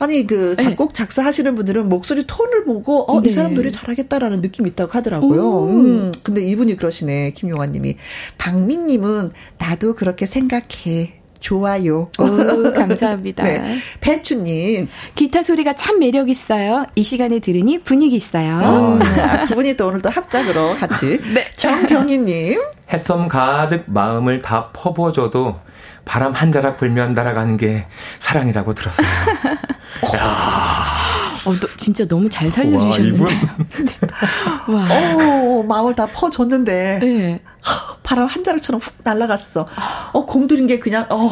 아니, 0.00 0.26
그, 0.26 0.54
작곡, 0.54 0.94
작사하시는 0.94 1.56
분들은 1.56 1.88
목소리 1.88 2.24
톤을 2.26 2.64
보고, 2.64 3.02
어, 3.10 3.20
네. 3.20 3.28
이 3.28 3.32
사람 3.32 3.54
노래 3.54 3.68
잘하겠다라는 3.68 4.40
느낌이 4.42 4.70
있다고 4.70 4.92
하더라고요. 4.92 5.64
음, 5.64 6.12
근데 6.22 6.40
이분이 6.40 6.76
그러시네, 6.76 7.32
김용환 7.32 7.72
님이. 7.72 7.96
박민 8.38 8.86
님은, 8.86 9.32
나도 9.58 9.96
그렇게 9.96 10.24
생각해. 10.24 11.17
좋아요. 11.40 12.10
오, 12.18 12.72
감사합니다. 12.74 13.42
네. 13.44 13.78
배추님. 14.00 14.88
기타 15.14 15.42
소리가 15.42 15.74
참 15.74 15.98
매력 15.98 16.28
있어요. 16.28 16.84
이 16.94 17.02
시간에 17.02 17.38
들으니 17.38 17.78
분위기 17.82 18.16
있어요. 18.16 18.58
어, 18.62 18.98
아, 19.20 19.42
두 19.42 19.54
분이 19.54 19.76
또 19.76 19.88
오늘 19.88 20.02
또 20.02 20.10
합작으로 20.10 20.76
같이. 20.76 21.20
네. 21.34 21.46
정경희님. 21.56 22.60
해섬 22.92 23.28
가득 23.28 23.84
마음을 23.86 24.42
다 24.42 24.70
퍼부어줘도 24.72 25.56
바람 26.04 26.32
한 26.32 26.50
자락 26.52 26.76
불면 26.78 27.12
날아가는 27.14 27.56
게 27.58 27.86
사랑이라고 28.18 28.74
들었어요. 28.74 29.06
어, 31.44 31.52
너, 31.54 31.68
진짜 31.76 32.06
너무 32.06 32.28
잘 32.28 32.50
살려주셨는데. 32.50 33.22
와, 34.68 34.88
어, 35.58 35.62
마음을 35.62 35.94
다 35.94 36.06
퍼줬는데. 36.06 36.98
네. 37.02 37.40
바람 38.02 38.26
한 38.26 38.42
자락처럼 38.42 38.80
훅 38.80 38.94
날아갔어. 39.04 39.66
어, 40.12 40.26
공들인 40.26 40.66
게 40.66 40.78
그냥, 40.78 41.06
어, 41.10 41.26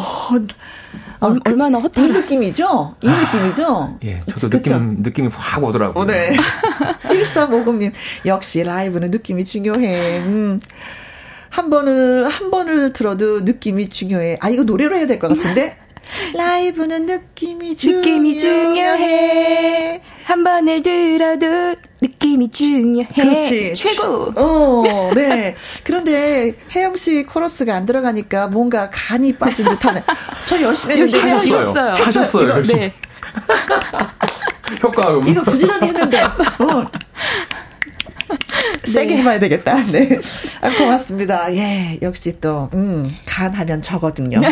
어, 1.21 1.35
얼마나 1.47 1.79
헛한 1.79 2.13
느낌이죠? 2.13 2.97
이 3.01 3.09
느낌이죠? 3.09 3.83
아, 3.95 3.99
예, 4.05 4.21
저도 4.27 4.51
그쵸? 4.51 4.75
느낌, 4.75 4.97
느낌이 5.01 5.29
확 5.33 5.65
오더라고요. 5.65 6.03
어, 6.03 6.07
네. 6.07 6.37
1350님, 7.09 7.93
역시 8.27 8.63
라이브는 8.63 9.11
느낌이 9.11 9.45
중요해. 9.45 10.19
음. 10.21 10.61
한 11.49 11.71
번을, 11.71 12.29
한 12.29 12.51
번을 12.51 12.93
들어도 12.93 13.41
느낌이 13.41 13.89
중요해. 13.89 14.37
아, 14.41 14.51
이거 14.51 14.63
노래로 14.65 14.97
해야 14.99 15.07
될 15.07 15.19
것 15.19 15.29
같은데? 15.29 15.79
라이브는 16.35 17.07
느낌이 17.07 17.77
중요해. 17.77 17.99
느낌이 18.01 18.39
중요해. 18.39 20.03
한 20.25 20.43
번을 20.45 20.83
들어도 20.83 21.47
느낌이 22.01 22.51
중요해. 22.51 23.09
그렇지. 23.15 23.75
최고. 23.75 24.33
어, 24.37 25.13
네. 25.15 25.55
그런데 25.85 26.55
혜영 26.75 26.97
씨 26.97 27.25
코러스가 27.25 27.75
안 27.75 27.87
들어가니까 27.87 28.49
뭔가 28.49 28.91
간이 28.91 29.35
빠진 29.37 29.69
듯하네. 29.69 30.03
저 30.47 30.61
열심히 30.61 30.95
했는데 31.01 31.31
하셨어요. 31.31 31.93
하셨어요. 31.95 32.61
이거, 32.63 32.75
네. 32.75 32.93
효과음. 34.83 35.29
이거 35.29 35.43
부지런히 35.43 35.87
했는데. 35.89 36.23
어. 36.23 36.91
세게 38.87 39.15
네. 39.15 39.21
해봐야 39.21 39.39
되겠다. 39.39 39.83
네. 39.91 40.19
아, 40.61 40.71
고맙습니다. 40.71 41.53
예, 41.55 41.99
역시 42.03 42.41
또, 42.41 42.69
음, 42.75 43.15
간 43.27 43.53
하면 43.53 43.83
저거든요. 43.83 44.41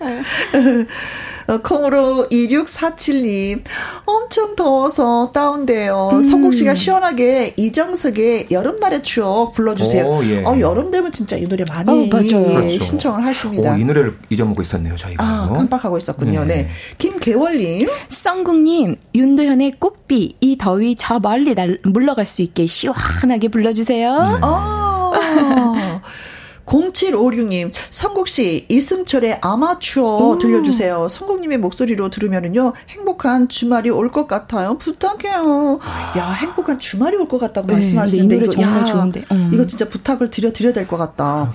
어, 1.50 1.58
콩으로 1.58 2.28
2647님. 2.30 3.62
엄청 4.06 4.54
더워서 4.54 5.32
다운돼요. 5.32 6.10
음. 6.12 6.22
성국 6.22 6.54
씨가 6.54 6.76
시원하게 6.76 7.54
이정석의 7.56 8.48
여름날의 8.50 9.02
추억 9.02 9.52
불러주세요. 9.52 10.06
오, 10.06 10.24
예. 10.24 10.44
어, 10.44 10.58
여름 10.60 10.90
되면 10.92 11.10
진짜 11.10 11.36
이 11.36 11.48
노래 11.48 11.64
많이 11.68 12.06
어, 12.06 12.08
그렇죠. 12.08 12.68
신청을 12.84 13.24
하십니다. 13.26 13.74
오, 13.74 13.76
이 13.78 13.84
노래를 13.84 14.16
잊어먹고 14.30 14.62
있었네요, 14.62 14.94
저희가. 14.94 15.24
아, 15.24 15.52
깜빡하고 15.52 15.98
있었군요. 15.98 16.44
네. 16.44 16.62
네. 16.62 16.68
김계월님. 16.98 17.88
썬국님, 18.08 18.96
윤도현의 19.14 19.72
꽃비, 19.80 20.36
이 20.40 20.56
더위 20.56 20.94
저 20.96 21.18
멀리 21.18 21.54
날, 21.54 21.78
물러갈 21.82 22.26
수 22.26 22.42
있게 22.42 22.66
시원하게 22.66 23.48
불러주세요. 23.48 24.12
네. 24.12 24.38
아. 24.42 26.00
0756님, 26.70 27.72
성국 27.90 28.28
씨, 28.28 28.64
이승철의 28.68 29.38
아마추어 29.42 30.34
음. 30.34 30.38
들려주세요. 30.38 31.08
성국님의 31.08 31.58
목소리로 31.58 32.10
들으면은요, 32.10 32.72
행복한 32.88 33.48
주말이 33.48 33.90
올 33.90 34.10
것 34.10 34.26
같아요. 34.26 34.76
부탁해요. 34.78 35.78
아. 35.82 36.14
야, 36.16 36.30
행복한 36.32 36.78
주말이 36.78 37.16
올 37.16 37.26
것 37.26 37.38
같다고 37.38 37.66
네, 37.68 37.74
말씀하시는데, 37.74 38.36
이거, 38.36 38.48
정말 38.48 38.80
야, 38.80 38.84
좋은데. 38.84 39.24
음. 39.30 39.50
이거 39.52 39.66
진짜 39.66 39.88
부탁을 39.88 40.30
드려 40.30 40.52
드려야 40.52 40.72
될 40.72 40.86
것 40.86 40.96
같다. 40.96 41.52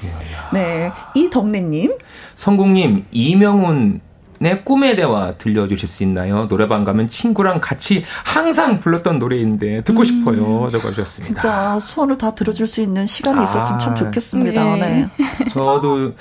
네. 0.54 0.92
이덕래님. 1.16 1.94
성국님, 2.36 3.06
이명훈 3.12 4.02
내 4.46 4.58
꿈의 4.58 4.96
대화 4.96 5.34
들려주실 5.40 5.90
수 5.90 6.04
있나요? 6.04 6.48
노래방 6.48 6.84
가면 6.84 7.08
친구랑 7.10 7.62
같이 7.62 8.04
항상 8.24 8.80
불렀던 8.80 9.18
노래인데 9.18 9.82
듣고 9.82 10.02
음, 10.02 10.06
싶어요. 10.06 10.70
적어주셨습니다. 10.70 11.42
진짜 11.42 11.80
소원을 11.82 12.20
다 12.20 12.36
들어줄 12.36 12.68
수 12.68 12.80
있는 12.80 13.08
시간이 13.08 13.40
아, 13.40 13.44
있었으면 13.44 13.80
참 13.80 13.96
좋겠습니다. 13.96 14.64
네. 14.76 15.08
네. 15.18 15.46
저도 15.50 16.14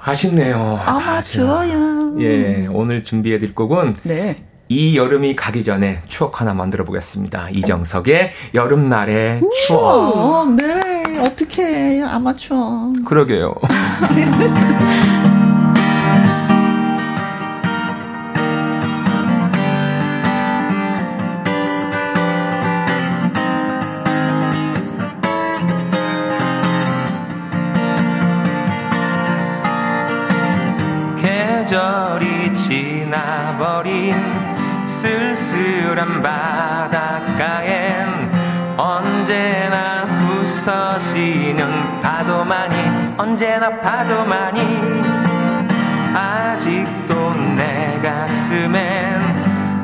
아쉽네요. 0.00 0.80
아마 0.86 1.20
좋아요. 1.20 2.14
예, 2.20 2.68
오늘 2.70 3.02
준비해드릴 3.02 3.52
곡은 3.56 3.96
네. 4.04 4.44
이 4.68 4.96
여름이 4.96 5.34
가기 5.34 5.64
전에 5.64 6.02
추억 6.06 6.40
하나 6.40 6.54
만들어 6.54 6.84
보겠습니다. 6.84 7.50
이정석의 7.50 8.30
여름날의 8.54 9.40
추억. 9.66 10.54
네, 10.54 11.02
어떻게 11.18 12.00
아마추어. 12.00 12.92
그러게요. 13.04 13.56
계절이 31.70 32.52
지나버린 32.56 34.12
쓸쓸한 34.88 36.20
바닷가엔 36.20 38.28
언제나 38.76 40.04
부서지는 40.18 41.64
파도만이 42.02 43.14
언제나 43.16 43.70
파도만이 43.78 44.60
아직도 46.12 47.34
내 47.54 48.00
가슴엔 48.02 49.20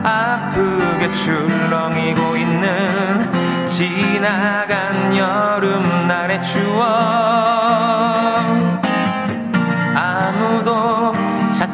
아프게 0.02 1.12
출렁이고 1.12 2.36
있는 2.36 3.68
지나간 3.68 5.16
여름날의 5.16 6.42
추억 6.42 7.65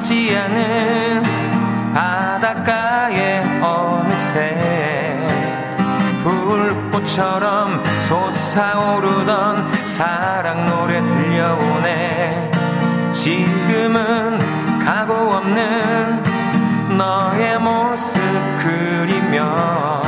찾지 0.03 0.37
않은 0.37 1.23
바닷가에 1.95 3.41
어느새 3.63 4.59
불꽃처럼 6.23 7.81
솟아오르던 8.01 9.87
사랑 9.87 10.67
노래 10.67 11.01
들려오네. 11.01 12.51
지금은 13.13 14.39
각오 14.85 15.15
없는 15.15 16.23
너의 16.99 17.61
모습 17.61 18.21
그리며 18.59 20.03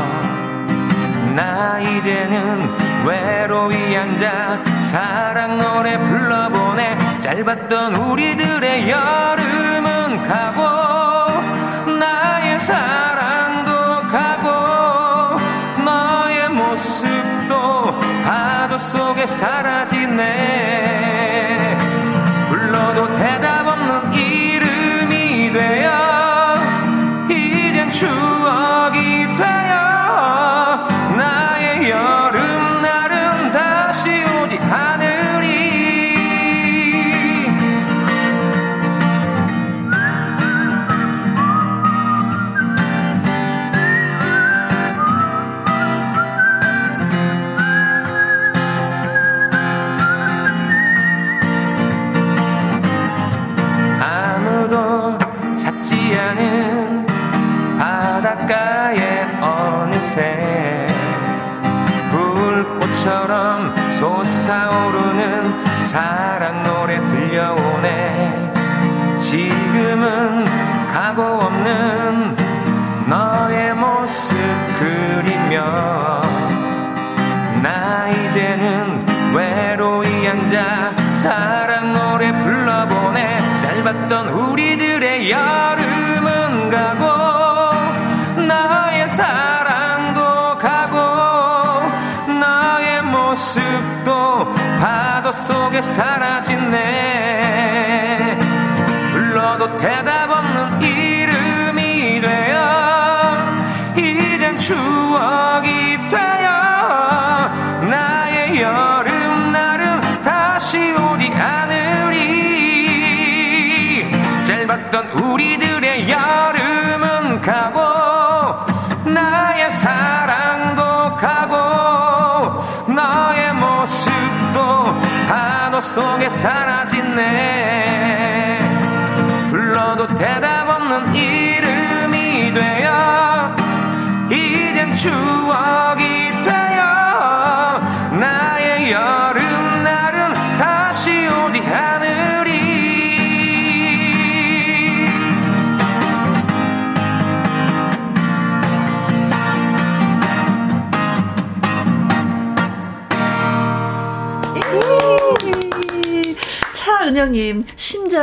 나 1.37 1.79
이제는 1.81 2.69
외로이 3.07 3.97
앉아 3.97 4.81
사랑 4.81 5.59
노래 5.59 5.97
불러보네. 5.99 6.99
짧았던 7.21 7.95
우리들의 7.97 8.91
여름은 8.91 9.54
가고 10.23 11.91
나의 11.91 12.61
사랑도 12.61 13.73
가고 14.09 15.37
너의 15.83 16.49
모습도 16.51 17.99
파도 18.25 18.79
속에 18.79 19.27
사라지네. 19.27 20.25
불러도 22.49 23.13
대답 23.19 23.67
없는 23.67 24.13
이름이 24.15 25.53
되어 25.53 26.55
이젠 27.29 27.91
추 27.91 28.34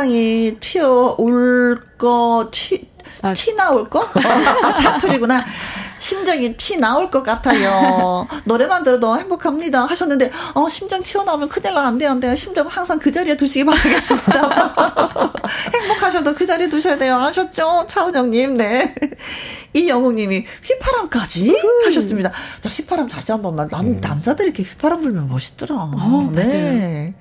심장이 0.02 0.56
튀어올 0.58 1.80
거, 1.96 2.48
튀, 2.50 2.88
아, 3.22 3.32
티 3.34 3.54
나올 3.54 3.88
거? 3.88 4.00
아, 4.02 4.72
사투리구나. 4.72 5.44
심장이 6.00 6.56
티 6.56 6.76
나올 6.76 7.08
것 7.08 7.22
같아요. 7.22 8.26
노래만 8.44 8.82
들어도 8.82 9.16
행복합니다. 9.16 9.84
하셨는데, 9.84 10.32
어, 10.54 10.68
심장 10.68 11.04
튀어나오면 11.04 11.48
큰일 11.48 11.74
나. 11.74 11.86
안 11.86 11.98
돼, 11.98 12.06
안 12.06 12.18
돼요. 12.18 12.34
심장 12.34 12.66
항상 12.66 12.98
그 12.98 13.12
자리에 13.12 13.36
두시기 13.36 13.64
바라겠습니다. 13.64 15.32
행복하셔도 15.72 16.34
그 16.34 16.44
자리에 16.44 16.68
두셔야 16.68 16.98
돼요. 16.98 17.16
아셨죠? 17.18 17.84
차은영님, 17.86 18.56
네. 18.56 18.96
이영웅님이 19.72 20.46
휘파람까지 20.64 21.56
하셨습니다. 21.86 22.32
자, 22.60 22.68
휘파람 22.68 23.06
다시 23.06 23.30
한 23.30 23.40
번만. 23.40 23.68
남, 23.68 23.86
음. 23.86 24.00
남자들이 24.00 24.48
이렇게 24.48 24.64
휘파람 24.64 25.02
불면 25.02 25.28
멋있더라. 25.28 25.76
어, 25.76 26.30
네. 26.34 27.14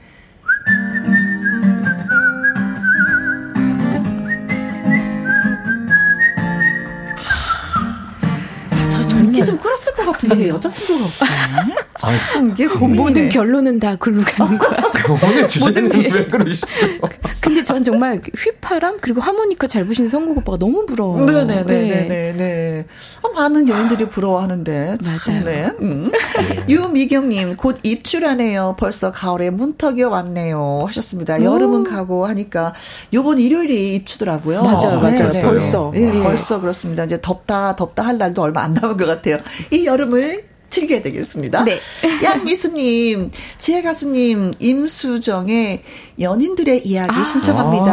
맞아요. 0.66 1.21
전기 9.46 9.46
좀 9.46 9.60
끌었을 9.60 9.94
것 9.94 10.06
같은데 10.12 10.36
왜 10.36 10.48
여자친구가 10.50 11.06
없지? 11.06 11.20
참 11.98 12.52
이게 12.52 12.68
모든 12.68 13.30
결론은 13.30 13.80
다 13.80 13.96
글로 13.96 14.24
가는 14.24 14.58
거야. 14.58 14.80
오늘 15.24 15.50
주제는 15.50 15.92
왜 16.12 16.26
그러시죠? 16.26 16.68
근데 17.40 17.64
전 17.64 17.84
정말 17.84 18.22
휘파람 18.36 19.00
그리고 19.02 19.22
하모니카 19.22 19.68
잘 19.68 19.86
부시는 19.86 20.10
성국 20.10 20.38
오빠가 20.38 20.58
너무 20.58 20.86
부러워요. 20.86 21.26
네네네네네. 21.26 22.34
네. 22.38 22.86
한번 23.22 23.44
많은 23.44 23.68
여인들이 23.68 24.10
부러워하는데. 24.10 24.98
맞아요. 25.04 25.44
네. 25.44 25.72
음. 25.82 26.12
네. 26.72 26.76
유미경님, 26.76 27.58
곧 27.58 27.80
입출하네요. 27.84 28.76
벌써 28.80 29.12
가을에 29.12 29.50
문턱이 29.50 30.04
왔네요. 30.04 30.86
하셨습니다. 30.88 31.44
여름은 31.44 31.84
가고 31.84 32.26
하니까 32.26 32.74
요번 33.14 33.40
일요일이 33.40 33.96
입추더라고요. 33.96 34.64
맞아요, 34.64 35.02
맞아요. 35.02 35.30
네, 35.30 35.30
네. 35.32 35.42
벌써. 35.42 35.92
예, 35.96 36.12
네. 36.12 36.24
벌써 36.24 36.62
그렇습니다. 36.62 37.04
이제 37.04 37.20
덥다, 37.22 37.76
덥다 37.76 38.04
할 38.04 38.18
날도 38.18 38.42
얼마 38.42 38.62
안 38.62 38.74
남은 38.74 38.98
것 38.98 39.06
같아요. 39.06 39.40
이 39.72 39.86
여름을 39.86 40.52
즐겨야 40.70 41.02
되겠습니다. 41.02 41.66
네. 41.66 41.78
양미수님, 42.24 43.32
지혜 43.58 43.82
가수님, 43.82 44.54
임수정의 44.58 45.84
연인들의 46.20 46.86
이야기 46.88 47.16
아, 47.16 47.24
신청합니다. 47.24 47.86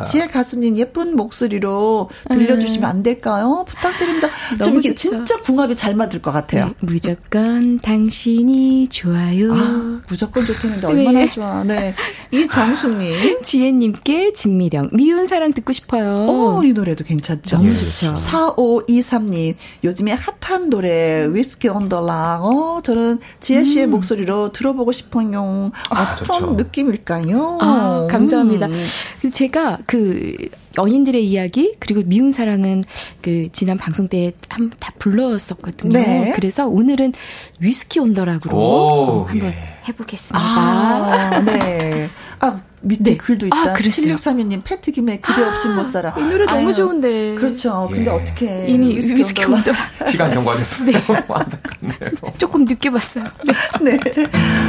아, 0.00 0.02
지혜 0.02 0.26
가수님 0.26 0.76
예쁜 0.78 1.16
목소리로 1.16 2.10
들려주시면 2.30 2.88
안 2.88 3.02
될까요? 3.02 3.64
부탁드립니다. 3.66 4.28
좀 4.62 4.78
이게 4.78 4.94
진짜 4.94 5.36
궁합이 5.42 5.76
잘 5.76 5.94
맞을 5.94 6.22
것 6.22 6.32
같아요. 6.32 6.66
네, 6.66 6.74
무조건 6.80 7.78
당신이 7.80 8.88
좋아요. 8.88 9.52
아, 9.52 10.00
무조건 10.08 10.44
좋다는데 10.44 10.86
얼마나 10.86 11.20
네. 11.20 11.28
좋아. 11.28 11.64
네. 11.64 11.94
이정숙님. 12.32 13.42
지혜님께 13.42 14.32
진미령, 14.34 14.90
미운 14.92 15.26
사랑 15.26 15.52
듣고 15.52 15.72
싶어요. 15.72 16.26
오, 16.26 16.62
이 16.64 16.72
노래도 16.72 17.04
괜찮죠. 17.04 17.56
너무 17.56 17.74
좋죠. 17.74 18.14
4523님, 18.14 19.54
요즘에 19.84 20.16
핫한 20.40 20.70
노래, 20.70 21.26
위스키 21.30 21.68
언더락. 21.68 22.44
어, 22.44 22.80
저는 22.82 23.18
지혜 23.40 23.64
씨의 23.64 23.86
음. 23.86 23.90
목소리로 23.90 24.52
들어보고 24.52 24.92
싶어요. 24.92 25.70
아, 25.90 26.18
어떤 26.20 26.40
좋죠. 26.40 26.52
느낌일까요? 26.54 27.58
아, 27.60 28.06
감사합니다. 28.10 28.66
음. 28.66 28.84
제가 29.32 29.78
그 29.86 30.36
연인들의 30.78 31.26
이야기 31.26 31.74
그리고 31.80 32.02
미운 32.04 32.30
사랑은 32.30 32.84
그 33.22 33.48
지난 33.52 33.76
방송 33.76 34.08
때 34.08 34.32
한 34.48 34.70
다 34.80 34.92
불렀었거든요. 34.98 35.92
네. 35.92 36.32
그래서 36.34 36.66
오늘은 36.68 37.12
위스키 37.58 37.98
온더락으로 38.00 38.56
오, 38.56 39.24
한번 39.28 39.48
예. 39.50 39.78
해보겠습니다. 39.88 40.38
아, 40.38 41.40
네. 41.44 42.08
아 42.40 42.60
밑에 42.82 43.02
네. 43.12 43.16
글도 43.16 43.46
있다. 43.46 43.56
아, 43.56 43.74
7632님 43.74 44.62
패트김에 44.64 45.18
그대 45.20 45.42
없이 45.42 45.68
못 45.68 45.84
살아. 45.84 46.14
이 46.16 46.22
노래 46.22 46.46
너무 46.46 46.66
아유, 46.68 46.72
좋은데. 46.72 47.34
그렇죠. 47.34 47.88
예. 47.90 47.94
근데 47.94 48.10
어떻게 48.10 48.66
이미 48.68 48.96
위스키 48.96 49.44
온더락 49.44 49.76
시간 50.08 50.30
경과됐어요. 50.30 50.92
네. 50.92 50.98
안타깝네요. 51.28 52.10
조금 52.38 52.64
늦게 52.64 52.90
봤어요. 52.90 53.24
네. 53.44 53.52
네. 53.98 53.98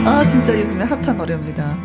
아 0.06 0.26
진짜 0.28 0.60
요즘에 0.60 0.84
핫한 0.86 1.18
노래입니다. 1.18 1.78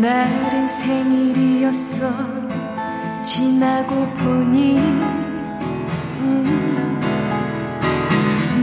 날은 0.00 0.66
생일이었어. 0.66 2.10
지나고 3.22 4.06
보니 4.14 4.78
음, 6.20 7.00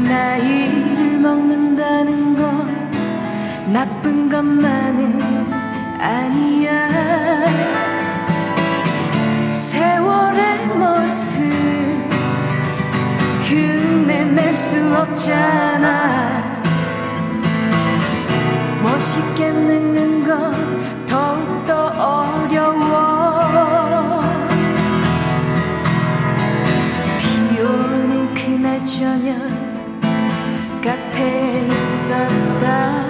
나이를 0.10 1.20
먹는다는 1.20 2.36
건 2.36 3.72
나쁜 3.72 4.28
것만은 4.30 5.22
아니야. 6.02 7.46
세월의 9.54 10.68
모습 10.70 11.44
흉내낼 13.44 14.52
수 14.52 14.98
없잖아. 14.98 16.64
멋있게 18.82 19.52
늙는 19.52 20.24
건 20.24 20.77
더욱더 21.18 21.72
어려워. 21.98 23.02
비 27.20 27.60
오는 27.60 28.32
그날 28.36 28.84
저녁 28.86 29.36
카페에 30.84 31.66
있었다. 31.72 33.04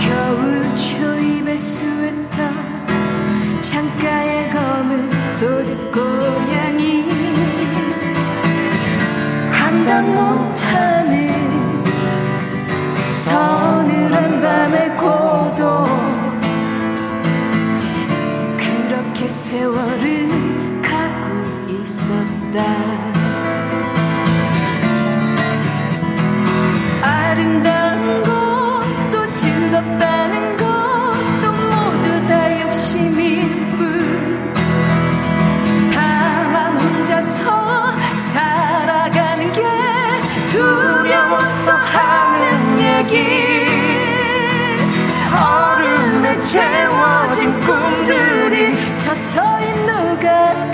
겨울 0.00 0.74
초입의 0.74 1.58
스웨터 1.58 2.36
창가에 3.60 4.48
검은 4.48 5.10
도둑 5.36 5.92
고양이. 5.92 7.04
감당 9.52 10.14
못하는 10.14 11.14
서늘한 13.12 14.13
세월은 19.34 20.80
가고 20.80 21.68
있었다. 21.68 22.64
아름다운 27.02 28.22
것도 28.22 29.32
즐겁다는 29.32 30.56
것도 30.56 31.52
모두 31.52 32.26
다 32.28 32.62
욕심일 32.62 33.70
뿐. 33.76 34.54
다만 35.92 36.76
혼자서 36.78 37.92
살아가는 38.16 39.52
게 39.52 39.62
두려워서 40.48 41.72
하는 41.72 42.78
얘기. 42.78 43.14
얼음에 45.34 46.38
채워진 46.40 47.60
서서히 49.24 49.74
녹아가 49.86 50.73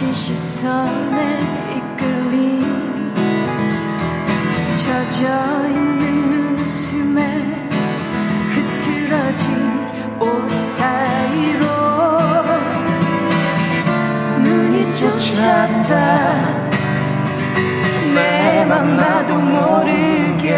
마주친 0.00 0.14
시선에 0.14 1.40
이끌린 1.76 2.64
젖어있는 4.74 6.30
눈웃음에 6.30 7.20
흐트러진 8.50 9.44
옷 10.18 10.50
사이로. 10.50 11.66
눈이 14.42 14.90
쫓았다. 14.92 15.92
내맘 18.14 18.96
나도 18.96 19.34
모르게 19.38 20.50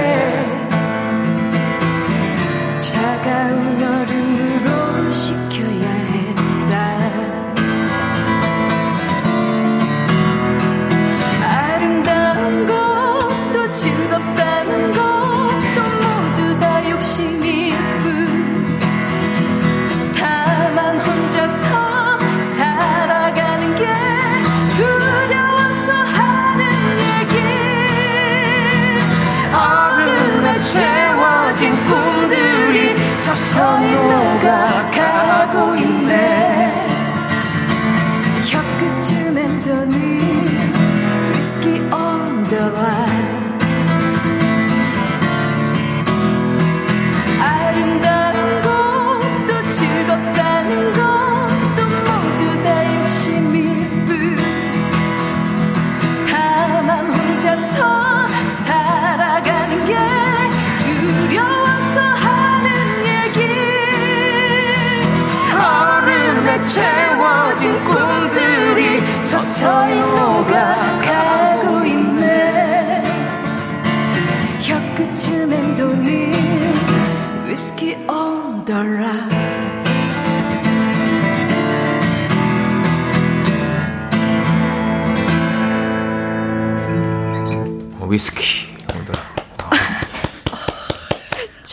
차가운 2.78 3.82
얼음 3.82 4.11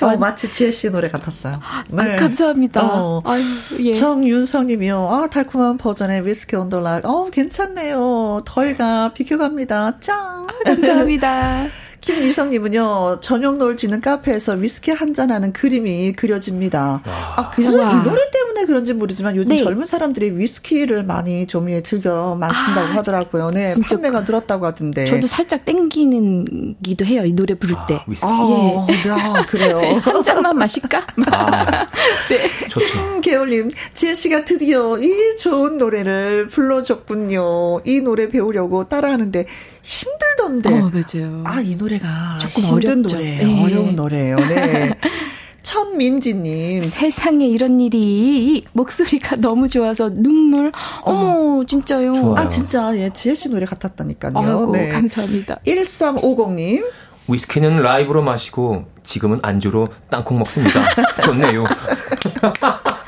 어, 0.05 0.17
마치 0.17 0.51
지혜 0.51 0.71
씨 0.71 0.89
노래 0.89 1.09
같았어요. 1.09 1.59
아, 1.61 1.83
네. 1.89 2.03
아, 2.03 2.15
감사합니다. 2.17 2.81
어. 2.83 3.21
아유, 3.25 3.43
예. 3.79 3.93
정윤성님이요. 3.93 5.07
아, 5.09 5.27
달콤한 5.27 5.77
버전의 5.77 6.25
위스키 6.25 6.55
온더락. 6.55 7.05
어, 7.05 7.29
괜찮네요. 7.29 8.43
덜가 8.45 9.13
비켜갑니다. 9.13 9.99
짱. 9.99 10.47
아, 10.49 10.53
감사합니다. 10.65 11.67
김미성님은요, 12.01 13.19
저녁 13.21 13.57
노을 13.57 13.77
지는 13.77 14.01
카페에서 14.01 14.53
위스키 14.53 14.91
한잔하는 14.91 15.53
그림이 15.53 16.13
그려집니다. 16.13 17.01
아, 17.05 17.49
그냥 17.49 17.73
이 17.73 18.09
노래 18.09 18.29
때문에 18.31 18.65
그런지 18.65 18.93
모르지만 18.93 19.35
요즘 19.35 19.49
네. 19.49 19.63
젊은 19.63 19.85
사람들이 19.85 20.37
위스키를 20.37 21.03
많이 21.03 21.45
좀 21.47 21.69
예, 21.69 21.81
즐겨 21.81 22.35
마신다고 22.35 22.87
아, 22.87 22.95
하더라고요. 22.95 23.51
네, 23.51 23.73
판매가 23.89 24.21
늘었다고 24.21 24.65
하던데. 24.65 25.05
저도 25.05 25.27
살짝 25.27 25.65
땡기는 25.65 26.75
기도 26.83 27.05
해요. 27.05 27.25
이 27.25 27.33
노래 27.33 27.53
부를 27.55 27.75
때. 27.87 27.95
아, 27.95 28.03
위스키. 28.07 28.27
아, 28.27 28.87
예. 28.87 29.09
아, 29.09 29.45
그래요. 29.45 29.81
네, 29.81 29.93
한 29.99 30.23
잔만 30.23 30.57
마실까? 30.57 31.05
아, 31.31 31.65
네. 32.29 32.67
좋죠. 32.69 33.21
개월님, 33.21 33.71
지혜 33.93 34.15
씨가 34.15 34.45
드디어 34.45 34.97
이 34.97 35.35
좋은 35.37 35.77
노래를 35.77 36.47
불러줬군요. 36.47 37.81
이 37.85 38.01
노래 38.01 38.29
배우려고 38.29 38.87
따라하는데 38.87 39.45
힘들던데. 39.89 40.69
어, 40.69 40.91
맞아요. 40.93 41.43
아, 41.45 41.61
이 41.61 41.75
노래가 41.75 42.37
조금 42.39 42.63
힘든 42.63 42.99
어렵죠. 42.99 43.15
노래예요. 43.17 43.47
네. 43.47 43.63
어려운 43.63 43.95
노래예요. 43.95 44.35
네. 44.35 44.93
천민지님. 45.63 46.83
세상에 46.83 47.47
이런 47.47 47.79
일이 47.79 48.63
목소리가 48.73 49.37
너무 49.37 49.67
좋아서 49.67 50.11
눈물. 50.13 50.71
어머, 51.01 51.61
어, 51.61 51.63
진짜요. 51.65 52.13
좋아요. 52.13 52.35
아, 52.37 52.47
진짜. 52.47 52.95
예, 52.97 53.09
지혜씨 53.09 53.49
노래 53.49 53.65
같았다니까요. 53.65 54.33
아이고, 54.35 54.71
네. 54.71 54.89
감사합니다. 54.89 55.57
1350님. 55.65 56.85
위스키는 57.27 57.81
라이브로 57.81 58.21
마시고 58.21 58.85
지금은 59.03 59.39
안주로 59.41 59.87
땅콩 60.09 60.37
먹습니다. 60.39 60.81
좋네요. 61.23 61.63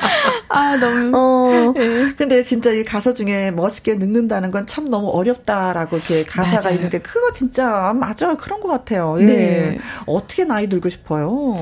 아, 0.53 0.75
너무. 0.77 1.11
어. 1.17 1.73
네. 1.75 2.13
근데 2.17 2.43
진짜 2.43 2.71
이 2.71 2.83
가사 2.83 3.13
중에 3.13 3.51
멋있게 3.51 3.95
늙는다는 3.95 4.51
건 4.51 4.65
참 4.67 4.89
너무 4.89 5.09
어렵다라고 5.09 5.97
이렇게 5.97 6.23
가사가 6.23 6.61
맞아요. 6.63 6.75
있는데 6.75 6.99
그거 6.99 7.31
진짜 7.31 7.93
맞아요. 7.93 8.35
그런 8.39 8.59
것 8.61 8.67
같아요. 8.69 9.17
예. 9.19 9.25
네. 9.25 9.77
어떻게 10.05 10.45
나이 10.45 10.67
들고 10.69 10.87
싶어요? 10.89 11.55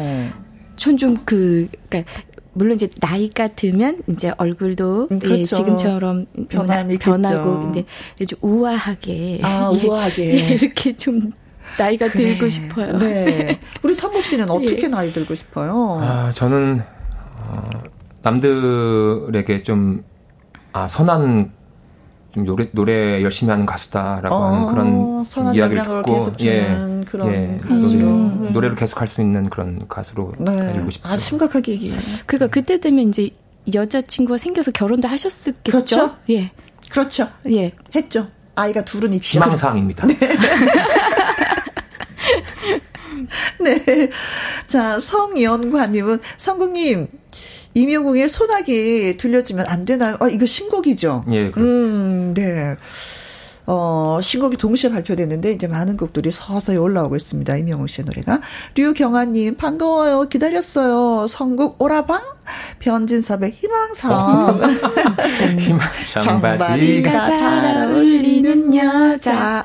전 0.76 0.98
좀 0.98 1.18
그, 1.26 1.68
그니까, 1.90 2.10
물론 2.54 2.76
이제 2.76 2.90
나이가 3.00 3.48
들면 3.50 4.02
이제 4.10 4.32
얼굴도 4.38 5.08
음, 5.12 5.16
예, 5.16 5.20
그렇죠. 5.20 5.40
예, 5.40 5.44
지금처럼 5.44 6.26
변함이 6.50 6.98
변하고 6.98 7.60
근데 7.62 7.86
좀 8.28 8.38
우아하게 8.42 9.40
아 9.44 9.72
예, 9.74 9.88
우아하게 9.88 10.24
예, 10.34 10.56
이렇게 10.56 10.96
좀 10.98 11.32
나이가 11.78 12.10
그래. 12.10 12.36
들고 12.36 12.50
싶어요. 12.50 12.98
네. 12.98 13.60
우리 13.84 13.94
선복 13.94 14.24
씨는 14.26 14.50
어떻게 14.50 14.84
예. 14.84 14.88
나이 14.88 15.12
들고 15.14 15.36
싶어요? 15.36 16.00
아 16.02 16.32
저는 16.34 16.82
어, 17.38 17.70
남들에게 18.22 19.64
좀, 19.64 20.04
아, 20.74 20.88
선한, 20.88 21.52
좀 22.34 22.46
노래, 22.46 22.70
노래 22.72 23.24
열심히 23.24 23.50
하는 23.50 23.66
가수다라고 23.66 24.36
어, 24.36 24.44
하는 24.46 24.68
그런 24.68 25.56
이야기를 25.56 25.84
듣고, 25.84 26.32
예, 26.42 27.04
그런 27.10 27.28
예, 27.34 27.60
가수. 27.62 27.98
노래, 27.98 28.04
네. 28.46 28.52
노래를 28.52 28.76
계속 28.76 29.02
할 29.02 29.08
수 29.08 29.22
있는 29.22 29.50
그런 29.50 29.88
가수로 29.88 30.34
네. 30.38 30.74
되고 30.74 30.90
싶죠. 30.92 31.10
아, 31.10 31.18
심각하게 31.18 31.72
얘기해. 31.74 31.98
그러니까 32.28 32.48
그때 32.54 32.80
되면 32.80 33.10
이제 33.10 33.32
여자친구가 33.74 34.38
생겨서 34.38 34.72
결혼도 34.72 35.08
하셨겠죠? 35.08 35.54
그렇죠. 35.64 36.16
예. 36.30 36.52
그렇죠. 36.90 37.28
예. 37.48 37.72
했죠. 37.96 38.28
아이가 38.56 38.84
둘은 38.86 39.14
있죠. 39.16 39.40
희망사항입니다. 39.40 40.06
네. 40.08 40.16
네. 43.62 44.10
자, 44.68 45.00
성연과님은, 45.00 46.20
성국님, 46.38 47.08
이명웅의 47.74 48.30
소나기 48.30 49.18
들려주면 49.18 49.66
안 49.68 49.86
되나요? 49.86 50.18
아, 50.20 50.28
이거 50.28 50.46
신곡이죠? 50.46 51.26
예, 51.32 51.52
그렇 51.52 51.64
음, 51.64 52.34
네. 52.34 52.76
어, 53.72 54.20
신곡이 54.20 54.58
동시에 54.58 54.90
발표됐는데 54.90 55.52
이제 55.52 55.68
많은 55.68 55.96
곡들이 55.96 56.32
서서히 56.32 56.78
올라오고 56.78 57.16
있습니다. 57.16 57.56
이명웅 57.58 57.86
씨의 57.86 58.06
노래가. 58.06 58.42
류경아님 58.74 59.58
반가워요. 59.58 60.24
기다렸어요. 60.24 61.28
선곡 61.28 61.80
오라방 61.80 62.39
변진섭의 62.80 63.52
희망상. 63.60 64.12
어. 64.12 64.60
장바지가 66.20 67.24
잘 67.24 67.92
어울리는 67.92 68.76
여자. 68.76 69.64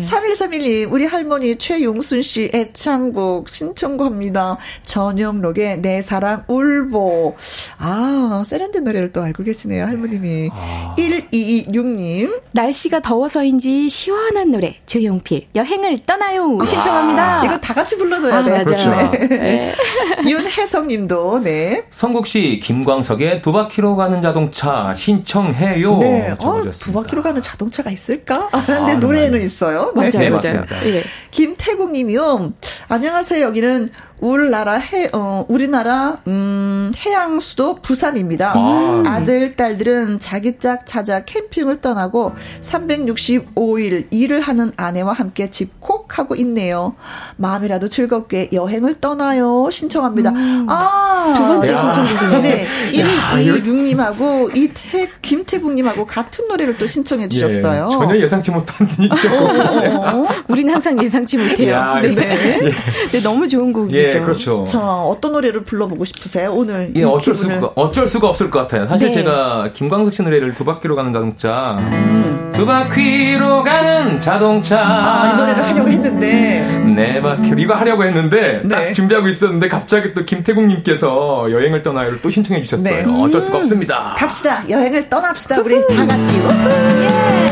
3131님 0.00 0.92
우리 0.92 1.06
할머니 1.06 1.56
최용순 1.56 2.22
씨 2.22 2.50
애창곡 2.54 3.48
신청합니다. 3.48 4.58
전영록의 4.84 5.80
내 5.80 6.02
사랑 6.02 6.44
울보. 6.46 7.36
아 7.78 8.44
세련된 8.46 8.84
노래를 8.84 9.12
또 9.12 9.22
알고 9.22 9.42
계시네요 9.42 9.86
할머님이. 9.86 10.50
아. 10.52 10.94
1226님 10.98 12.40
날씨가 12.52 13.00
더워 13.00 13.24
더워서인지 13.24 13.88
시원한 13.88 14.50
노래 14.50 14.76
조용필 14.86 15.46
여행을 15.54 16.00
떠나요 16.00 16.58
신청합니다. 16.64 17.40
아, 17.40 17.44
이거 17.44 17.58
다 17.58 17.72
같이 17.74 17.96
불러줘야 17.96 18.38
아, 18.38 18.44
돼. 18.44 18.50
맞아요. 18.50 18.64
그렇죠. 18.64 18.90
네. 18.90 19.28
네. 19.28 19.74
윤혜성 20.28 20.88
님도 20.88 21.40
네. 21.40 21.84
성국 22.04 22.26
씨 22.26 22.60
김광석의 22.62 23.40
두 23.40 23.50
바퀴로 23.50 23.96
가는 23.96 24.20
자동차 24.20 24.92
신청해요. 24.94 25.96
네. 25.96 26.36
어, 26.38 26.62
두 26.70 26.92
바퀴로 26.92 27.22
가는 27.22 27.40
자동차가 27.40 27.90
있을까? 27.90 28.50
아, 28.52 28.62
근데 28.62 28.92
아, 28.92 28.96
노래에는 28.96 29.40
있어요. 29.40 29.90
맞아요, 29.96 30.10
네. 30.10 30.28
맞아요. 30.28 30.66
네. 30.82 31.02
김태국님이요. 31.30 32.52
안녕하세요. 32.88 33.46
여기는 33.46 33.88
우리나라 34.20 34.74
해, 34.74 35.08
어, 35.12 35.44
우리나라, 35.48 36.16
음, 36.26 36.92
해양 37.04 37.40
수도 37.40 37.74
부산입니다. 37.76 38.54
아. 38.56 39.22
들 39.24 39.56
딸들은 39.56 40.20
자기 40.20 40.58
짝 40.58 40.86
찾아 40.86 41.24
캠핑을 41.24 41.80
떠나고 41.80 42.32
365일 42.60 44.06
일을 44.10 44.40
하는 44.40 44.72
아내와 44.76 45.12
함께 45.12 45.50
집콕 45.50 46.18
하고 46.18 46.34
있네요. 46.36 46.94
마음이라도 47.36 47.88
즐겁게 47.88 48.50
여행을 48.52 49.00
떠나요. 49.00 49.68
신청합니다. 49.70 50.30
음. 50.30 50.66
아. 50.68 51.34
두 51.36 51.42
번째 51.46 51.76
신청곡이네요. 51.76 52.42
네. 52.42 52.66
이미 52.92 53.10
이육님하고 53.44 54.50
이태, 54.54 55.08
김태국님하고 55.22 56.06
같은 56.06 56.48
노래를 56.48 56.76
또 56.76 56.86
신청해 56.86 57.28
주셨어요. 57.28 57.88
예, 57.90 57.96
전혀 57.96 58.20
예상치 58.20 58.50
못한 58.50 58.86
일죠. 58.98 59.28
어. 59.34 60.26
우리는 60.48 60.72
항상 60.72 61.02
예상치 61.02 61.38
못해요. 61.38 61.72
야, 61.72 62.00
네. 62.00 62.14
네. 62.14 62.58
예. 62.62 62.70
네. 63.10 63.22
너무 63.22 63.48
좋은 63.48 63.72
곡이 63.72 63.94
죠. 64.08 64.16
예. 64.16 64.20
네, 64.20 64.24
그렇죠. 64.24 64.64
자, 64.66 64.78
어떤 64.80 65.32
노래를 65.32 65.64
불러보고 65.64 66.04
싶으세요? 66.04 66.52
오늘 66.54 66.92
예, 66.96 67.04
어쩔 67.04 67.34
기분을. 67.34 67.56
수가 67.56 67.72
어쩔 67.74 68.06
수가 68.06 68.28
없을 68.28 68.50
것 68.50 68.60
같아요. 68.60 68.86
사실 68.88 69.08
네. 69.08 69.14
제가 69.14 69.70
김광석 69.74 70.14
씨 70.14 70.22
노래를 70.22 70.54
두 70.54 70.64
바퀴로 70.64 70.96
가는 70.96 71.12
자동차, 71.12 71.72
음. 71.78 72.50
두 72.54 72.64
바퀴로 72.66 73.62
가는 73.64 74.18
자동차. 74.18 74.80
아, 74.80 75.30
이 75.32 75.36
노래를 75.36 75.64
하려고 75.64 75.88
했는데 75.88 76.82
네 76.94 77.20
바퀴 77.20 77.52
이거 77.58 77.74
하려고 77.74 78.04
했는데 78.04 78.60
네. 78.64 78.68
딱 78.68 78.92
준비하고 78.94 79.26
있었는데 79.28 79.68
갑자기 79.68 80.14
또 80.14 80.24
김태국님께서 80.24 81.46
여행을 81.50 81.82
떠나요를 81.82 82.18
또 82.18 82.30
신청해 82.30 82.62
주셨어요. 82.62 83.06
네. 83.06 83.22
어쩔 83.22 83.42
수가 83.42 83.58
없습니다. 83.58 84.14
갑시다. 84.16 84.62
여행을 84.68 85.08
떠납시다. 85.08 85.60
우리 85.60 85.80
다 85.86 86.06
같이. 86.06 86.34
예. 86.38 87.43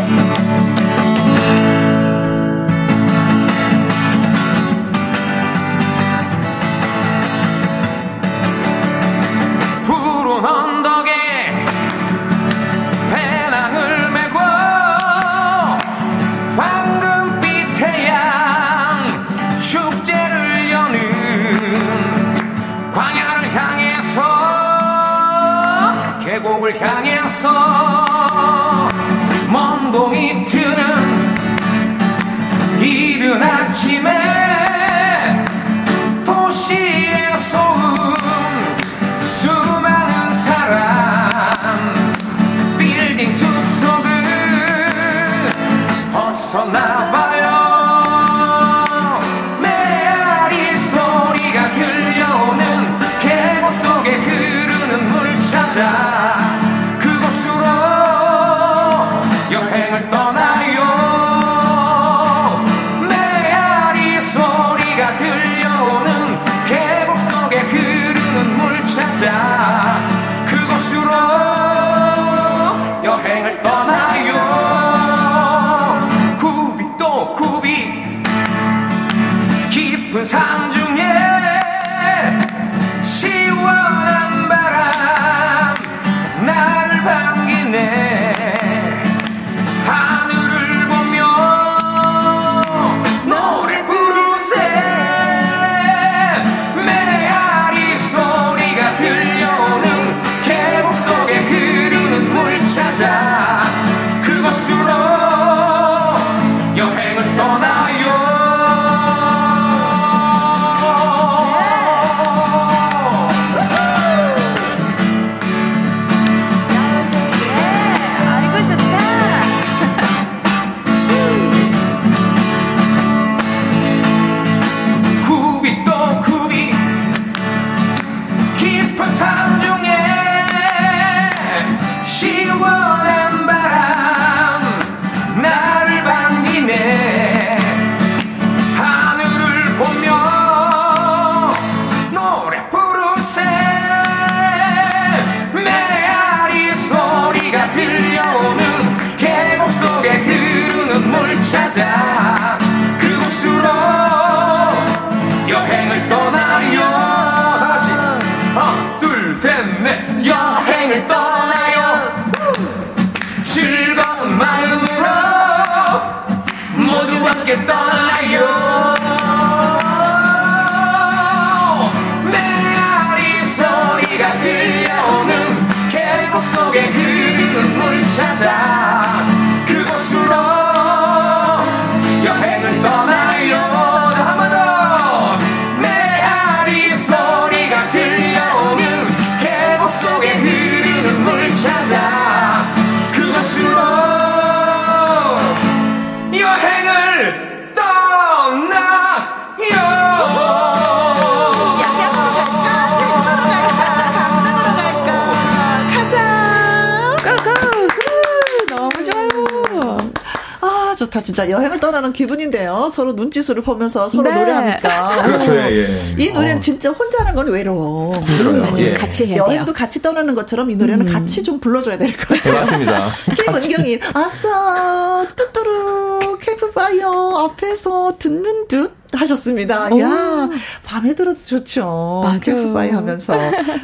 아. 211.22 211.24
진짜 211.24 211.48
여행을 211.48 211.80
떠나는 211.80 212.12
기분인데요. 212.12 212.90
서로 212.92 213.12
눈짓을 213.12 213.62
보면서 213.62 214.08
서로 214.08 214.24
네. 214.30 214.34
노래하니까. 214.38 215.22
그렇죠, 215.26 215.56
예, 215.56 215.82
예. 215.82 215.86
이 216.18 216.30
노래는 216.32 216.56
어. 216.56 216.60
진짜 216.60 216.90
혼자 216.90 217.20
하는 217.20 217.34
건 217.34 217.48
외로워. 217.48 218.12
힘들어요. 218.14 218.60
맞아요. 218.62 218.76
예. 218.78 218.94
같이 218.94 219.24
해야 219.26 219.36
돼요. 219.36 219.46
여행도 219.48 219.72
같이 219.72 220.02
떠나는 220.02 220.34
것처럼 220.34 220.70
이 220.70 220.76
노래는 220.76 221.06
같이 221.06 221.42
좀 221.42 221.58
불러줘야 221.60 221.96
될것 221.98 222.28
네, 222.28 222.36
같아요. 222.36 222.54
맞습니다. 222.54 223.08
김은경님, 223.44 224.00
아싸, 224.14 225.26
뚜뚜루, 225.36 226.38
캠프파이어 226.40 227.10
앞에서 227.50 228.14
듣는 228.18 228.68
듯 228.68 229.01
하셨습니다. 229.18 229.96
야, 229.98 230.48
밤에 230.84 231.14
들어도 231.14 231.38
좋죠. 231.40 232.22
맞아요. 232.24 232.40
캠프파이어 232.40 232.96
하면서. 232.96 233.34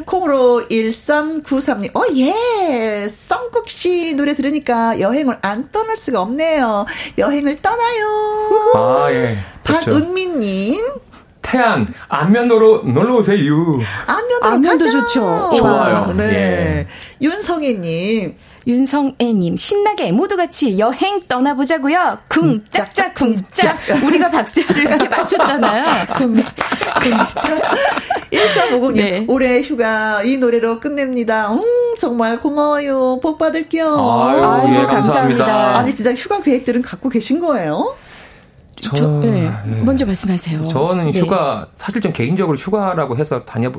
콩으로 0.06 0.66
1393님, 0.70 1.96
어, 1.96 2.02
예! 2.16 3.08
썬국 3.08 3.68
씨 3.68 4.14
노래 4.14 4.34
들으니까 4.34 5.00
여행을 5.00 5.38
안 5.42 5.70
떠날 5.70 5.96
수가 5.96 6.20
없네요. 6.22 6.86
여행을 7.18 7.60
떠나요. 7.62 8.72
아, 8.74 9.06
예. 9.10 9.36
그렇죠. 9.64 9.92
박은미님, 9.92 10.84
태안, 11.42 11.86
안면도로 12.08 12.82
놀러 12.82 13.16
오세요. 13.16 13.38
안면도로 14.06 14.52
안면도 14.52 14.84
가자. 14.86 15.00
좋죠. 15.00 15.50
좋아요. 15.56 16.14
네. 16.16 16.24
예. 16.24 16.86
윤성애님, 17.22 18.36
윤성애님 18.68 19.56
신나게 19.56 20.12
모두 20.12 20.36
같이 20.36 20.78
여행 20.78 21.22
떠나보자고요. 21.26 22.18
쿵 22.28 22.62
짝짝 22.68 23.14
쿵짝 23.14 23.78
우리가 24.04 24.30
박수를 24.30 24.82
이렇게 24.84 25.08
맞췄잖아요. 25.08 25.84
1350님, 28.30 28.94
네. 28.94 29.24
올해 29.26 29.62
휴가 29.62 30.22
이 30.22 30.36
노래로 30.36 30.80
끝냅니다. 30.80 31.50
음, 31.50 31.62
정말 31.98 32.38
고마워요. 32.40 33.20
복 33.20 33.38
받을게요. 33.38 33.86
아유, 33.86 34.44
아이고, 34.44 34.68
예, 34.68 34.84
감사합니다. 34.84 35.44
감사합니다. 35.44 35.78
아니, 35.78 35.90
진짜 35.92 36.12
휴가 36.14 36.42
계획들은 36.42 36.82
갖고 36.82 37.08
계신 37.08 37.40
거예요? 37.40 37.96
저, 38.80 38.94
저, 38.94 39.08
네. 39.20 39.46
예. 39.46 39.82
먼저 39.82 40.04
말씀하세요. 40.04 40.68
저는 40.68 41.10
네. 41.10 41.18
휴가 41.20 41.68
사실 41.74 42.02
좀 42.02 42.12
개인적으로 42.12 42.56
휴가라고 42.58 43.16
해서 43.16 43.44
다녀 43.44 43.72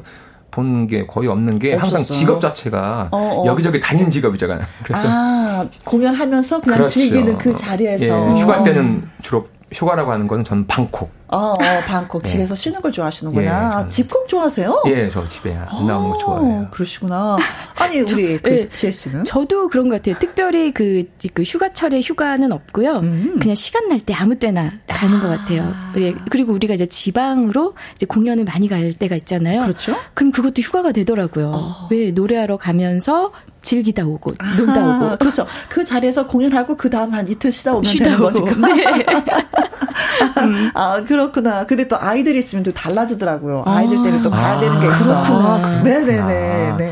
본 0.52 0.88
게 0.88 1.06
거의 1.06 1.28
없는 1.28 1.60
게 1.60 1.76
항상 1.76 2.02
없었어요? 2.02 2.20
직업 2.20 2.42
자체가 2.42 3.10
어, 3.12 3.18
어. 3.18 3.46
여기저기 3.46 3.80
다니는 3.80 4.10
직업이잖아요. 4.10 4.60
그래서 4.84 5.08
아, 5.08 5.66
공연하면서 5.86 6.62
그냥 6.62 6.78
그렇죠. 6.78 7.00
즐기는 7.00 7.38
그 7.38 7.56
자리에서. 7.56 8.06
예, 8.06 8.42
휴가 8.42 8.64
때는 8.64 9.04
주로 9.22 9.48
휴가라고 9.72 10.12
하는 10.12 10.28
건 10.28 10.44
저는 10.44 10.66
방콕. 10.68 11.12
어, 11.32 11.38
어, 11.52 11.56
방콕 11.88 12.24
예. 12.26 12.28
집에서 12.28 12.56
쉬는 12.56 12.82
걸 12.82 12.92
좋아하시는구나. 12.92 13.46
예, 13.46 13.50
아, 13.50 13.72
저는. 13.72 13.90
집콕 13.92 14.28
좋아하세요? 14.28 14.84
예, 14.88 15.10
저 15.12 15.28
집에 15.28 15.56
안 15.56 15.86
나오는 15.86 16.10
거 16.10 16.18
좋아해요. 16.18 16.62
어, 16.64 16.68
그러시구나. 16.72 17.38
아니, 17.76 18.00
우리 18.02 18.38
그 18.40 18.52
예. 18.52 18.70
지혜 18.70 18.92
씨는? 18.92 19.26
저도 19.26 19.68
그런 19.70 19.90
것 19.90 19.96
같아요. 20.02 20.18
특별히 20.20 20.74
그, 20.74 21.04
그 21.34 21.44
휴가철에 21.44 22.02
휴가는 22.02 22.52
없고요. 22.52 22.98
음. 23.04 23.38
그냥 23.40 23.56
시간 23.56 23.88
날 23.88 24.00
때 24.00 24.14
아무 24.14 24.38
때나 24.40 24.72
가는 24.88 25.20
것 25.20 25.28
같아요. 25.28 25.72
예, 25.98 26.16
그리고 26.32 26.54
우리가 26.54 26.74
이제 26.74 26.86
지방으로 26.88 27.76
이제 27.94 28.06
공연을 28.06 28.46
많이 28.46 28.68
갈 28.68 28.94
때가 28.94 29.16
있잖아요. 29.18 29.62
그렇죠. 29.62 29.96
그럼 30.14 30.32
그것도 30.32 30.62
휴가가 30.62 30.92
되더라고요. 30.94 31.88
왜 31.92 32.12
노래하러 32.12 32.58
가면서 32.58 33.32
즐기다 33.62 34.06
오고 34.06 34.34
놀다 34.58 34.74
아, 34.82 34.96
오고 35.06 35.18
그렇죠. 35.18 35.46
그 35.68 35.84
자리에서 35.84 36.28
공연하고 36.28 36.78
그 36.78 36.90
다음 36.90 37.14
한 37.14 37.28
이틀 37.28 37.52
쉬다 37.52 37.74
오면 37.74 37.84
쉬다 37.84 38.06
되는 38.06 38.22
오고. 38.22 38.46
거니까. 38.46 38.68
네. 38.74 39.06
아, 40.74 41.04
그 41.06 41.14
렇구나. 41.20 41.66
근데 41.66 41.88
또 41.88 41.98
아이들이 42.00 42.40
있으면 42.40 42.64
또 42.64 42.74
달라지더라고요. 42.74 43.64
아이들 43.66 44.02
때문에 44.02 44.22
또 44.22 44.30
가야 44.30 44.58
아, 44.58 44.60
되는 44.60 44.80
게 44.80 44.88
있어. 44.88 45.22
그렇구나. 45.22 45.82
네네네. 45.84 46.74
네. 46.78 46.92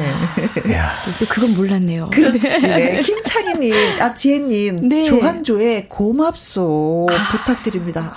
이야. 0.68 0.92
또 1.20 1.26
그건 1.28 1.56
몰랐네요. 1.56 2.10
그렇지. 2.12 2.68
네. 2.68 3.02
김창희님, 3.06 3.74
아, 4.02 4.14
지혜님, 4.14 4.90
네. 4.90 5.04
조한조의 5.06 5.88
고맙소 5.90 7.08
부탁드립니다. 7.32 8.14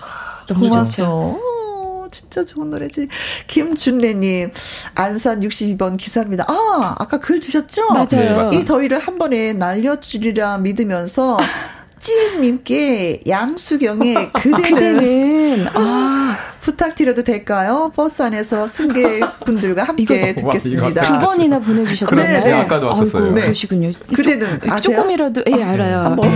아, 0.00 0.46
너무 0.46 0.68
고맙소. 0.68 1.04
오, 1.04 2.08
진짜 2.10 2.44
좋은 2.44 2.70
노래지. 2.70 3.08
김준래님, 3.46 4.50
안산 4.94 5.40
62번 5.40 5.96
기사입니다. 5.96 6.44
아, 6.48 6.94
아까 6.98 7.18
글 7.18 7.40
주셨죠? 7.40 7.92
맞아요. 7.92 8.50
네. 8.50 8.58
이 8.58 8.64
더위를 8.64 8.98
한 8.98 9.18
번에 9.18 9.52
날려주리라 9.52 10.58
믿으면서 10.58 11.36
찌님께 12.12 13.20
양수경의 13.28 14.32
그대는 14.32 14.62
그대는 14.74 15.66
아, 15.74 16.36
부탁드려도 16.60 17.22
될까요? 17.22 17.92
버스 17.94 18.22
안에서 18.22 18.66
승객분들과 18.66 19.82
함께 19.84 20.30
이거- 20.36 20.46
와, 20.46 20.52
듣겠습니다. 20.54 20.88
이거 20.88 21.02
두 21.02 21.18
번이나 21.26 21.58
보내주셨잖아요. 21.58 22.44
네, 22.44 22.44
네, 22.44 22.52
아까도 22.54 22.86
왔었어요. 22.86 23.24
아이고, 23.24 23.34
네. 23.34 23.42
그러시군요. 23.42 23.90
그대는 24.14 24.60
조- 24.60 24.72
아세요? 24.72 24.80
조금이라도 24.96 25.42
예 25.54 25.62
알아요. 25.62 25.98
한번. 26.00 26.28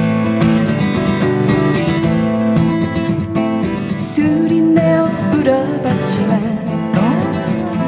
술이 3.99 4.61
내어 4.61 5.05
울어봤지만 5.33 6.93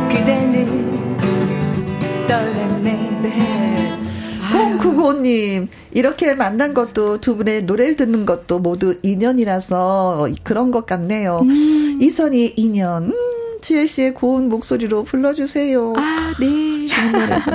그대는 0.09 1.17
떠났네 2.29 3.19
네. 3.23 3.99
0995님, 4.55 5.69
이렇게 5.93 6.35
만난 6.35 6.75
것도 6.75 7.21
두 7.21 7.37
분의 7.37 7.65
노래를 7.65 7.97
듣는 7.97 8.25
것도 8.25 8.61
모두 8.61 8.99
인연이라서 9.03 10.29
그런 10.43 10.71
것 10.71 10.87
같네요. 10.87 11.43
이선희 12.01 12.55
인연. 12.57 13.13
음, 13.65 13.67
지혜 13.67 13.87
씨의 13.87 14.13
고운 14.13 14.51
목소리로 14.51 15.05
불러주세요. 15.05 15.95
아, 15.97 16.35
네. 16.39 16.47
노래죠. 17.13 17.51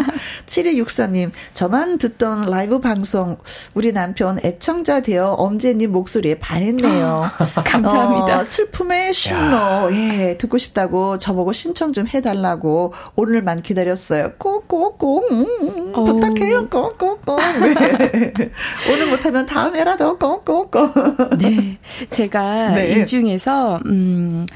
7264님, 0.47 1.31
저만 1.53 1.99
듣던 1.99 2.49
라이브 2.49 2.79
방송, 2.79 3.37
우리 3.75 3.93
남편 3.93 4.39
애청자 4.43 5.01
되어 5.01 5.33
엄재님 5.33 5.91
목소리에 5.91 6.39
반했네요. 6.39 7.29
감사합니다. 7.63 8.39
어, 8.39 8.43
슬픔의 8.43 9.13
신로, 9.13 9.93
예, 9.93 10.37
듣고 10.39 10.57
싶다고 10.57 11.19
저보고 11.19 11.53
신청 11.53 11.93
좀 11.93 12.07
해달라고 12.07 12.93
오늘만 13.15 13.61
기다렸어요. 13.61 14.33
꼭꼭꼭, 14.39 15.31
음, 15.31 15.45
음, 15.61 15.93
오. 15.95 16.03
부탁해요. 16.05 16.69
꼭꼭꼭. 16.69 17.39
네. 17.61 18.33
오늘 18.91 19.07
못하면 19.11 19.45
다음에라도 19.45 20.17
꼭꼭꼭. 20.17 21.37
네. 21.37 21.77
제가 22.09 22.71
네. 22.71 22.99
이 22.99 23.05
중에서, 23.05 23.79
음, 23.85 24.47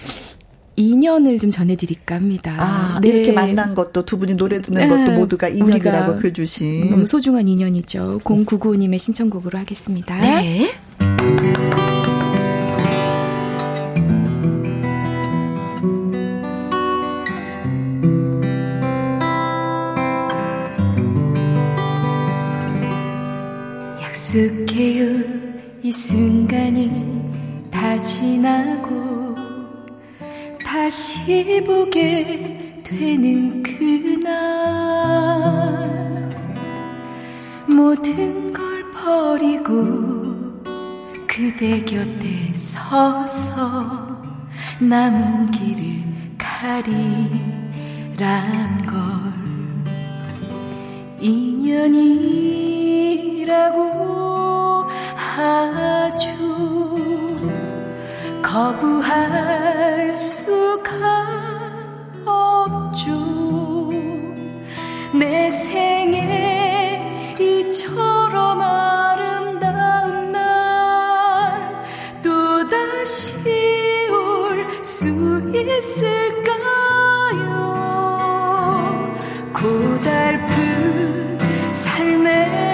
인연을 0.75 1.37
좀 1.39 1.51
전해드릴까 1.51 2.15
합니다. 2.15 2.55
아, 2.59 2.99
네. 3.01 3.09
이렇게 3.09 3.31
만난 3.31 3.75
것도 3.75 4.05
두 4.05 4.17
분이 4.17 4.35
노래 4.35 4.61
듣는 4.61 4.81
네. 4.81 4.87
것도 4.87 5.17
모두가 5.17 5.49
인연이라고 5.49 6.15
글 6.15 6.33
주신. 6.33 6.89
너무 6.89 7.05
소중한 7.05 7.47
인연이죠. 7.47 8.19
0995님의 8.23 8.97
신청곡으로 8.97 9.59
하겠습니다. 9.59 10.17
네. 10.19 10.69
약속해요 24.01 25.23
이 25.83 25.91
순간이 25.91 27.21
다 27.69 28.01
지나고 28.01 29.12
다시 30.73 31.63
보게 31.63 32.81
되는 32.83 33.61
그날. 33.61 34.33
모든 37.67 38.51
걸 38.51 38.91
버리고 38.91 39.71
그대 41.27 41.79
곁에 41.81 42.55
서서 42.55 44.19
남은 44.79 45.51
길을 45.51 46.01
가리란 46.39 48.17
걸. 48.87 48.97
인연이라고 51.21 51.83
하죠 55.35 57.02
거부할 58.44 60.14
수가 60.14 60.91
없죠. 62.26 63.11
내 65.18 65.49
생에 65.49 67.36
이처럼 67.40 68.61
아름다운 68.61 70.32
날 70.32 71.84
또다시 72.22 73.34
올 74.11 74.84
수 74.84 75.07
있을까요? 75.53 76.34
고달픈 79.53 81.38
삶의 81.72 82.72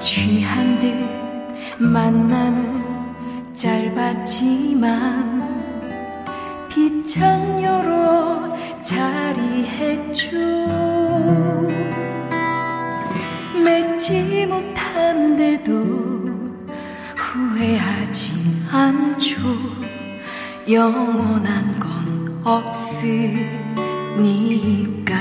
취한 0.00 0.78
듯 0.80 0.92
만남은 1.78 3.54
짧았지만 3.54 5.42
비찬여로 6.68 8.56
자리했죠 8.82 10.36
맺지 13.64 14.46
못한데도 14.46 15.72
후회하진 17.16 18.66
않죠. 18.70 19.40
영원한 20.68 21.78
건 21.78 22.40
없으 22.44 23.61
니까. 24.18 25.16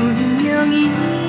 운명이 0.00 1.21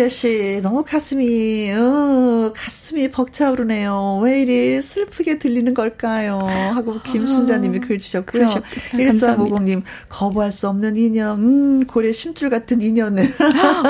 네, 0.00 0.08
지혜 0.08 0.08
씨, 0.08 0.60
너무 0.62 0.82
가슴이, 0.82 1.70
어, 1.72 2.52
가슴이 2.56 3.10
벅차오르네요. 3.10 4.20
왜 4.22 4.40
이리 4.40 4.80
슬프게 4.80 5.38
들리는 5.38 5.74
걸까요? 5.74 6.38
하고 6.74 7.02
김순자님이 7.02 7.80
글 7.80 7.98
주셨고요. 7.98 8.46
1350님, 8.92 9.82
거부할 10.08 10.52
수 10.52 10.68
없는 10.68 10.96
인연, 10.96 11.38
음, 11.40 11.86
고래 11.86 12.12
심줄 12.12 12.48
같은 12.48 12.80
인연을 12.80 13.30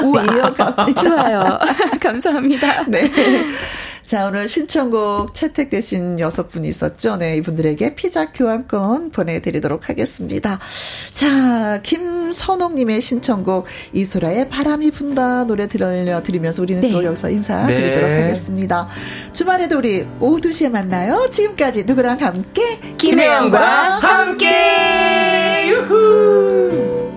우와. 0.02 0.24
이어갑니다. 0.34 0.94
좋아요. 0.94 1.58
감사합니다. 2.00 2.86
네. 2.88 3.08
자, 4.10 4.26
오늘 4.26 4.48
신청곡 4.48 5.34
채택되신 5.34 6.18
여섯 6.18 6.50
분이 6.50 6.66
있었죠. 6.66 7.14
네, 7.14 7.36
이분들에게 7.36 7.94
피자 7.94 8.32
교환권 8.32 9.12
보내드리도록 9.12 9.88
하겠습니다. 9.88 10.58
자, 11.14 11.80
김선옥님의 11.84 13.02
신청곡 13.02 13.66
이소라의 13.92 14.48
바람이 14.48 14.90
분다 14.90 15.44
노래 15.44 15.68
들려드리면서 15.68 16.60
우리는 16.60 16.90
또 16.90 17.04
여기서 17.04 17.30
인사드리도록 17.30 18.10
네. 18.10 18.22
하겠습니다. 18.22 18.88
주말에도 19.32 19.78
우리 19.78 20.04
오후 20.18 20.40
2시에 20.40 20.70
만나요. 20.70 21.28
지금까지 21.30 21.84
누구랑 21.84 22.20
함께? 22.20 22.80
김혜영과 22.98 23.60
함께! 24.00 25.68
유후! 25.68 27.10